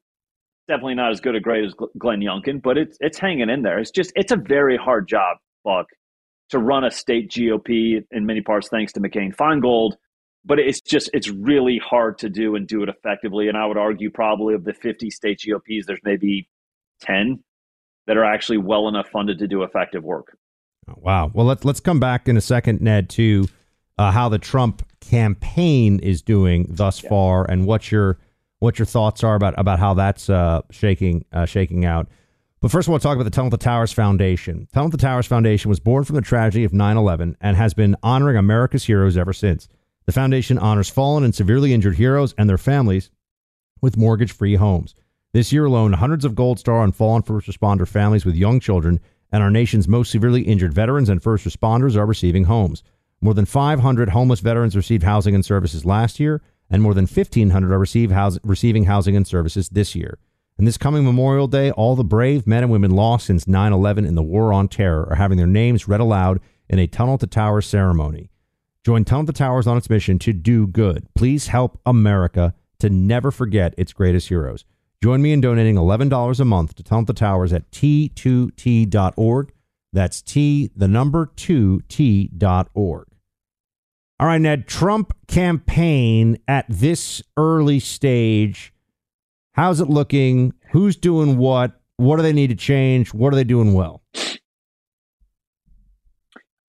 definitely 0.67 0.93
not 0.93 1.09
as 1.09 1.19
good 1.19 1.35
a 1.35 1.39
grade 1.39 1.65
as 1.65 1.73
Glenn 1.97 2.19
Youngkin, 2.19 2.61
but 2.61 2.77
it's 2.77 2.97
it's 2.99 3.17
hanging 3.17 3.49
in 3.49 3.63
there. 3.63 3.79
It's 3.79 3.89
just 3.89 4.11
it's 4.15 4.31
a 4.31 4.35
very 4.35 4.77
hard 4.77 5.07
job, 5.07 5.37
Buck, 5.63 5.87
to 6.51 6.59
run 6.59 6.83
a 6.83 6.91
state 6.91 7.31
GOP 7.31 8.03
in 8.11 8.25
many 8.27 8.41
parts, 8.41 8.69
thanks 8.69 8.93
to 8.93 8.99
McCain 8.99 9.35
Feingold. 9.35 9.93
But 10.45 10.59
it's 10.59 10.81
just 10.81 11.09
it's 11.15 11.29
really 11.29 11.81
hard 11.83 12.19
to 12.19 12.29
do 12.29 12.55
and 12.55 12.67
do 12.67 12.83
it 12.83 12.89
effectively. 12.89 13.47
And 13.47 13.57
I 13.57 13.65
would 13.65 13.77
argue 13.77 14.11
probably 14.11 14.53
of 14.53 14.65
the 14.65 14.73
50 14.73 15.09
state 15.09 15.41
GOPs, 15.43 15.87
there's 15.87 15.99
maybe 16.03 16.47
10 17.01 17.43
that 18.05 18.17
are 18.17 18.23
actually 18.23 18.59
well 18.59 18.87
enough 18.87 19.09
funded 19.09 19.39
to 19.39 19.47
do 19.47 19.63
effective 19.63 20.03
work. 20.03 20.37
Wow. 20.95 21.31
Well, 21.33 21.45
let's 21.45 21.65
let's 21.65 21.79
come 21.79 21.99
back 21.99 22.27
in 22.27 22.37
a 22.37 22.41
second, 22.41 22.81
Ned, 22.81 23.09
to 23.11 23.47
uh, 23.97 24.11
how 24.11 24.29
the 24.29 24.39
Trump 24.39 24.83
campaign 25.01 25.99
is 25.99 26.21
doing 26.21 26.65
thus 26.69 27.01
Yeah. 27.03 27.09
far, 27.09 27.45
and 27.49 27.65
what 27.65 27.91
your 27.91 28.17
what 28.59 28.79
your 28.79 28.85
thoughts 28.85 29.23
are 29.23 29.35
about 29.35 29.53
about 29.57 29.79
how 29.79 29.93
that's 29.93 30.29
uh, 30.29 30.61
shaking 30.71 31.25
uh, 31.33 31.45
shaking 31.45 31.85
out. 31.85 32.07
But 32.59 32.71
first, 32.71 32.87
I 32.87 32.91
want 32.91 33.01
to 33.03 33.07
talk 33.07 33.15
about 33.15 33.25
the 33.25 33.29
Tunnel 33.29 33.51
to 33.51 33.57
Towers 33.57 33.93
Foundation. 33.93 34.67
Tunnel 34.73 34.89
to 34.89 34.97
Towers 34.97 35.27
Foundation 35.27 35.69
was 35.69 35.79
born 35.79 36.03
from 36.05 36.15
the 36.15 36.21
tragedy 36.21 36.63
of 36.63 36.71
9/11 36.71 37.35
and 37.41 37.55
has 37.57 37.73
been 37.73 37.95
honoring 38.01 38.37
America's 38.37 38.85
heroes 38.85 39.17
ever 39.17 39.33
since. 39.33 39.67
The 40.05 40.11
foundation 40.13 40.57
honors 40.57 40.89
fallen 40.89 41.23
and 41.23 41.35
severely 41.35 41.73
injured 41.73 41.97
heroes 41.97 42.33
and 42.37 42.49
their 42.49 42.57
families 42.57 43.11
with 43.81 43.97
mortgage-free 43.97 44.55
homes. 44.55 44.95
This 45.33 45.51
year 45.51 45.65
alone, 45.65 45.93
hundreds 45.93 46.23
of 46.25 46.33
Gold 46.33 46.57
Star 46.59 46.81
and 46.83 46.95
fallen 46.95 47.21
first 47.21 47.47
responder 47.47 47.87
families 47.87 48.25
with 48.25 48.35
young 48.35 48.59
children 48.59 48.99
and 49.31 49.43
our 49.43 49.51
nation's 49.51 49.87
most 49.87 50.11
severely 50.11 50.41
injured 50.41 50.73
veterans 50.73 51.09
and 51.09 51.21
first 51.21 51.45
responders 51.45 51.95
are 51.95 52.05
receiving 52.05 52.45
homes. 52.45 52.83
More 53.21 53.33
than 53.33 53.45
500 53.45 54.09
homeless 54.09 54.39
veterans 54.39 54.75
received 54.75 55.03
housing 55.03 55.35
and 55.35 55.43
services 55.43 55.85
last 55.85 56.19
year, 56.19 56.41
and 56.69 56.83
more 56.83 56.93
than 56.93 57.07
1,500 57.07 57.71
are 57.71 57.79
receive 57.79 58.11
house, 58.11 58.37
receiving 58.43 58.85
housing 58.85 59.15
and 59.15 59.25
services 59.25 59.69
this 59.69 59.95
year. 59.95 60.19
And 60.57 60.65
this 60.65 60.77
coming 60.77 61.05
Memorial 61.05 61.47
Day, 61.47 61.71
all 61.71 61.95
the 61.95 62.03
brave 62.03 62.47
men 62.47 62.63
and 62.63 62.71
women 62.71 62.91
lost 62.91 63.27
since 63.27 63.47
9 63.47 63.73
11 63.73 64.05
in 64.05 64.15
the 64.15 64.23
War 64.23 64.51
on 64.51 64.67
Terror 64.67 65.07
are 65.09 65.15
having 65.15 65.37
their 65.37 65.47
names 65.47 65.87
read 65.87 65.99
aloud 65.99 66.39
in 66.69 66.79
a 66.79 66.87
Tunnel 66.87 67.17
to 67.19 67.27
Towers 67.27 67.67
ceremony. 67.67 68.29
Join 68.83 69.05
Tunnel 69.05 69.27
to 69.27 69.33
Towers 69.33 69.67
on 69.67 69.77
its 69.77 69.89
mission 69.89 70.17
to 70.19 70.33
do 70.33 70.65
good. 70.65 71.07
Please 71.15 71.47
help 71.47 71.79
America 71.85 72.55
to 72.79 72.89
never 72.89 73.31
forget 73.31 73.73
its 73.77 73.93
greatest 73.93 74.29
heroes. 74.29 74.65
Join 75.03 75.21
me 75.21 75.31
in 75.31 75.41
donating 75.41 75.75
$11 75.75 76.39
a 76.39 76.45
month 76.45 76.75
to 76.75 76.83
Tunnel 76.83 77.05
the 77.05 77.13
Towers 77.13 77.53
at 77.53 77.69
t2t.org. 77.71 79.53
That's 79.93 80.21
T, 80.21 80.71
the 80.75 80.87
number 80.87 81.27
2t.org. 81.35 83.07
All 84.19 84.27
right, 84.27 84.41
Ned, 84.41 84.67
Trump 84.67 85.13
campaign 85.27 86.37
at 86.47 86.65
this 86.67 87.21
early 87.37 87.79
stage. 87.79 88.73
How's 89.53 89.79
it 89.79 89.89
looking? 89.89 90.53
Who's 90.71 90.95
doing 90.95 91.37
what? 91.37 91.79
What 91.97 92.17
do 92.17 92.23
they 92.23 92.33
need 92.33 92.49
to 92.49 92.55
change? 92.55 93.13
What 93.13 93.31
are 93.33 93.35
they 93.35 93.43
doing 93.43 93.73
well? 93.73 94.01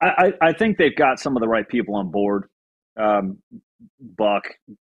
I 0.00 0.32
I 0.40 0.52
think 0.52 0.78
they've 0.78 0.94
got 0.94 1.18
some 1.18 1.36
of 1.36 1.40
the 1.40 1.48
right 1.48 1.68
people 1.68 1.96
on 1.96 2.10
board. 2.10 2.48
Um, 2.96 3.38
Buck, 4.00 4.44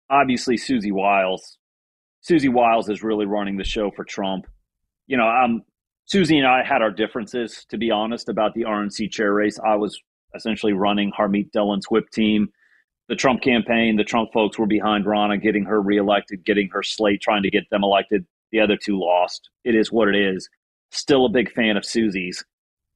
obviously 0.10 0.58
Susie 0.58 0.92
Wiles. 0.92 1.58
Susie 2.28 2.50
Wiles 2.50 2.90
is 2.90 3.04
really 3.04 3.26
running 3.26 3.56
the 3.56 3.64
show 3.64 3.90
for 3.90 4.04
Trump. 4.04 4.48
You 5.06 5.16
know, 5.16 5.30
um, 5.30 5.62
Susie 6.08 6.38
and 6.38 6.46
I 6.46 6.62
had 6.62 6.82
our 6.82 6.92
differences, 6.92 7.66
to 7.70 7.78
be 7.78 7.90
honest, 7.90 8.28
about 8.28 8.54
the 8.54 8.64
RNC 8.64 9.12
chair 9.12 9.34
race. 9.34 9.58
I 9.66 9.76
was 9.76 9.98
essentially 10.36 10.74
running 10.74 11.10
Harmeet 11.18 11.54
Dillon's 11.54 11.86
whip 11.90 12.10
team. 12.12 12.50
The 13.08 13.16
Trump 13.16 13.42
campaign, 13.42 13.96
the 13.96 14.04
Trump 14.04 14.32
folks 14.34 14.60
were 14.60 14.68
behind 14.68 15.06
Ronna, 15.06 15.42
getting 15.42 15.64
her 15.64 15.82
reelected, 15.82 16.44
getting 16.44 16.68
her 16.74 16.84
slate, 16.84 17.22
trying 17.22 17.44
to 17.44 17.50
get 17.50 17.64
them 17.70 17.86
elected. 17.86 18.26
The 18.52 18.60
other 18.60 18.76
two 18.76 19.00
lost. 19.00 19.50
It 19.64 19.74
is 19.74 19.90
what 19.90 20.10
it 20.10 20.16
is. 20.16 20.50
Still 20.92 21.28
a 21.28 21.30
big 21.30 21.50
fan 21.54 21.78
of 21.78 21.86
Susie's 21.86 22.44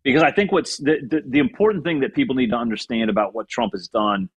because 0.04 0.24
I 0.24 0.32
think 0.32 0.52
what's 0.52 0.76
the, 0.76 0.98
the, 1.10 1.22
the 1.26 1.40
important 1.40 1.86
thing 1.86 2.02
that 2.02 2.16
people 2.16 2.36
need 2.36 2.50
to 2.50 2.58
understand 2.58 3.10
about 3.10 3.34
what 3.34 3.48
Trump 3.48 3.72
has 3.76 3.88
done, 3.88 4.30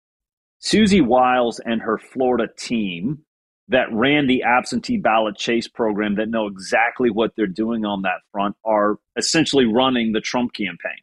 Susie 0.59 1.01
Wiles 1.01 1.59
and 1.65 1.81
her 1.81 1.97
Florida 1.97 2.47
team 2.59 3.23
that 3.73 3.91
ran 3.91 4.27
the 4.27 4.43
absentee 4.43 4.97
ballot 4.97 5.35
chase 5.35 5.67
program 5.67 6.15
that 6.15 6.29
know 6.29 6.45
exactly 6.45 7.09
what 7.09 7.31
they're 7.35 7.47
doing 7.47 7.85
on 7.85 8.03
that 8.03 8.21
front 8.31 8.55
are 8.63 8.97
essentially 9.17 9.65
running 9.65 10.11
the 10.11 10.21
Trump 10.21 10.53
campaign. 10.53 11.01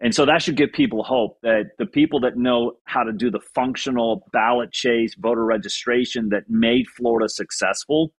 And 0.00 0.14
so 0.14 0.24
that 0.24 0.42
should 0.42 0.56
give 0.56 0.72
people 0.72 1.02
hope 1.02 1.38
that 1.42 1.72
the 1.78 1.84
people 1.84 2.20
that 2.20 2.38
know 2.38 2.78
how 2.84 3.02
to 3.02 3.12
do 3.12 3.30
the 3.30 3.40
functional 3.54 4.26
ballot 4.32 4.72
chase, 4.72 5.14
voter 5.18 5.44
registration 5.44 6.30
that 6.30 6.44
made 6.48 6.86
Florida 6.88 7.28
successful, 7.28 8.12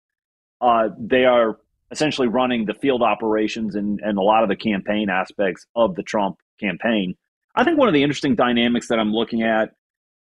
uh, 0.62 0.90
they 1.00 1.26
are 1.26 1.58
essentially 1.90 2.28
running 2.28 2.66
the 2.66 2.76
field 2.76 3.02
operations 3.02 3.74
and, 3.74 4.00
and 4.04 4.20
a 4.20 4.22
lot 4.22 4.44
of 4.44 4.50
the 4.50 4.56
campaign 4.56 5.10
aspects 5.10 5.66
of 5.76 5.96
the 5.96 6.04
Trump 6.04 6.38
campaign. 6.60 7.16
I 7.56 7.64
think 7.64 7.80
one 7.80 7.88
of 7.88 7.96
the 7.96 8.04
interesting 8.04 8.36
dynamics 8.36 8.90
that 8.90 9.00
I'm 9.00 9.14
looking 9.14 9.42
at 9.42 9.74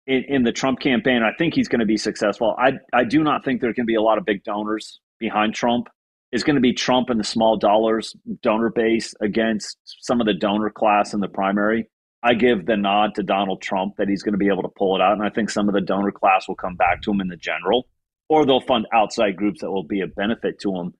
in, 0.07 0.23
in 0.27 0.43
the 0.43 0.51
Trump 0.51 0.79
campaign, 0.79 1.21
I 1.23 1.35
think 1.37 1.53
he's 1.53 1.67
going 1.67 1.79
to 1.79 1.85
be 1.85 1.97
successful. 1.97 2.55
I, 2.57 2.73
I 2.93 3.03
do 3.03 3.23
not 3.23 3.43
think 3.43 3.61
there 3.61 3.73
can 3.73 3.85
be 3.85 3.95
a 3.95 4.01
lot 4.01 4.17
of 4.17 4.25
big 4.25 4.43
donors 4.43 4.99
behind 5.19 5.53
Trump. 5.53 5.87
It's 6.31 6.43
going 6.43 6.55
to 6.55 6.61
be 6.61 6.73
Trump 6.73 7.09
and 7.09 7.19
the 7.19 7.23
small 7.23 7.57
dollars 7.57 8.15
donor 8.41 8.69
base 8.69 9.13
against 9.21 9.77
some 9.83 10.19
of 10.19 10.25
the 10.25 10.33
donor 10.33 10.69
class 10.69 11.13
in 11.13 11.19
the 11.19 11.27
primary. 11.27 11.87
I 12.23 12.33
give 12.33 12.65
the 12.65 12.77
nod 12.77 13.15
to 13.15 13.23
Donald 13.23 13.61
Trump 13.61 13.95
that 13.97 14.07
he's 14.07 14.23
going 14.23 14.33
to 14.33 14.37
be 14.37 14.47
able 14.47 14.63
to 14.63 14.69
pull 14.69 14.95
it 14.95 15.01
out. 15.01 15.13
And 15.13 15.23
I 15.23 15.29
think 15.29 15.49
some 15.49 15.67
of 15.67 15.75
the 15.75 15.81
donor 15.81 16.11
class 16.11 16.47
will 16.47 16.55
come 16.55 16.75
back 16.75 17.01
to 17.03 17.11
him 17.11 17.21
in 17.21 17.27
the 17.27 17.35
general, 17.35 17.87
or 18.29 18.45
they'll 18.45 18.61
fund 18.61 18.87
outside 18.93 19.35
groups 19.35 19.61
that 19.61 19.71
will 19.71 19.83
be 19.83 20.01
a 20.01 20.07
benefit 20.07 20.59
to 20.61 20.73
him 20.73 20.93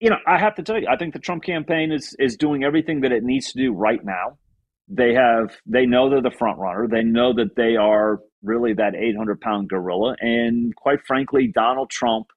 you 0.00 0.10
know, 0.10 0.18
I 0.26 0.38
have 0.38 0.54
to 0.56 0.62
tell 0.62 0.78
you, 0.78 0.86
I 0.88 0.96
think 0.96 1.14
the 1.14 1.18
Trump 1.18 1.42
campaign 1.42 1.90
is 1.92 2.14
is 2.18 2.36
doing 2.36 2.64
everything 2.64 3.00
that 3.00 3.12
it 3.12 3.22
needs 3.22 3.52
to 3.52 3.58
do 3.58 3.72
right 3.72 4.04
now. 4.04 4.38
They 4.88 5.14
have 5.14 5.56
they 5.66 5.84
know 5.86 6.08
they're 6.08 6.22
the 6.22 6.30
front 6.30 6.58
runner. 6.58 6.86
They 6.88 7.02
know 7.02 7.32
that 7.34 7.56
they 7.56 7.76
are 7.76 8.20
really 8.42 8.72
that 8.74 8.94
800 8.94 9.40
pound 9.40 9.68
gorilla. 9.68 10.14
And 10.20 10.74
quite 10.76 11.04
frankly, 11.04 11.48
Donald 11.48 11.90
Trump 11.90 12.28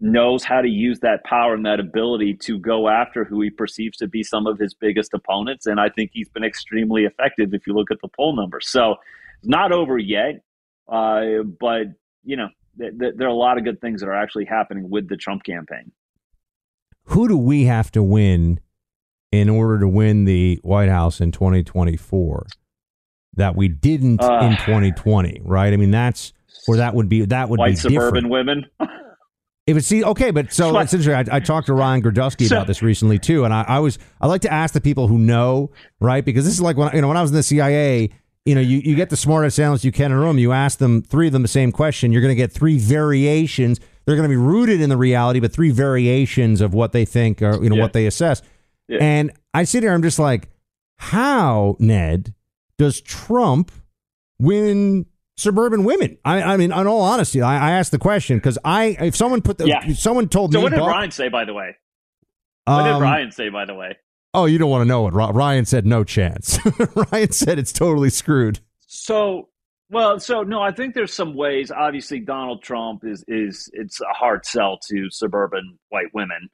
knows 0.00 0.44
how 0.44 0.60
to 0.60 0.68
use 0.68 1.00
that 1.00 1.24
power 1.24 1.54
and 1.54 1.64
that 1.64 1.80
ability 1.80 2.34
to 2.34 2.58
go 2.58 2.88
after 2.88 3.24
who 3.24 3.40
he 3.40 3.50
perceives 3.50 3.96
to 3.98 4.08
be 4.08 4.22
some 4.22 4.46
of 4.46 4.58
his 4.58 4.74
biggest 4.74 5.14
opponents. 5.14 5.66
And 5.66 5.80
I 5.80 5.88
think 5.88 6.10
he's 6.12 6.28
been 6.28 6.44
extremely 6.44 7.04
effective 7.04 7.54
if 7.54 7.66
you 7.66 7.74
look 7.74 7.90
at 7.90 7.98
the 8.02 8.08
poll 8.08 8.34
numbers. 8.34 8.68
So 8.68 8.96
it's 9.38 9.48
not 9.48 9.72
over 9.72 9.98
yet, 9.98 10.42
uh, 10.88 11.42
but 11.60 11.86
you 12.24 12.36
know, 12.36 12.48
th- 12.78 12.98
th- 12.98 13.14
there 13.16 13.26
are 13.26 13.30
a 13.30 13.34
lot 13.34 13.58
of 13.58 13.64
good 13.64 13.80
things 13.80 14.00
that 14.00 14.08
are 14.08 14.14
actually 14.14 14.46
happening 14.46 14.90
with 14.90 15.08
the 15.08 15.16
Trump 15.16 15.44
campaign. 15.44 15.92
Who 17.08 17.28
do 17.28 17.36
we 17.36 17.64
have 17.64 17.92
to 17.92 18.02
win 18.02 18.60
in 19.40 19.48
order 19.48 19.80
to 19.80 19.88
win 19.88 20.24
the 20.24 20.58
White 20.62 20.88
House 20.88 21.20
in 21.20 21.32
2024 21.32 22.46
that 23.36 23.56
we 23.56 23.68
didn't 23.68 24.22
Uh, 24.22 24.40
in 24.42 24.56
2020, 24.58 25.40
right? 25.44 25.72
I 25.72 25.76
mean, 25.76 25.90
that's 25.90 26.32
where 26.66 26.78
that 26.78 26.94
would 26.94 27.08
be. 27.08 27.24
That 27.24 27.48
would 27.48 27.58
White 27.58 27.70
be 27.72 27.76
suburban 27.76 28.24
different. 28.24 28.30
women. 28.30 28.64
If 29.66 29.78
it's 29.78 29.86
see, 29.86 30.04
okay, 30.04 30.30
but 30.30 30.52
so 30.52 30.78
it's 30.78 30.92
interesting. 30.92 31.32
I, 31.32 31.36
I 31.36 31.40
talked 31.40 31.66
to 31.68 31.74
Ryan 31.74 32.02
Girdusky 32.02 32.46
So- 32.48 32.56
about 32.56 32.66
this 32.66 32.82
recently 32.82 33.18
too, 33.18 33.44
and 33.44 33.54
I, 33.54 33.64
I 33.66 33.78
was 33.78 33.98
I 34.20 34.26
like 34.26 34.42
to 34.42 34.52
ask 34.52 34.74
the 34.74 34.80
people 34.80 35.08
who 35.08 35.18
know, 35.18 35.70
right? 36.00 36.22
Because 36.24 36.44
this 36.44 36.52
is 36.54 36.60
like 36.60 36.76
when 36.76 36.94
you 36.94 37.00
know 37.00 37.08
when 37.08 37.16
I 37.16 37.22
was 37.22 37.30
in 37.30 37.36
the 37.36 37.42
CIA. 37.42 38.10
You 38.46 38.54
know, 38.54 38.60
you, 38.60 38.76
you 38.84 38.94
get 38.94 39.08
the 39.08 39.16
smartest 39.16 39.58
analysts 39.58 39.86
you 39.86 39.90
can 39.90 40.12
in 40.12 40.18
a 40.18 40.20
room. 40.20 40.36
You 40.36 40.52
ask 40.52 40.76
them 40.76 41.00
three 41.00 41.28
of 41.28 41.32
them 41.32 41.40
the 41.40 41.48
same 41.48 41.72
question. 41.72 42.12
You're 42.12 42.20
going 42.20 42.28
to 42.30 42.34
get 42.36 42.52
three 42.52 42.76
variations. 42.76 43.80
They're 44.04 44.16
going 44.16 44.28
to 44.28 44.32
be 44.32 44.36
rooted 44.36 44.82
in 44.82 44.90
the 44.90 44.98
reality, 44.98 45.40
but 45.40 45.50
three 45.50 45.70
variations 45.70 46.60
of 46.60 46.74
what 46.74 46.92
they 46.92 47.06
think 47.06 47.40
or 47.40 47.62
you 47.64 47.70
know 47.70 47.76
Yeah. 47.76 47.80
what 47.82 47.94
they 47.94 48.04
assess. 48.04 48.42
Yeah. 48.88 48.98
And 49.00 49.32
I 49.52 49.64
sit 49.64 49.82
here, 49.82 49.92
I'm 49.92 50.02
just 50.02 50.18
like, 50.18 50.48
how 50.98 51.76
Ned 51.78 52.34
does 52.78 53.00
Trump 53.00 53.70
win 54.38 55.06
suburban 55.36 55.84
women. 55.84 56.16
I, 56.24 56.42
I 56.42 56.56
mean, 56.56 56.72
in 56.72 56.86
all 56.86 57.00
honesty, 57.02 57.42
I, 57.42 57.54
I 57.56 57.70
asked 57.72 57.90
the 57.90 57.98
question 57.98 58.36
because 58.38 58.58
I, 58.64 58.96
if 59.00 59.16
someone 59.16 59.42
put 59.42 59.58
the, 59.58 59.66
Yeah. 59.66 59.92
someone 59.94 60.28
told 60.28 60.52
So 60.52 60.58
me, 60.58 60.62
what 60.64 60.70
did 60.70 60.78
Buck- 60.80 60.88
Ryan 60.88 61.10
say, 61.10 61.28
by 61.28 61.44
the 61.44 61.54
way? 61.54 61.76
What 62.66 62.84
did 62.84 62.92
um, 62.92 63.02
Ryan 63.02 63.30
say, 63.30 63.48
by 63.48 63.64
the 63.64 63.74
way? 63.74 63.96
Oh, 64.32 64.46
you 64.46 64.58
don't 64.58 64.70
want 64.70 64.82
to 64.82 64.86
know 64.86 65.02
what 65.02 65.12
Ryan 65.12 65.64
said. 65.64 65.86
No 65.86 66.02
chance. 66.02 66.58
Ryan 67.12 67.30
said 67.30 67.58
it's 67.58 67.72
totally 67.72 68.10
screwed. 68.10 68.58
So, 68.80 69.48
well, 69.90 70.18
so 70.18 70.42
no, 70.42 70.60
I 70.60 70.72
think 70.72 70.94
there's 70.94 71.12
some 71.12 71.34
ways. 71.34 71.70
Obviously, 71.70 72.18
Donald 72.20 72.62
Trump 72.62 73.02
is 73.04 73.24
is 73.28 73.70
it's 73.74 74.00
a 74.00 74.12
hard 74.12 74.44
sell 74.44 74.78
to 74.88 75.08
suburban 75.10 75.78
white 75.90 76.12
women. 76.14 76.48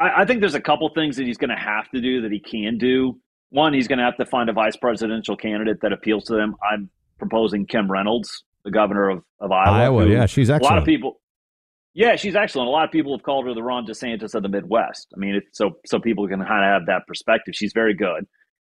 I, 0.00 0.22
I 0.22 0.24
think 0.24 0.40
there's 0.40 0.54
a 0.54 0.60
couple 0.60 0.88
things 0.94 1.16
that 1.16 1.26
he's 1.26 1.38
going 1.38 1.50
to 1.50 1.56
have 1.56 1.88
to 1.90 2.00
do 2.00 2.22
that 2.22 2.32
he 2.32 2.40
can 2.40 2.78
do. 2.78 3.20
One, 3.50 3.74
he's 3.74 3.88
going 3.88 3.98
to 3.98 4.04
have 4.04 4.16
to 4.16 4.26
find 4.26 4.48
a 4.48 4.52
vice 4.52 4.76
presidential 4.76 5.36
candidate 5.36 5.80
that 5.82 5.92
appeals 5.92 6.24
to 6.24 6.34
them. 6.34 6.56
I'm 6.72 6.88
proposing 7.18 7.66
Kim 7.66 7.90
Reynolds, 7.90 8.44
the 8.64 8.70
governor 8.70 9.10
of, 9.10 9.22
of 9.40 9.52
Iowa. 9.52 9.76
Iowa, 9.76 10.04
who 10.04 10.12
yeah, 10.12 10.26
she's 10.26 10.50
excellent. 10.50 10.72
A 10.72 10.74
lot 10.74 10.78
of 10.78 10.86
people. 10.86 11.20
Yeah, 11.92 12.14
she's 12.14 12.36
excellent. 12.36 12.68
A 12.68 12.70
lot 12.70 12.84
of 12.84 12.92
people 12.92 13.12
have 13.16 13.24
called 13.24 13.46
her 13.46 13.54
the 13.54 13.62
Ron 13.62 13.84
DeSantis 13.84 14.34
of 14.34 14.42
the 14.44 14.48
Midwest. 14.48 15.12
I 15.14 15.18
mean, 15.18 15.34
it, 15.34 15.44
so 15.52 15.72
so 15.84 15.98
people 15.98 16.28
can 16.28 16.38
kind 16.38 16.64
of 16.64 16.70
have 16.70 16.86
that 16.86 17.06
perspective. 17.08 17.54
She's 17.54 17.72
very 17.72 17.94
good. 17.94 18.26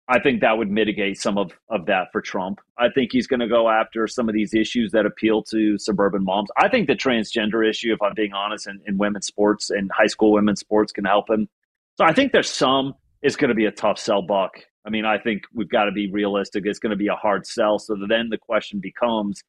I 0.08 0.18
think 0.18 0.40
that 0.40 0.58
would 0.58 0.70
mitigate 0.70 1.20
some 1.20 1.38
of, 1.38 1.52
of 1.68 1.86
that 1.86 2.08
for 2.10 2.20
Trump. 2.20 2.60
I 2.78 2.88
think 2.88 3.10
he's 3.12 3.28
going 3.28 3.40
to 3.40 3.48
go 3.48 3.68
after 3.68 4.08
some 4.08 4.28
of 4.28 4.34
these 4.34 4.54
issues 4.54 4.90
that 4.90 5.06
appeal 5.06 5.42
to 5.44 5.78
suburban 5.78 6.24
moms. 6.24 6.48
I 6.56 6.68
think 6.68 6.88
the 6.88 6.94
transgender 6.94 7.68
issue, 7.68 7.92
if 7.92 8.02
I'm 8.02 8.14
being 8.14 8.32
honest, 8.32 8.66
in, 8.66 8.80
in 8.86 8.98
women's 8.98 9.26
sports 9.26 9.70
and 9.70 9.90
high 9.92 10.08
school 10.08 10.32
women's 10.32 10.60
sports 10.60 10.90
can 10.90 11.04
help 11.04 11.30
him. 11.30 11.48
So 11.96 12.04
I 12.04 12.12
think 12.12 12.32
there's 12.32 12.50
some. 12.50 12.94
It's 13.22 13.36
going 13.36 13.50
to 13.50 13.54
be 13.54 13.66
a 13.66 13.70
tough 13.70 13.98
sell, 13.98 14.22
Buck. 14.22 14.52
I 14.84 14.90
mean, 14.90 15.04
I 15.04 15.18
think 15.18 15.42
we've 15.54 15.68
got 15.68 15.84
to 15.84 15.92
be 15.92 16.10
realistic. 16.10 16.64
It's 16.66 16.78
going 16.78 16.90
to 16.90 16.96
be 16.96 17.08
a 17.08 17.14
hard 17.14 17.46
sell. 17.46 17.78
So 17.78 17.94
then 18.08 18.30
the 18.30 18.38
question 18.38 18.80
becomes 18.80 19.44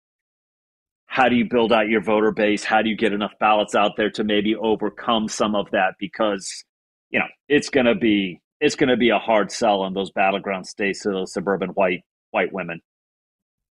how 1.05 1.27
do 1.27 1.35
you 1.35 1.45
build 1.49 1.73
out 1.73 1.89
your 1.89 2.01
voter 2.01 2.31
base? 2.31 2.63
How 2.63 2.81
do 2.81 2.89
you 2.89 2.95
get 2.95 3.13
enough 3.13 3.33
ballots 3.39 3.75
out 3.75 3.97
there 3.97 4.09
to 4.11 4.23
maybe 4.23 4.55
overcome 4.55 5.27
some 5.27 5.55
of 5.55 5.69
that? 5.71 5.95
Because 5.99 6.63
you 7.09 7.19
know 7.19 7.25
it's 7.49 7.69
going 7.69 7.85
to 7.85 7.95
be 7.95 8.41
it's 8.61 8.75
going 8.75 8.89
to 8.89 8.97
be 8.97 9.09
a 9.09 9.17
hard 9.17 9.51
sell 9.51 9.81
on 9.81 9.93
those 9.93 10.11
battleground 10.11 10.67
states 10.67 11.01
to 11.01 11.09
those 11.09 11.33
suburban 11.33 11.69
white 11.69 12.01
white 12.29 12.53
women. 12.53 12.79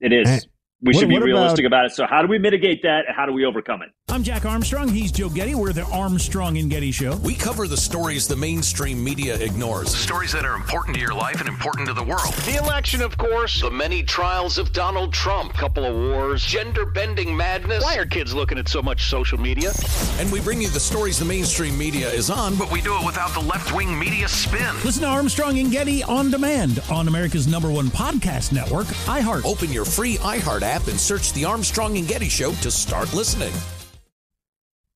It 0.00 0.12
is. 0.12 0.48
And 0.80 0.88
we 0.88 0.94
what- 0.94 1.00
should 1.00 1.08
be 1.08 1.18
realistic 1.18 1.64
about 1.64 1.86
it. 1.86 1.92
So 1.92 2.06
how 2.06 2.22
do 2.22 2.28
we 2.28 2.38
mitigate 2.38 2.82
that? 2.82 3.06
How 3.08 3.26
do 3.26 3.32
we 3.32 3.44
overcome 3.44 3.82
it? 3.82 3.88
I'm 4.10 4.22
Jack 4.22 4.44
Armstrong. 4.46 4.88
He's 4.88 5.12
Joe 5.12 5.28
Getty. 5.28 5.54
We're 5.54 5.72
the 5.72 5.82
Armstrong 5.84 6.56
and 6.56 6.70
Getty 6.70 6.92
Show. 6.92 7.16
We 7.16 7.34
cover 7.34 7.66
the 7.68 7.76
stories 7.76 8.26
the 8.26 8.36
mainstream 8.36 9.02
media 9.04 9.34
ignores. 9.36 9.94
Stories 9.94 10.32
that 10.32 10.44
are 10.44 10.54
important 10.54 10.94
to 10.94 11.00
your 11.00 11.12
life 11.14 11.40
and 11.40 11.48
important 11.48 11.88
to 11.88 11.94
the 11.94 12.02
world. 12.04 12.32
The 12.46 12.56
election, 12.62 13.02
of 13.02 13.18
course. 13.18 13.60
The 13.60 13.70
many 13.70 14.02
trials 14.04 14.56
of 14.56 14.72
Donald 14.72 15.12
Trump. 15.12 15.52
Couple 15.54 15.84
of 15.84 15.94
wars. 15.94 16.44
Gender 16.44 16.86
bending 16.86 17.36
madness. 17.36 17.82
Why 17.82 17.96
are 17.96 18.06
kids 18.06 18.32
looking 18.32 18.56
at 18.56 18.68
so 18.68 18.80
much 18.80 19.08
social 19.10 19.38
media? 19.38 19.72
And 20.20 20.30
we 20.32 20.40
bring 20.40 20.62
you 20.62 20.68
the 20.68 20.80
stories 20.80 21.18
the 21.18 21.24
mainstream 21.24 21.76
media 21.76 22.08
is 22.08 22.30
on, 22.30 22.54
but 22.54 22.68
But 22.68 22.72
we 22.74 22.80
do 22.82 22.94
it 22.98 23.04
without 23.06 23.32
the 23.34 23.40
left 23.40 23.74
wing 23.74 23.98
media 23.98 24.28
spin. 24.28 24.74
Listen 24.84 25.02
to 25.02 25.08
Armstrong 25.08 25.58
and 25.58 25.70
Getty 25.72 26.02
on 26.04 26.30
demand 26.30 26.82
on 26.90 27.08
America's 27.08 27.46
number 27.48 27.70
one 27.70 27.86
podcast 27.88 28.52
network, 28.52 28.86
iHeart. 29.06 29.44
open 29.44 29.72
your 29.72 29.84
free 29.86 30.16
iHeart 30.18 30.60
app 30.62 30.67
and 30.68 31.00
search 31.00 31.32
the 31.32 31.46
Armstrong 31.46 31.96
and 31.96 32.06
Getty 32.06 32.28
Show 32.28 32.52
to 32.52 32.70
start 32.70 33.14
listening. 33.14 33.52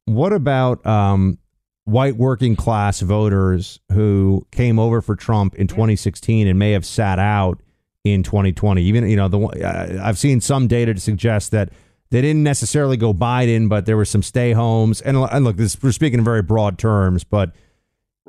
What 0.05 0.35
about 0.35 0.85
um, 0.85 1.39
white 1.85 2.17
working 2.17 2.57
class 2.57 3.01
voters 3.01 3.81
who 3.91 4.47
came 4.51 4.79
over 4.79 5.01
for 5.01 5.17
Trump 5.17 5.55
in 5.55 5.69
2016 5.69 6.47
and 6.47 6.59
may 6.59 6.73
have 6.73 6.85
sat 6.85 7.19
out 7.19 7.63
in 8.05 8.23
2020? 8.23 8.83
Even 8.83 9.09
you 9.09 9.17
know 9.17 9.29
the 9.29 9.39
uh, 9.41 10.07
I've 10.07 10.19
seen 10.19 10.43
some 10.43 10.69
data 10.69 10.93
to 10.93 11.01
suggest 11.01 11.53
that 11.53 11.71
they 12.11 12.21
didn't 12.21 12.43
necessarily 12.43 12.99
go 12.99 13.15
Biden, 13.15 13.71
but 13.71 13.87
there 13.87 13.97
were 13.97 14.05
some 14.05 14.23
stay 14.23 14.53
homes. 14.53 15.01
And, 15.01 15.17
and 15.17 15.43
look, 15.43 15.57
this 15.57 15.83
we're 15.83 15.93
speaking 15.93 16.19
in 16.19 16.25
very 16.25 16.43
broad 16.43 16.77
terms, 16.79 17.25
but 17.25 17.55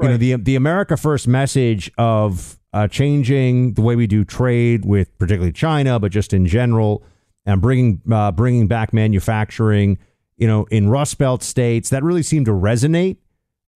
you 0.02 0.08
know 0.08 0.18
the 0.18 0.38
the 0.38 0.56
America 0.56 0.96
First 0.96 1.28
message 1.28 1.92
of 1.98 2.58
uh, 2.72 2.88
changing 2.88 3.74
the 3.74 3.82
way 3.82 3.98
we 3.98 4.08
do 4.08 4.24
trade 4.24 4.86
with 4.86 5.18
particularly 5.18 5.52
China, 5.52 6.00
but 6.00 6.12
just 6.12 6.32
in 6.32 6.46
general, 6.46 7.04
and 7.46 7.62
bringing 7.62 8.02
uh, 8.12 8.32
bringing 8.32 8.68
back 8.68 8.94
manufacturing, 8.94 9.98
you 10.38 10.48
know, 10.48 10.66
in 10.66 10.90
Rust 10.90 11.18
Belt 11.18 11.44
states 11.44 11.90
that 11.90 12.04
really 12.04 12.24
seemed 12.24 12.46
to 12.46 12.52
resonate. 12.52 13.18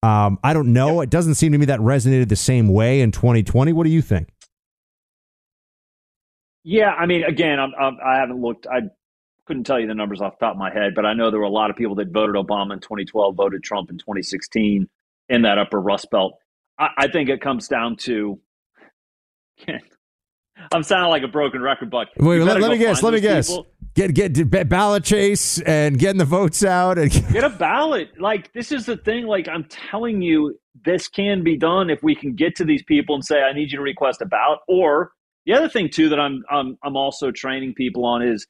Um, 0.03 0.39
I 0.43 0.53
don't 0.53 0.73
know. 0.73 1.01
It 1.01 1.09
doesn't 1.09 1.35
seem 1.35 1.51
to 1.51 1.57
me 1.57 1.65
that 1.65 1.79
resonated 1.79 2.29
the 2.29 2.35
same 2.35 2.69
way 2.69 3.01
in 3.01 3.11
2020. 3.11 3.73
What 3.73 3.83
do 3.83 3.89
you 3.89 4.01
think? 4.01 4.29
Yeah, 6.63 6.91
I 6.91 7.05
mean, 7.05 7.23
again, 7.23 7.59
I'm, 7.59 7.71
I'm, 7.79 7.97
I 8.05 8.17
haven't 8.17 8.41
looked. 8.41 8.67
I 8.67 8.81
couldn't 9.45 9.63
tell 9.63 9.79
you 9.79 9.87
the 9.87 9.95
numbers 9.95 10.21
off 10.21 10.37
the 10.37 10.45
top 10.45 10.55
of 10.55 10.59
my 10.59 10.71
head, 10.71 10.93
but 10.93 11.05
I 11.05 11.13
know 11.13 11.31
there 11.31 11.39
were 11.39 11.45
a 11.45 11.49
lot 11.49 11.69
of 11.69 11.77
people 11.77 11.95
that 11.95 12.09
voted 12.09 12.35
Obama 12.35 12.73
in 12.73 12.79
2012, 12.79 13.35
voted 13.35 13.63
Trump 13.63 13.89
in 13.89 13.97
2016 13.97 14.87
in 15.29 15.41
that 15.43 15.57
upper 15.57 15.79
Rust 15.79 16.11
Belt. 16.11 16.33
I, 16.77 16.89
I 16.97 17.07
think 17.07 17.29
it 17.29 17.41
comes 17.41 17.67
down 17.67 17.95
to. 17.97 18.39
I'm 20.71 20.83
sounding 20.83 21.09
like 21.09 21.23
a 21.23 21.27
broken 21.27 21.61
record, 21.61 21.89
but 21.89 22.09
Wait, 22.17 22.41
let, 22.41 22.59
let 22.59 22.71
me 22.71 22.77
guess. 22.77 23.03
Let 23.03 23.13
me 23.13 23.21
guess. 23.21 23.49
people. 23.49 23.67
Get 23.93 24.13
get 24.13 24.49
ba- 24.49 24.65
ballot 24.65 25.03
chase 25.03 25.59
and 25.61 25.97
getting 25.97 26.19
the 26.19 26.25
votes 26.25 26.63
out. 26.63 26.97
And 26.97 27.11
Get 27.31 27.43
a 27.43 27.49
ballot. 27.49 28.19
Like 28.19 28.53
this 28.53 28.71
is 28.71 28.85
the 28.85 28.97
thing. 28.97 29.25
Like 29.25 29.47
I'm 29.47 29.63
telling 29.65 30.21
you, 30.21 30.59
this 30.85 31.07
can 31.07 31.43
be 31.43 31.57
done 31.57 31.89
if 31.89 32.03
we 32.03 32.15
can 32.15 32.35
get 32.35 32.55
to 32.57 32.65
these 32.65 32.83
people 32.83 33.15
and 33.15 33.25
say, 33.25 33.41
"I 33.41 33.53
need 33.53 33.71
you 33.71 33.77
to 33.77 33.83
request 33.83 34.21
a 34.21 34.25
ballot." 34.25 34.59
Or 34.67 35.13
the 35.45 35.53
other 35.53 35.69
thing 35.69 35.89
too 35.89 36.09
that 36.09 36.19
I'm 36.19 36.43
I'm 36.51 36.77
I'm 36.83 36.95
also 36.95 37.31
training 37.31 37.73
people 37.73 38.05
on 38.05 38.21
is, 38.21 38.45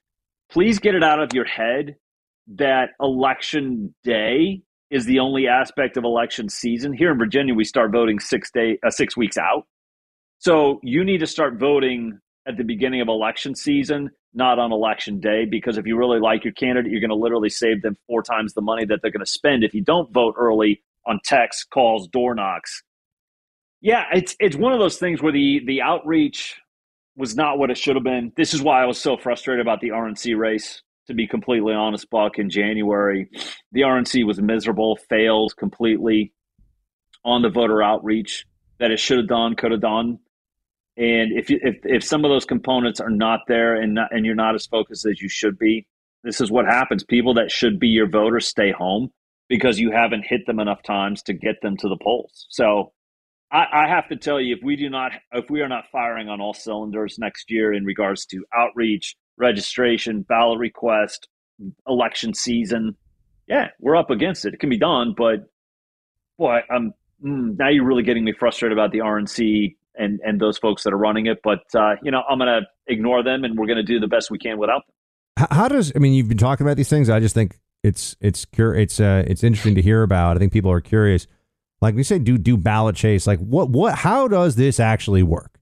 please 0.49 0.79
get 0.79 0.95
it 0.95 1.03
out 1.03 1.21
of 1.21 1.33
your 1.33 1.45
head 1.45 1.95
that 2.55 2.89
election 2.99 3.93
day 4.03 4.61
is 4.89 5.05
the 5.05 5.19
only 5.19 5.47
aspect 5.47 5.97
of 5.97 6.03
election 6.03 6.49
season. 6.49 6.93
Here 6.93 7.11
in 7.11 7.17
Virginia, 7.17 7.53
we 7.53 7.63
start 7.63 7.91
voting 7.91 8.19
six 8.19 8.51
day 8.51 8.79
uh, 8.85 8.89
six 8.89 9.15
weeks 9.17 9.37
out. 9.37 9.65
So 10.39 10.79
you 10.83 11.03
need 11.03 11.19
to 11.19 11.27
start 11.27 11.59
voting 11.59 12.19
at 12.47 12.57
the 12.57 12.63
beginning 12.63 13.01
of 13.01 13.07
election 13.07 13.55
season, 13.55 14.09
not 14.33 14.59
on 14.59 14.71
election 14.71 15.19
day, 15.19 15.45
because 15.45 15.77
if 15.77 15.85
you 15.85 15.97
really 15.97 16.19
like 16.19 16.43
your 16.43 16.53
candidate, 16.53 16.91
you're 16.91 17.01
going 17.01 17.09
to 17.09 17.15
literally 17.15 17.49
save 17.49 17.81
them 17.81 17.97
four 18.07 18.21
times 18.23 18.53
the 18.53 18.61
money 18.61 18.85
that 18.85 18.99
they're 19.01 19.11
going 19.11 19.25
to 19.25 19.31
spend 19.31 19.63
if 19.63 19.73
you 19.73 19.83
don't 19.83 20.11
vote 20.13 20.35
early 20.37 20.81
on 21.05 21.19
texts, 21.23 21.63
calls, 21.63 22.07
door 22.07 22.35
knocks. 22.35 22.83
Yeah, 23.81 24.05
it's 24.13 24.35
it's 24.39 24.55
one 24.55 24.73
of 24.73 24.79
those 24.79 24.97
things 24.97 25.21
where 25.21 25.31
the 25.31 25.61
the 25.65 25.81
outreach 25.81 26.59
was 27.15 27.35
not 27.35 27.57
what 27.57 27.69
it 27.69 27.77
should 27.77 27.95
have 27.95 28.03
been. 28.03 28.31
This 28.35 28.53
is 28.53 28.61
why 28.61 28.81
I 28.81 28.85
was 28.85 28.99
so 28.99 29.17
frustrated 29.17 29.61
about 29.61 29.81
the 29.81 29.89
RNC 29.89 30.37
race. 30.37 30.81
To 31.07 31.13
be 31.13 31.25
completely 31.25 31.73
honest, 31.73 32.09
Buck, 32.09 32.37
in 32.37 32.49
January, 32.49 33.29
the 33.71 33.81
RNC 33.81 34.25
was 34.25 34.41
miserable, 34.41 34.97
failed 35.09 35.55
completely 35.55 36.33
on 37.23 37.41
the 37.41 37.49
voter 37.49 37.81
outreach 37.81 38.45
that 38.79 38.91
it 38.91 38.99
should 38.99 39.17
have 39.17 39.27
done, 39.27 39.55
could 39.55 39.71
have 39.71 39.79
done. 39.79 40.19
And 40.97 41.31
if 41.37 41.49
you, 41.49 41.59
if 41.61 41.77
if 41.83 42.03
some 42.03 42.25
of 42.25 42.29
those 42.29 42.45
components 42.45 42.99
are 42.99 43.09
not 43.09 43.41
there 43.47 43.75
and 43.75 43.93
not, 43.93 44.09
and 44.11 44.25
you're 44.25 44.35
not 44.35 44.55
as 44.55 44.65
focused 44.65 45.05
as 45.05 45.21
you 45.21 45.29
should 45.29 45.57
be, 45.59 45.85
this 46.23 46.41
is 46.41 46.51
what 46.51 46.65
happens. 46.65 47.03
People 47.03 47.35
that 47.35 47.51
should 47.51 47.79
be 47.79 47.87
your 47.87 48.09
voters 48.09 48.47
stay 48.47 48.71
home 48.71 49.11
because 49.47 49.79
you 49.79 49.91
haven't 49.91 50.25
hit 50.25 50.45
them 50.47 50.59
enough 50.59 50.81
times 50.83 51.21
to 51.23 51.33
get 51.33 51.61
them 51.61 51.77
to 51.77 51.87
the 51.87 51.97
polls. 52.01 52.47
So 52.49 52.91
I, 53.51 53.65
I 53.71 53.87
have 53.87 54.07
to 54.09 54.15
tell 54.15 54.41
you, 54.41 54.55
if 54.55 54.63
we 54.63 54.75
do 54.75 54.89
not, 54.89 55.11
if 55.31 55.49
we 55.49 55.61
are 55.61 55.69
not 55.69 55.85
firing 55.91 56.29
on 56.29 56.41
all 56.41 56.53
cylinders 56.53 57.17
next 57.17 57.49
year 57.49 57.73
in 57.73 57.85
regards 57.85 58.25
to 58.27 58.43
outreach, 58.55 59.15
registration, 59.37 60.23
ballot 60.23 60.59
request, 60.59 61.27
election 61.87 62.33
season, 62.33 62.95
yeah, 63.47 63.67
we're 63.79 63.95
up 63.95 64.09
against 64.09 64.45
it. 64.45 64.53
It 64.53 64.59
can 64.59 64.69
be 64.69 64.77
done, 64.77 65.13
but 65.17 65.45
boy, 66.37 66.59
I'm 66.69 66.93
mm, 67.23 67.57
now 67.57 67.69
you're 67.69 67.85
really 67.85 68.03
getting 68.03 68.25
me 68.25 68.33
frustrated 68.33 68.77
about 68.77 68.91
the 68.91 68.99
RNC 68.99 69.75
and 69.97 70.19
and 70.25 70.39
those 70.39 70.57
folks 70.57 70.83
that 70.83 70.93
are 70.93 70.97
running 70.97 71.25
it. 71.27 71.39
But 71.43 71.63
uh, 71.75 71.95
you 72.03 72.11
know, 72.11 72.23
I'm 72.29 72.37
going 72.39 72.47
to 72.61 72.67
ignore 72.91 73.23
them, 73.23 73.43
and 73.43 73.57
we're 73.57 73.67
going 73.67 73.77
to 73.77 73.83
do 73.83 73.99
the 73.99 74.07
best 74.07 74.29
we 74.31 74.37
can 74.39 74.57
without 74.57 74.83
them. 75.37 75.47
How, 75.51 75.67
does 75.67 75.91
I 75.95 75.99
mean 75.99 76.13
you've 76.13 76.27
been 76.29 76.37
talking 76.37 76.65
about 76.65 76.77
these 76.77 76.89
things? 76.89 77.09
I 77.09 77.19
just 77.19 77.35
think 77.35 77.59
it's 77.83 78.15
it's 78.21 78.45
cur- 78.45 78.73
it's 78.75 78.99
uh, 78.99 79.23
it's 79.27 79.43
interesting 79.43 79.75
to 79.75 79.81
hear 79.81 80.03
about. 80.03 80.35
I 80.35 80.39
think 80.39 80.51
people 80.53 80.71
are 80.71 80.81
curious. 80.81 81.27
Like 81.81 81.93
we 81.95 82.01
say, 82.03 82.17
do 82.17 82.37
do 82.39 82.57
ballot 82.57 82.95
chase. 82.95 83.27
Like 83.27 83.39
what 83.39 83.69
what? 83.69 83.93
How 83.95 84.27
does 84.27 84.55
this 84.55 84.79
actually 84.79 85.21
work? 85.23 85.59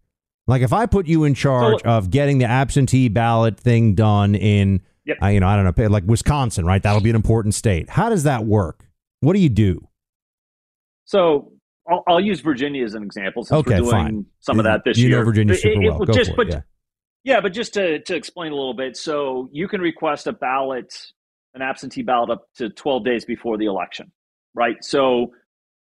Like 0.47 0.61
if 0.61 0.71
I 0.71 0.85
put 0.85 1.07
you 1.07 1.23
in 1.25 1.33
charge 1.33 1.81
So- 1.83 1.89
of 1.89 2.09
getting 2.09 2.37
the 2.37 2.45
absentee 2.45 3.09
ballot 3.09 3.59
thing 3.59 3.95
done 3.95 4.35
in, 4.35 4.81
Yep. 5.05 5.17
uh, 5.21 5.27
you 5.27 5.39
know, 5.39 5.47
I 5.47 5.55
don't 5.61 5.77
know, 5.77 5.87
like 5.87 6.03
Wisconsin, 6.05 6.65
right? 6.65 6.81
That'll 6.81 7.01
be 7.01 7.09
an 7.09 7.15
important 7.15 7.53
state. 7.53 7.89
How 7.89 8.09
does 8.09 8.23
that 8.23 8.45
work? 8.45 8.85
What 9.19 9.33
do 9.33 9.39
you 9.39 9.49
do? 9.49 9.87
So 11.05 11.51
I'll, 11.89 12.03
I'll 12.07 12.19
use 12.21 12.39
Virginia 12.41 12.83
as 12.83 12.93
an 12.95 13.03
example 13.03 13.43
since 13.43 13.59
Okay, 13.59 13.75
we're 13.75 13.79
doing 13.81 13.91
fine. 13.91 14.25
some 14.39 14.59
of 14.59 14.65
that 14.65 14.81
this 14.85 14.97
you 14.97 15.09
year. 15.09 15.19
know 15.19 15.25
Virginia 15.25 15.55
super 15.55 15.81
it- 15.81 15.87
well. 15.89 16.01
it- 16.03 16.05
Go 16.07 16.13
just 16.13 16.33
for 16.35 16.41
it. 16.43 16.49
Yeah. 16.49 16.61
Yeah, 17.23 17.41
but 17.41 17.53
just 17.53 17.73
to, 17.73 17.99
to 18.01 18.15
explain 18.15 18.51
a 18.51 18.55
little 18.55 18.75
bit, 18.75 18.95
so 18.95 19.49
you 19.51 19.67
can 19.67 19.81
request 19.81 20.27
a 20.27 20.31
ballot, 20.33 20.93
an 21.55 21.61
absentee 21.63 22.03
ballot 22.03 22.29
up 22.29 22.43
to 22.57 22.69
12 22.69 23.03
days 23.03 23.25
before 23.25 23.57
the 23.57 23.65
election, 23.65 24.11
right? 24.53 24.75
So 24.81 25.31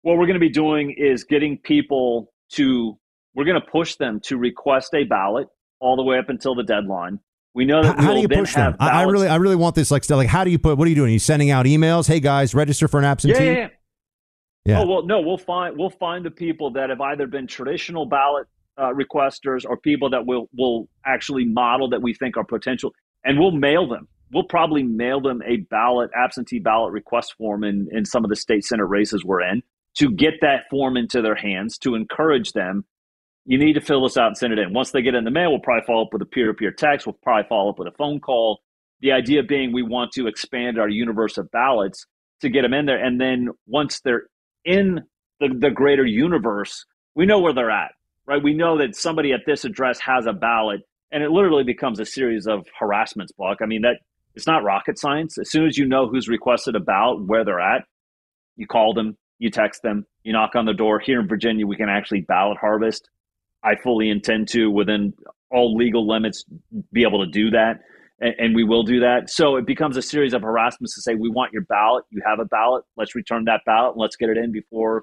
what 0.03 0.18
we're 0.18 0.26
going 0.26 0.34
to 0.34 0.40
be 0.40 0.51
doing 0.51 0.95
is 0.97 1.24
getting 1.24 1.57
people 1.57 2.32
to, 2.53 2.99
we're 3.34 3.47
going 3.47 3.59
to 3.61 3.66
push 3.66 3.97
them 3.97 4.20
to 4.24 4.36
request 4.36 4.93
a 4.95 5.05
ballot 5.05 5.49
all 5.80 5.97
the 5.97 6.03
way 6.03 6.18
up 6.18 6.28
until 6.28 6.55
the 6.55 6.64
deadline. 6.64 7.18
We 7.55 7.64
know 7.64 7.82
that 7.82 7.97
How, 7.97 8.03
how 8.03 8.09
we 8.11 8.26
do 8.26 8.34
you 8.34 8.40
push 8.43 8.55
them? 8.55 8.72
have 8.72 8.76
I, 8.80 9.01
I 9.01 9.03
really, 9.05 9.28
I 9.28 9.36
really 9.36 9.57
want 9.57 9.74
this. 9.74 9.90
Like, 9.90 10.05
stuff. 10.05 10.18
Like, 10.18 10.28
how 10.28 10.45
do 10.45 10.51
you 10.51 10.59
put? 10.59 10.76
What 10.76 10.86
are 10.86 10.88
you 10.90 10.95
doing? 10.97 11.09
Are 11.09 11.12
you 11.12 11.18
sending 11.18 11.51
out 11.51 11.64
emails? 11.66 12.07
Hey 12.07 12.20
guys, 12.20 12.55
register 12.55 12.88
for 12.88 12.99
an 12.99 13.05
absentee. 13.07 13.43
Yeah, 13.45 13.51
yeah, 13.53 13.57
yeah. 13.59 13.68
Yeah. 14.64 14.80
Oh 14.80 14.86
well, 14.86 15.06
no, 15.06 15.20
we'll 15.20 15.38
find 15.38 15.76
we'll 15.76 15.90
find 15.90 16.24
the 16.24 16.30
people 16.30 16.72
that 16.72 16.90
have 16.90 17.00
either 17.00 17.26
been 17.26 17.46
traditional 17.46 18.06
ballot 18.06 18.46
uh, 18.78 18.92
requesters 18.92 19.64
or 19.68 19.76
people 19.76 20.10
that 20.10 20.24
will 20.26 20.48
will 20.56 20.88
actually 21.04 21.44
model 21.44 21.88
that 21.90 22.02
we 22.02 22.14
think 22.14 22.36
are 22.36 22.44
potential, 22.44 22.92
and 23.24 23.38
we'll 23.38 23.50
mail 23.52 23.88
them. 23.88 24.08
We'll 24.32 24.44
probably 24.44 24.82
mail 24.82 25.20
them 25.20 25.42
a 25.44 25.58
ballot 25.70 26.10
absentee 26.16 26.60
ballot 26.60 26.92
request 26.92 27.34
form 27.36 27.64
in 27.64 27.88
in 27.90 28.04
some 28.04 28.24
of 28.24 28.30
the 28.30 28.36
state 28.36 28.64
senate 28.64 28.86
races 28.86 29.24
we're 29.24 29.42
in 29.42 29.62
to 29.96 30.10
get 30.10 30.34
that 30.40 30.62
form 30.70 30.96
into 30.96 31.20
their 31.20 31.34
hands 31.34 31.76
to 31.78 31.94
encourage 31.94 32.52
them. 32.52 32.84
You 33.44 33.58
need 33.58 33.72
to 33.74 33.80
fill 33.80 34.04
this 34.04 34.16
out 34.16 34.28
and 34.28 34.36
send 34.36 34.52
it 34.52 34.58
in. 34.60 34.72
Once 34.72 34.92
they 34.92 35.02
get 35.02 35.16
in 35.16 35.24
the 35.24 35.30
mail, 35.32 35.50
we'll 35.50 35.60
probably 35.60 35.84
follow 35.84 36.02
up 36.02 36.12
with 36.12 36.22
a 36.22 36.26
peer 36.26 36.46
to 36.46 36.54
peer 36.54 36.70
text. 36.70 37.06
We'll 37.06 37.18
probably 37.22 37.48
follow 37.48 37.70
up 37.70 37.78
with 37.78 37.88
a 37.88 37.96
phone 37.98 38.20
call. 38.20 38.60
The 39.00 39.10
idea 39.10 39.42
being 39.42 39.72
we 39.72 39.82
want 39.82 40.12
to 40.12 40.28
expand 40.28 40.78
our 40.78 40.88
universe 40.88 41.36
of 41.36 41.50
ballots 41.50 42.06
to 42.40 42.48
get 42.48 42.62
them 42.62 42.72
in 42.72 42.86
there, 42.86 43.04
and 43.04 43.20
then 43.20 43.48
once 43.66 44.00
they're 44.04 44.22
in 44.64 45.00
the, 45.40 45.48
the 45.58 45.70
greater 45.70 46.04
universe, 46.04 46.84
we 47.14 47.26
know 47.26 47.40
where 47.40 47.52
they're 47.52 47.70
at, 47.70 47.92
right? 48.26 48.42
We 48.42 48.54
know 48.54 48.78
that 48.78 48.96
somebody 48.96 49.32
at 49.32 49.40
this 49.46 49.64
address 49.64 49.98
has 50.00 50.26
a 50.26 50.32
ballot, 50.32 50.80
and 51.10 51.22
it 51.22 51.30
literally 51.30 51.64
becomes 51.64 52.00
a 52.00 52.06
series 52.06 52.46
of 52.46 52.66
harassments. 52.78 53.32
Buck. 53.36 53.58
I 53.62 53.66
mean 53.66 53.82
that 53.82 53.96
it's 54.34 54.46
not 54.46 54.64
rocket 54.64 54.98
science. 54.98 55.36
As 55.38 55.50
soon 55.50 55.66
as 55.66 55.76
you 55.76 55.86
know 55.86 56.08
who's 56.08 56.28
requested 56.28 56.74
a 56.74 56.80
ballot, 56.80 57.26
where 57.26 57.44
they're 57.44 57.60
at, 57.60 57.84
you 58.56 58.66
call 58.66 58.94
them, 58.94 59.16
you 59.38 59.50
text 59.50 59.82
them, 59.82 60.06
you 60.22 60.32
knock 60.32 60.54
on 60.54 60.64
the 60.64 60.72
door. 60.72 61.00
Here 61.00 61.20
in 61.20 61.28
Virginia, 61.28 61.66
we 61.66 61.76
can 61.76 61.88
actually 61.88 62.22
ballot 62.22 62.58
harvest. 62.58 63.08
I 63.62 63.76
fully 63.76 64.08
intend 64.08 64.48
to, 64.48 64.70
within 64.70 65.14
all 65.50 65.76
legal 65.76 66.08
limits, 66.08 66.44
be 66.92 67.02
able 67.02 67.24
to 67.24 67.30
do 67.30 67.50
that. 67.50 67.80
And, 68.23 68.35
and 68.39 68.55
we 68.55 68.62
will 68.64 68.85
do 68.85 69.01
that. 69.01 69.29
So 69.29 69.57
it 69.57 69.66
becomes 69.66 69.97
a 69.97 70.03
series 70.03 70.33
of 70.33 70.41
harassments 70.43 70.95
to 70.95 71.03
say, 71.03 71.14
we 71.16 71.29
want 71.29 71.53
your 71.53 71.62
ballot. 71.62 72.05
You 72.11 72.23
have 72.25 72.39
a 72.39 72.45
ballot. 72.47 72.85
Let's 72.97 73.14
return 73.14 73.45
that 73.47 73.61
ballot 73.66 73.93
and 73.95 74.01
let's 74.01 74.16
get 74.16 74.31
it 74.31 74.39
in 74.39 74.53
before, 74.53 75.03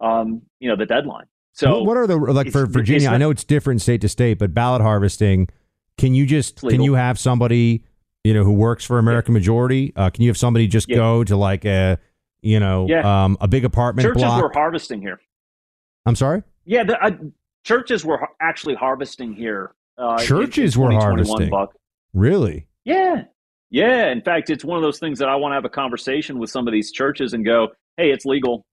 um, 0.00 0.42
you 0.60 0.68
know, 0.68 0.74
the 0.76 0.86
deadline. 0.86 1.26
So 1.52 1.82
what, 1.82 1.96
are 1.96 2.06
the 2.08 2.16
like 2.16 2.50
for 2.50 2.66
Virginia? 2.66 3.10
I 3.10 3.16
know 3.18 3.30
it's 3.30 3.44
different 3.44 3.80
state 3.80 4.00
to 4.00 4.08
state, 4.08 4.40
but 4.40 4.52
ballot 4.52 4.82
harvesting. 4.82 5.48
Can 5.98 6.14
you 6.14 6.26
just 6.26 6.56
can 6.60 6.80
you 6.80 6.94
have 6.94 7.16
somebody 7.16 7.84
you 8.24 8.34
know 8.34 8.42
who 8.42 8.52
works 8.54 8.84
for 8.84 8.98
American 8.98 9.34
Majority? 9.34 9.92
Uh, 9.94 10.10
can 10.10 10.22
you 10.22 10.30
have 10.30 10.38
somebody 10.38 10.66
just 10.66 10.88
Yeah. 10.88 10.96
go 10.96 11.22
to 11.22 11.36
like 11.36 11.64
a 11.64 11.98
you 12.42 12.58
know 12.58 12.86
Yeah. 12.88 13.24
um, 13.24 13.36
a 13.40 13.46
big 13.46 13.64
apartment 13.64 14.04
churches 14.04 14.22
block? 14.24 14.42
were 14.42 14.50
harvesting 14.52 15.00
here. 15.00 15.20
I'm 16.06 16.16
sorry. 16.16 16.42
Yeah, 16.64 16.82
the, 16.82 17.00
uh, 17.00 17.10
churches 17.64 18.04
were 18.04 18.28
actually 18.40 18.74
harvesting 18.74 19.32
here. 19.34 19.74
Uh, 19.96 20.18
Churches 20.18 20.74
in 20.74 20.82
were 20.82 20.90
harvesting. 20.90 21.50
Buck. 21.50 21.72
Really? 22.14 22.68
Yeah. 22.84 23.24
Yeah. 23.70 24.10
In 24.10 24.22
fact, 24.22 24.48
it's 24.48 24.64
one 24.64 24.78
of 24.78 24.82
those 24.82 24.98
things 24.98 25.18
that 25.18 25.28
I 25.28 25.36
want 25.36 25.52
to 25.52 25.56
have 25.56 25.64
a 25.64 25.68
conversation 25.68 26.38
with 26.38 26.48
some 26.48 26.66
of 26.66 26.72
these 26.72 26.92
churches 26.92 27.32
and 27.32 27.44
go, 27.44 27.68
hey, 27.96 28.10
it's 28.10 28.24
legal. 28.24 28.64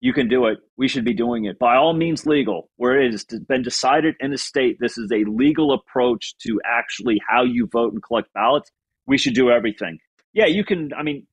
You 0.00 0.12
can 0.12 0.28
do 0.28 0.46
it. 0.46 0.58
We 0.76 0.88
should 0.88 1.04
be 1.04 1.14
doing 1.14 1.46
it. 1.46 1.58
By 1.58 1.76
all 1.76 1.94
means, 1.94 2.26
legal. 2.26 2.70
Where 2.76 3.00
it 3.00 3.12
has 3.12 3.24
been 3.48 3.62
decided 3.62 4.14
in 4.20 4.30
the 4.30 4.38
state, 4.38 4.76
this 4.80 4.98
is 4.98 5.10
a 5.12 5.24
legal 5.28 5.72
approach 5.72 6.36
to 6.46 6.60
actually 6.64 7.20
how 7.28 7.44
you 7.44 7.68
vote 7.72 7.92
and 7.92 8.02
collect 8.02 8.32
ballots. 8.32 8.70
We 9.06 9.18
should 9.18 9.34
do 9.34 9.50
everything. 9.50 9.98
Yeah, 10.34 10.46
you 10.46 10.64
can. 10.64 10.92
I 10.92 11.02
mean, 11.02 11.26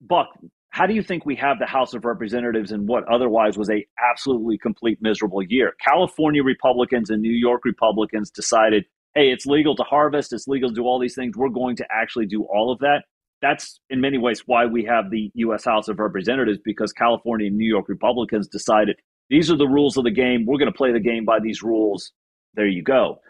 Buck, 0.00 0.28
how 0.70 0.86
do 0.86 0.92
you 0.92 1.02
think 1.02 1.24
we 1.24 1.36
have 1.36 1.58
the 1.58 1.66
House 1.66 1.94
of 1.94 2.04
Representatives 2.04 2.72
in 2.72 2.86
what 2.86 3.04
otherwise 3.08 3.56
was 3.56 3.70
a 3.70 3.86
absolutely 4.10 4.58
complete 4.58 4.98
miserable 5.00 5.42
year? 5.42 5.72
California 5.80 6.42
Republicans 6.42 7.10
and 7.10 7.22
New 7.22 7.32
York 7.32 7.64
Republicans 7.64 8.30
decided, 8.30 8.84
hey, 9.14 9.30
it's 9.30 9.46
legal 9.46 9.76
to 9.76 9.82
harvest, 9.82 10.32
it's 10.32 10.48
legal 10.48 10.68
to 10.68 10.74
do 10.74 10.84
all 10.84 10.98
these 10.98 11.14
things. 11.14 11.36
We're 11.36 11.48
going 11.48 11.76
to 11.76 11.86
actually 11.90 12.26
do 12.26 12.44
all 12.44 12.72
of 12.72 12.78
that. 12.80 13.04
That's 13.42 13.80
in 13.90 14.00
many 14.00 14.18
ways 14.18 14.42
why 14.46 14.66
we 14.66 14.84
have 14.84 15.10
the 15.10 15.30
U.S. 15.34 15.64
House 15.64 15.88
of 15.88 15.98
Representatives 15.98 16.58
because 16.64 16.92
California 16.92 17.48
and 17.48 17.56
New 17.56 17.68
York 17.68 17.88
Republicans 17.88 18.48
decided 18.48 18.96
these 19.28 19.50
are 19.50 19.56
the 19.56 19.68
rules 19.68 19.96
of 19.96 20.04
the 20.04 20.10
game. 20.10 20.46
We're 20.46 20.58
going 20.58 20.72
to 20.72 20.76
play 20.76 20.92
the 20.92 21.00
game 21.00 21.24
by 21.24 21.40
these 21.40 21.62
rules. 21.62 22.12
There 22.54 22.66
you 22.66 22.82
go. 22.82 23.20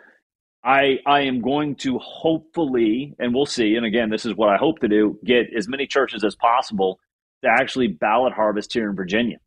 I 0.64 0.98
I 1.06 1.20
am 1.20 1.40
going 1.40 1.76
to 1.76 1.98
hopefully, 1.98 3.14
and 3.18 3.34
we'll 3.34 3.46
see. 3.46 3.74
And 3.76 3.84
again, 3.84 4.10
this 4.10 4.24
is 4.24 4.34
what 4.34 4.48
I 4.48 4.56
hope 4.56 4.78
to 4.80 4.88
do: 4.88 5.18
get 5.24 5.46
as 5.56 5.68
many 5.68 5.86
churches 5.86 6.24
as 6.24 6.34
possible 6.36 6.98
to 7.44 7.50
actually 7.50 7.88
ballot 7.88 8.32
harvest 8.32 8.72
here 8.72 8.88
in 8.88 8.96
Virginia. 8.96 9.38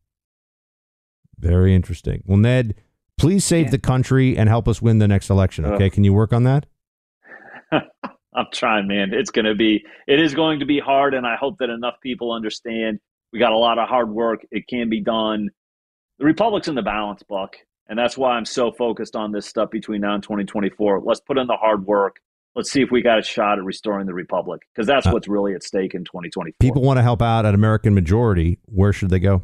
Very 1.40 1.76
interesting. 1.76 2.24
Well, 2.26 2.38
Ned, 2.38 2.76
please 3.18 3.44
save 3.46 3.66
Yeah. 3.68 3.72
the 3.72 3.78
country 3.80 4.38
and 4.38 4.48
help 4.50 4.68
us 4.68 4.82
win 4.82 5.00
the 5.00 5.08
next 5.08 5.30
election. 5.30 5.66
Okay, 5.66 5.90
can 5.90 6.04
you 6.04 6.14
work 6.14 6.34
on 6.34 6.44
that? 6.44 6.66
I'm 7.72 8.46
trying, 8.54 8.88
man. 8.88 9.14
It's 9.14 9.32
going 9.32 9.46
to 9.46 9.56
be, 9.56 9.84
it 10.08 10.20
is 10.20 10.36
going 10.36 10.60
to 10.60 10.66
be 10.66 10.80
hard, 10.80 11.14
and 11.14 11.26
I 11.26 11.36
hope 11.36 11.58
that 11.60 11.70
enough 11.70 11.96
people 12.02 12.32
understand. 12.32 13.00
We 13.34 13.40
got 13.40 13.52
a 13.52 13.58
lot 13.58 13.80
of 13.80 13.90
hard 13.90 14.10
work. 14.12 14.46
It 14.52 14.68
can 14.68 14.90
be 14.90 15.02
done. 15.02 15.50
The 16.20 16.26
Republic's 16.26 16.68
in 16.68 16.76
the 16.76 16.82
balance, 16.84 17.24
Buck, 17.24 17.56
and 17.90 17.98
that's 17.98 18.18
why 18.18 18.32
I'm 18.38 18.46
so 18.46 18.72
focused 18.72 19.16
on 19.16 19.32
this 19.32 19.46
stuff 19.48 19.70
between 19.72 20.02
now 20.02 20.14
and 20.14 20.24
2024. 20.24 21.02
Let's 21.04 21.20
put 21.20 21.38
in 21.38 21.48
the 21.48 21.58
hard 21.58 21.86
work. 21.86 22.18
Let's 22.56 22.72
see 22.72 22.82
if 22.82 22.90
we 22.92 23.02
got 23.02 23.20
a 23.20 23.22
shot 23.24 23.58
at 23.60 23.64
restoring 23.64 24.06
the 24.08 24.14
Republic, 24.14 24.62
because 24.74 24.88
that's 24.88 25.06
Uh, 25.08 25.12
what's 25.12 25.28
really 25.28 25.54
at 25.54 25.64
stake 25.64 25.94
in 25.94 26.04
2024. 26.06 26.58
People 26.60 26.82
want 26.84 26.98
to 26.98 27.04
help 27.04 27.22
out 27.22 27.46
at 27.46 27.54
American 27.54 27.94
Majority. 27.94 28.60
Where 28.66 28.94
should 28.94 29.10
they 29.10 29.20
go? 29.20 29.44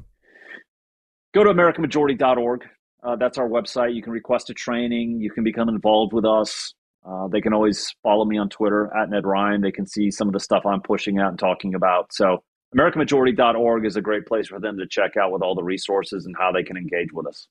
go 1.34 1.44
to 1.44 1.50
americanmajority.org. 1.52 2.62
Uh, 3.04 3.16
that's 3.16 3.38
our 3.38 3.48
website. 3.50 3.96
You 3.96 4.02
can 4.02 4.14
request 4.14 4.50
a 4.50 4.54
training. 4.54 5.20
You 5.20 5.30
can 5.30 5.44
become 5.44 5.70
involved 5.70 6.14
with 6.14 6.26
us. 6.26 6.74
Uh, 7.06 7.28
they 7.28 7.42
can 7.42 7.54
always 7.54 7.94
follow 8.02 8.24
me 8.24 8.38
on 8.38 8.48
Twitter 8.50 8.90
at 8.96 9.10
Ned 9.10 9.24
Ryun. 9.24 9.62
They 9.62 9.72
can 9.72 9.86
see 9.86 10.10
some 10.10 10.28
of 10.28 10.34
the 10.34 10.40
stuff 10.40 10.66
I'm 10.66 10.82
pushing 10.82 11.20
out 11.20 11.30
and 11.30 11.40
talking 11.40 11.76
about. 11.76 12.14
So, 12.14 12.44
AmericanMajority.org 12.76 13.86
is 13.86 13.98
a 13.98 14.02
great 14.02 14.26
place 14.26 14.48
for 14.48 14.60
them 14.60 14.78
to 14.78 14.88
check 14.88 15.18
out 15.18 15.32
with 15.32 15.42
all 15.42 15.54
the 15.54 15.64
resources 15.64 16.26
and 16.26 16.34
how 16.40 16.52
they 16.52 16.64
can 16.64 16.78
engage 16.78 17.12
with 17.14 17.28
us. 17.28 17.48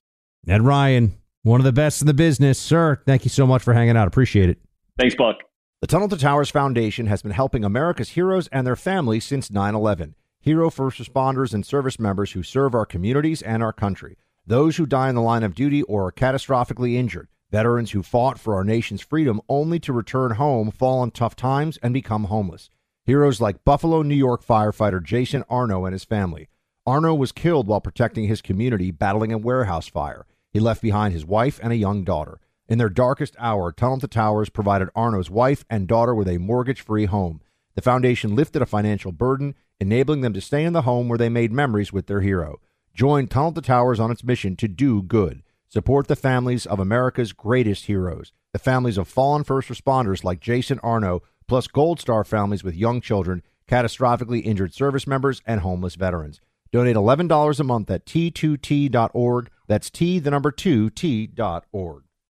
Ned 0.47 0.63
Ryun, 0.63 1.13
one 1.43 1.61
of 1.61 1.65
the 1.65 1.73
best 1.73 2.01
in 2.01 2.07
the 2.07 2.15
business, 2.15 2.59
sir. 2.59 3.01
Thank 3.07 3.25
you 3.25 3.29
so 3.29 3.47
much 3.47 3.63
for 3.63 3.75
hanging 3.75 3.97
out. 3.97 4.09
Appreciate 4.09 4.49
it. 4.49 4.59
Thanks, 4.99 5.15
Buck. 5.15 5.37
The 5.81 5.87
Tunnel 5.87 6.09
to 6.09 6.17
Towers 6.17 6.51
Foundation 6.51 7.07
has 7.07 7.23
been 7.23 7.33
helping 7.33 7.65
America's 7.65 8.11
heroes 8.11 8.49
and 8.49 8.67
their 8.67 8.77
families 8.77 9.25
since 9.25 9.51
9 9.51 9.75
11. 9.75 10.15
Hero 10.41 10.71
first 10.71 10.99
responders 10.99 11.55
and 11.55 11.65
service 11.65 12.01
members 12.01 12.33
who 12.33 12.43
serve 12.43 12.75
our 12.75 12.87
communities 12.87 13.43
and 13.43 13.63
our 13.63 13.73
country. 13.73 14.17
Those 14.47 14.77
who 14.77 14.87
die 14.87 15.09
in 15.09 15.15
the 15.15 15.23
line 15.23 15.45
of 15.45 15.55
duty 15.55 15.83
or 15.83 16.07
are 16.07 16.13
catastrophically 16.13 16.95
injured. 16.95 17.29
Veterans 17.53 17.93
who 17.93 18.03
fought 18.03 18.41
for 18.41 18.55
our 18.57 18.65
nation's 18.65 19.01
freedom 19.01 19.41
only 19.49 19.79
to 19.81 19.93
return 19.93 20.33
home, 20.33 20.71
fall 20.71 20.99
on 20.99 21.11
tough 21.11 21.37
times, 21.37 21.79
and 21.83 21.95
become 21.95 22.25
homeless. 22.25 22.69
Heroes 23.05 23.41
like 23.41 23.65
Buffalo, 23.65 24.03
New 24.03 24.17
York 24.17 24.45
firefighter 24.45 25.03
Jason 25.03 25.45
Arno 25.49 25.85
and 25.85 25.93
his 25.93 26.05
family. 26.05 26.49
Arno 26.85 27.15
was 27.15 27.31
killed 27.31 27.69
while 27.69 27.81
protecting 27.81 28.27
his 28.27 28.43
community 28.43 28.91
battling 28.91 29.33
a 29.33 29.39
warehouse 29.39 29.87
fire. 29.87 30.27
He 30.51 30.59
left 30.59 30.83
behind 30.83 31.15
his 31.15 31.25
wife 31.25 31.61
and 31.63 31.73
a 31.73 31.77
young 31.77 32.03
daughter. 32.03 32.41
In 32.69 32.79
their 32.79 32.89
darkest 32.89 33.37
hour, 33.39 33.71
Tunnel 33.71 34.01
to 34.01 34.09
Towers 34.09 34.49
provided 34.49 34.89
Arno's 34.97 35.31
wife 35.31 35.65
and 35.71 35.87
daughter 35.87 36.15
with 36.15 36.29
a 36.29 36.39
mortgage 36.39 36.81
free 36.81 37.05
home. 37.05 37.41
The 37.75 37.83
foundation 37.83 38.35
lifted 38.35 38.63
a 38.63 38.67
financial 38.67 39.13
burden, 39.13 39.55
enabling 39.79 40.23
them 40.23 40.33
to 40.33 40.41
stay 40.41 40.65
in 40.65 40.73
the 40.73 40.83
home 40.83 41.09
where 41.09 41.19
they 41.19 41.29
made 41.29 41.53
memories 41.53 41.93
with 41.93 42.07
their 42.07 42.23
hero. 42.23 42.61
Join 42.95 43.27
Tunnel 43.27 43.53
to 43.53 43.63
Towers 43.63 43.99
on 43.99 44.11
its 44.11 44.23
mission 44.23 44.55
to 44.57 44.69
do 44.69 45.03
good. 45.03 45.43
Support 45.69 46.09
the 46.09 46.17
families 46.17 46.67
of 46.67 46.79
America's 46.79 47.33
greatest 47.33 47.87
heroes, 47.87 48.33
the 48.53 48.59
families 48.59 48.99
of 48.99 49.09
fallen 49.09 49.45
first 49.45 49.71
responders 49.71 50.25
like 50.25 50.41
Jason 50.41 50.79
Arno, 50.81 51.23
plus 51.49 51.67
Gold 51.67 52.01
Star 52.01 52.23
families 52.23 52.63
with 52.63 52.75
young 52.75 53.01
children, 53.01 53.43
catastrophically 53.67 54.45
injured 54.45 54.75
service 54.75 55.07
members, 55.07 55.41
and 55.47 55.61
homeless 55.61 55.95
veterans. 55.95 56.43
Donate 56.71 56.97
$11 56.97 57.61
a 57.61 57.65
month 57.65 57.91
at 57.91 58.05
t2t.org. 58.05 59.51
That's 59.67 59.91
T, 59.91 60.19
the 60.19 60.31
number 60.31 60.51
2, 60.51 60.91
T.org. 60.91 62.03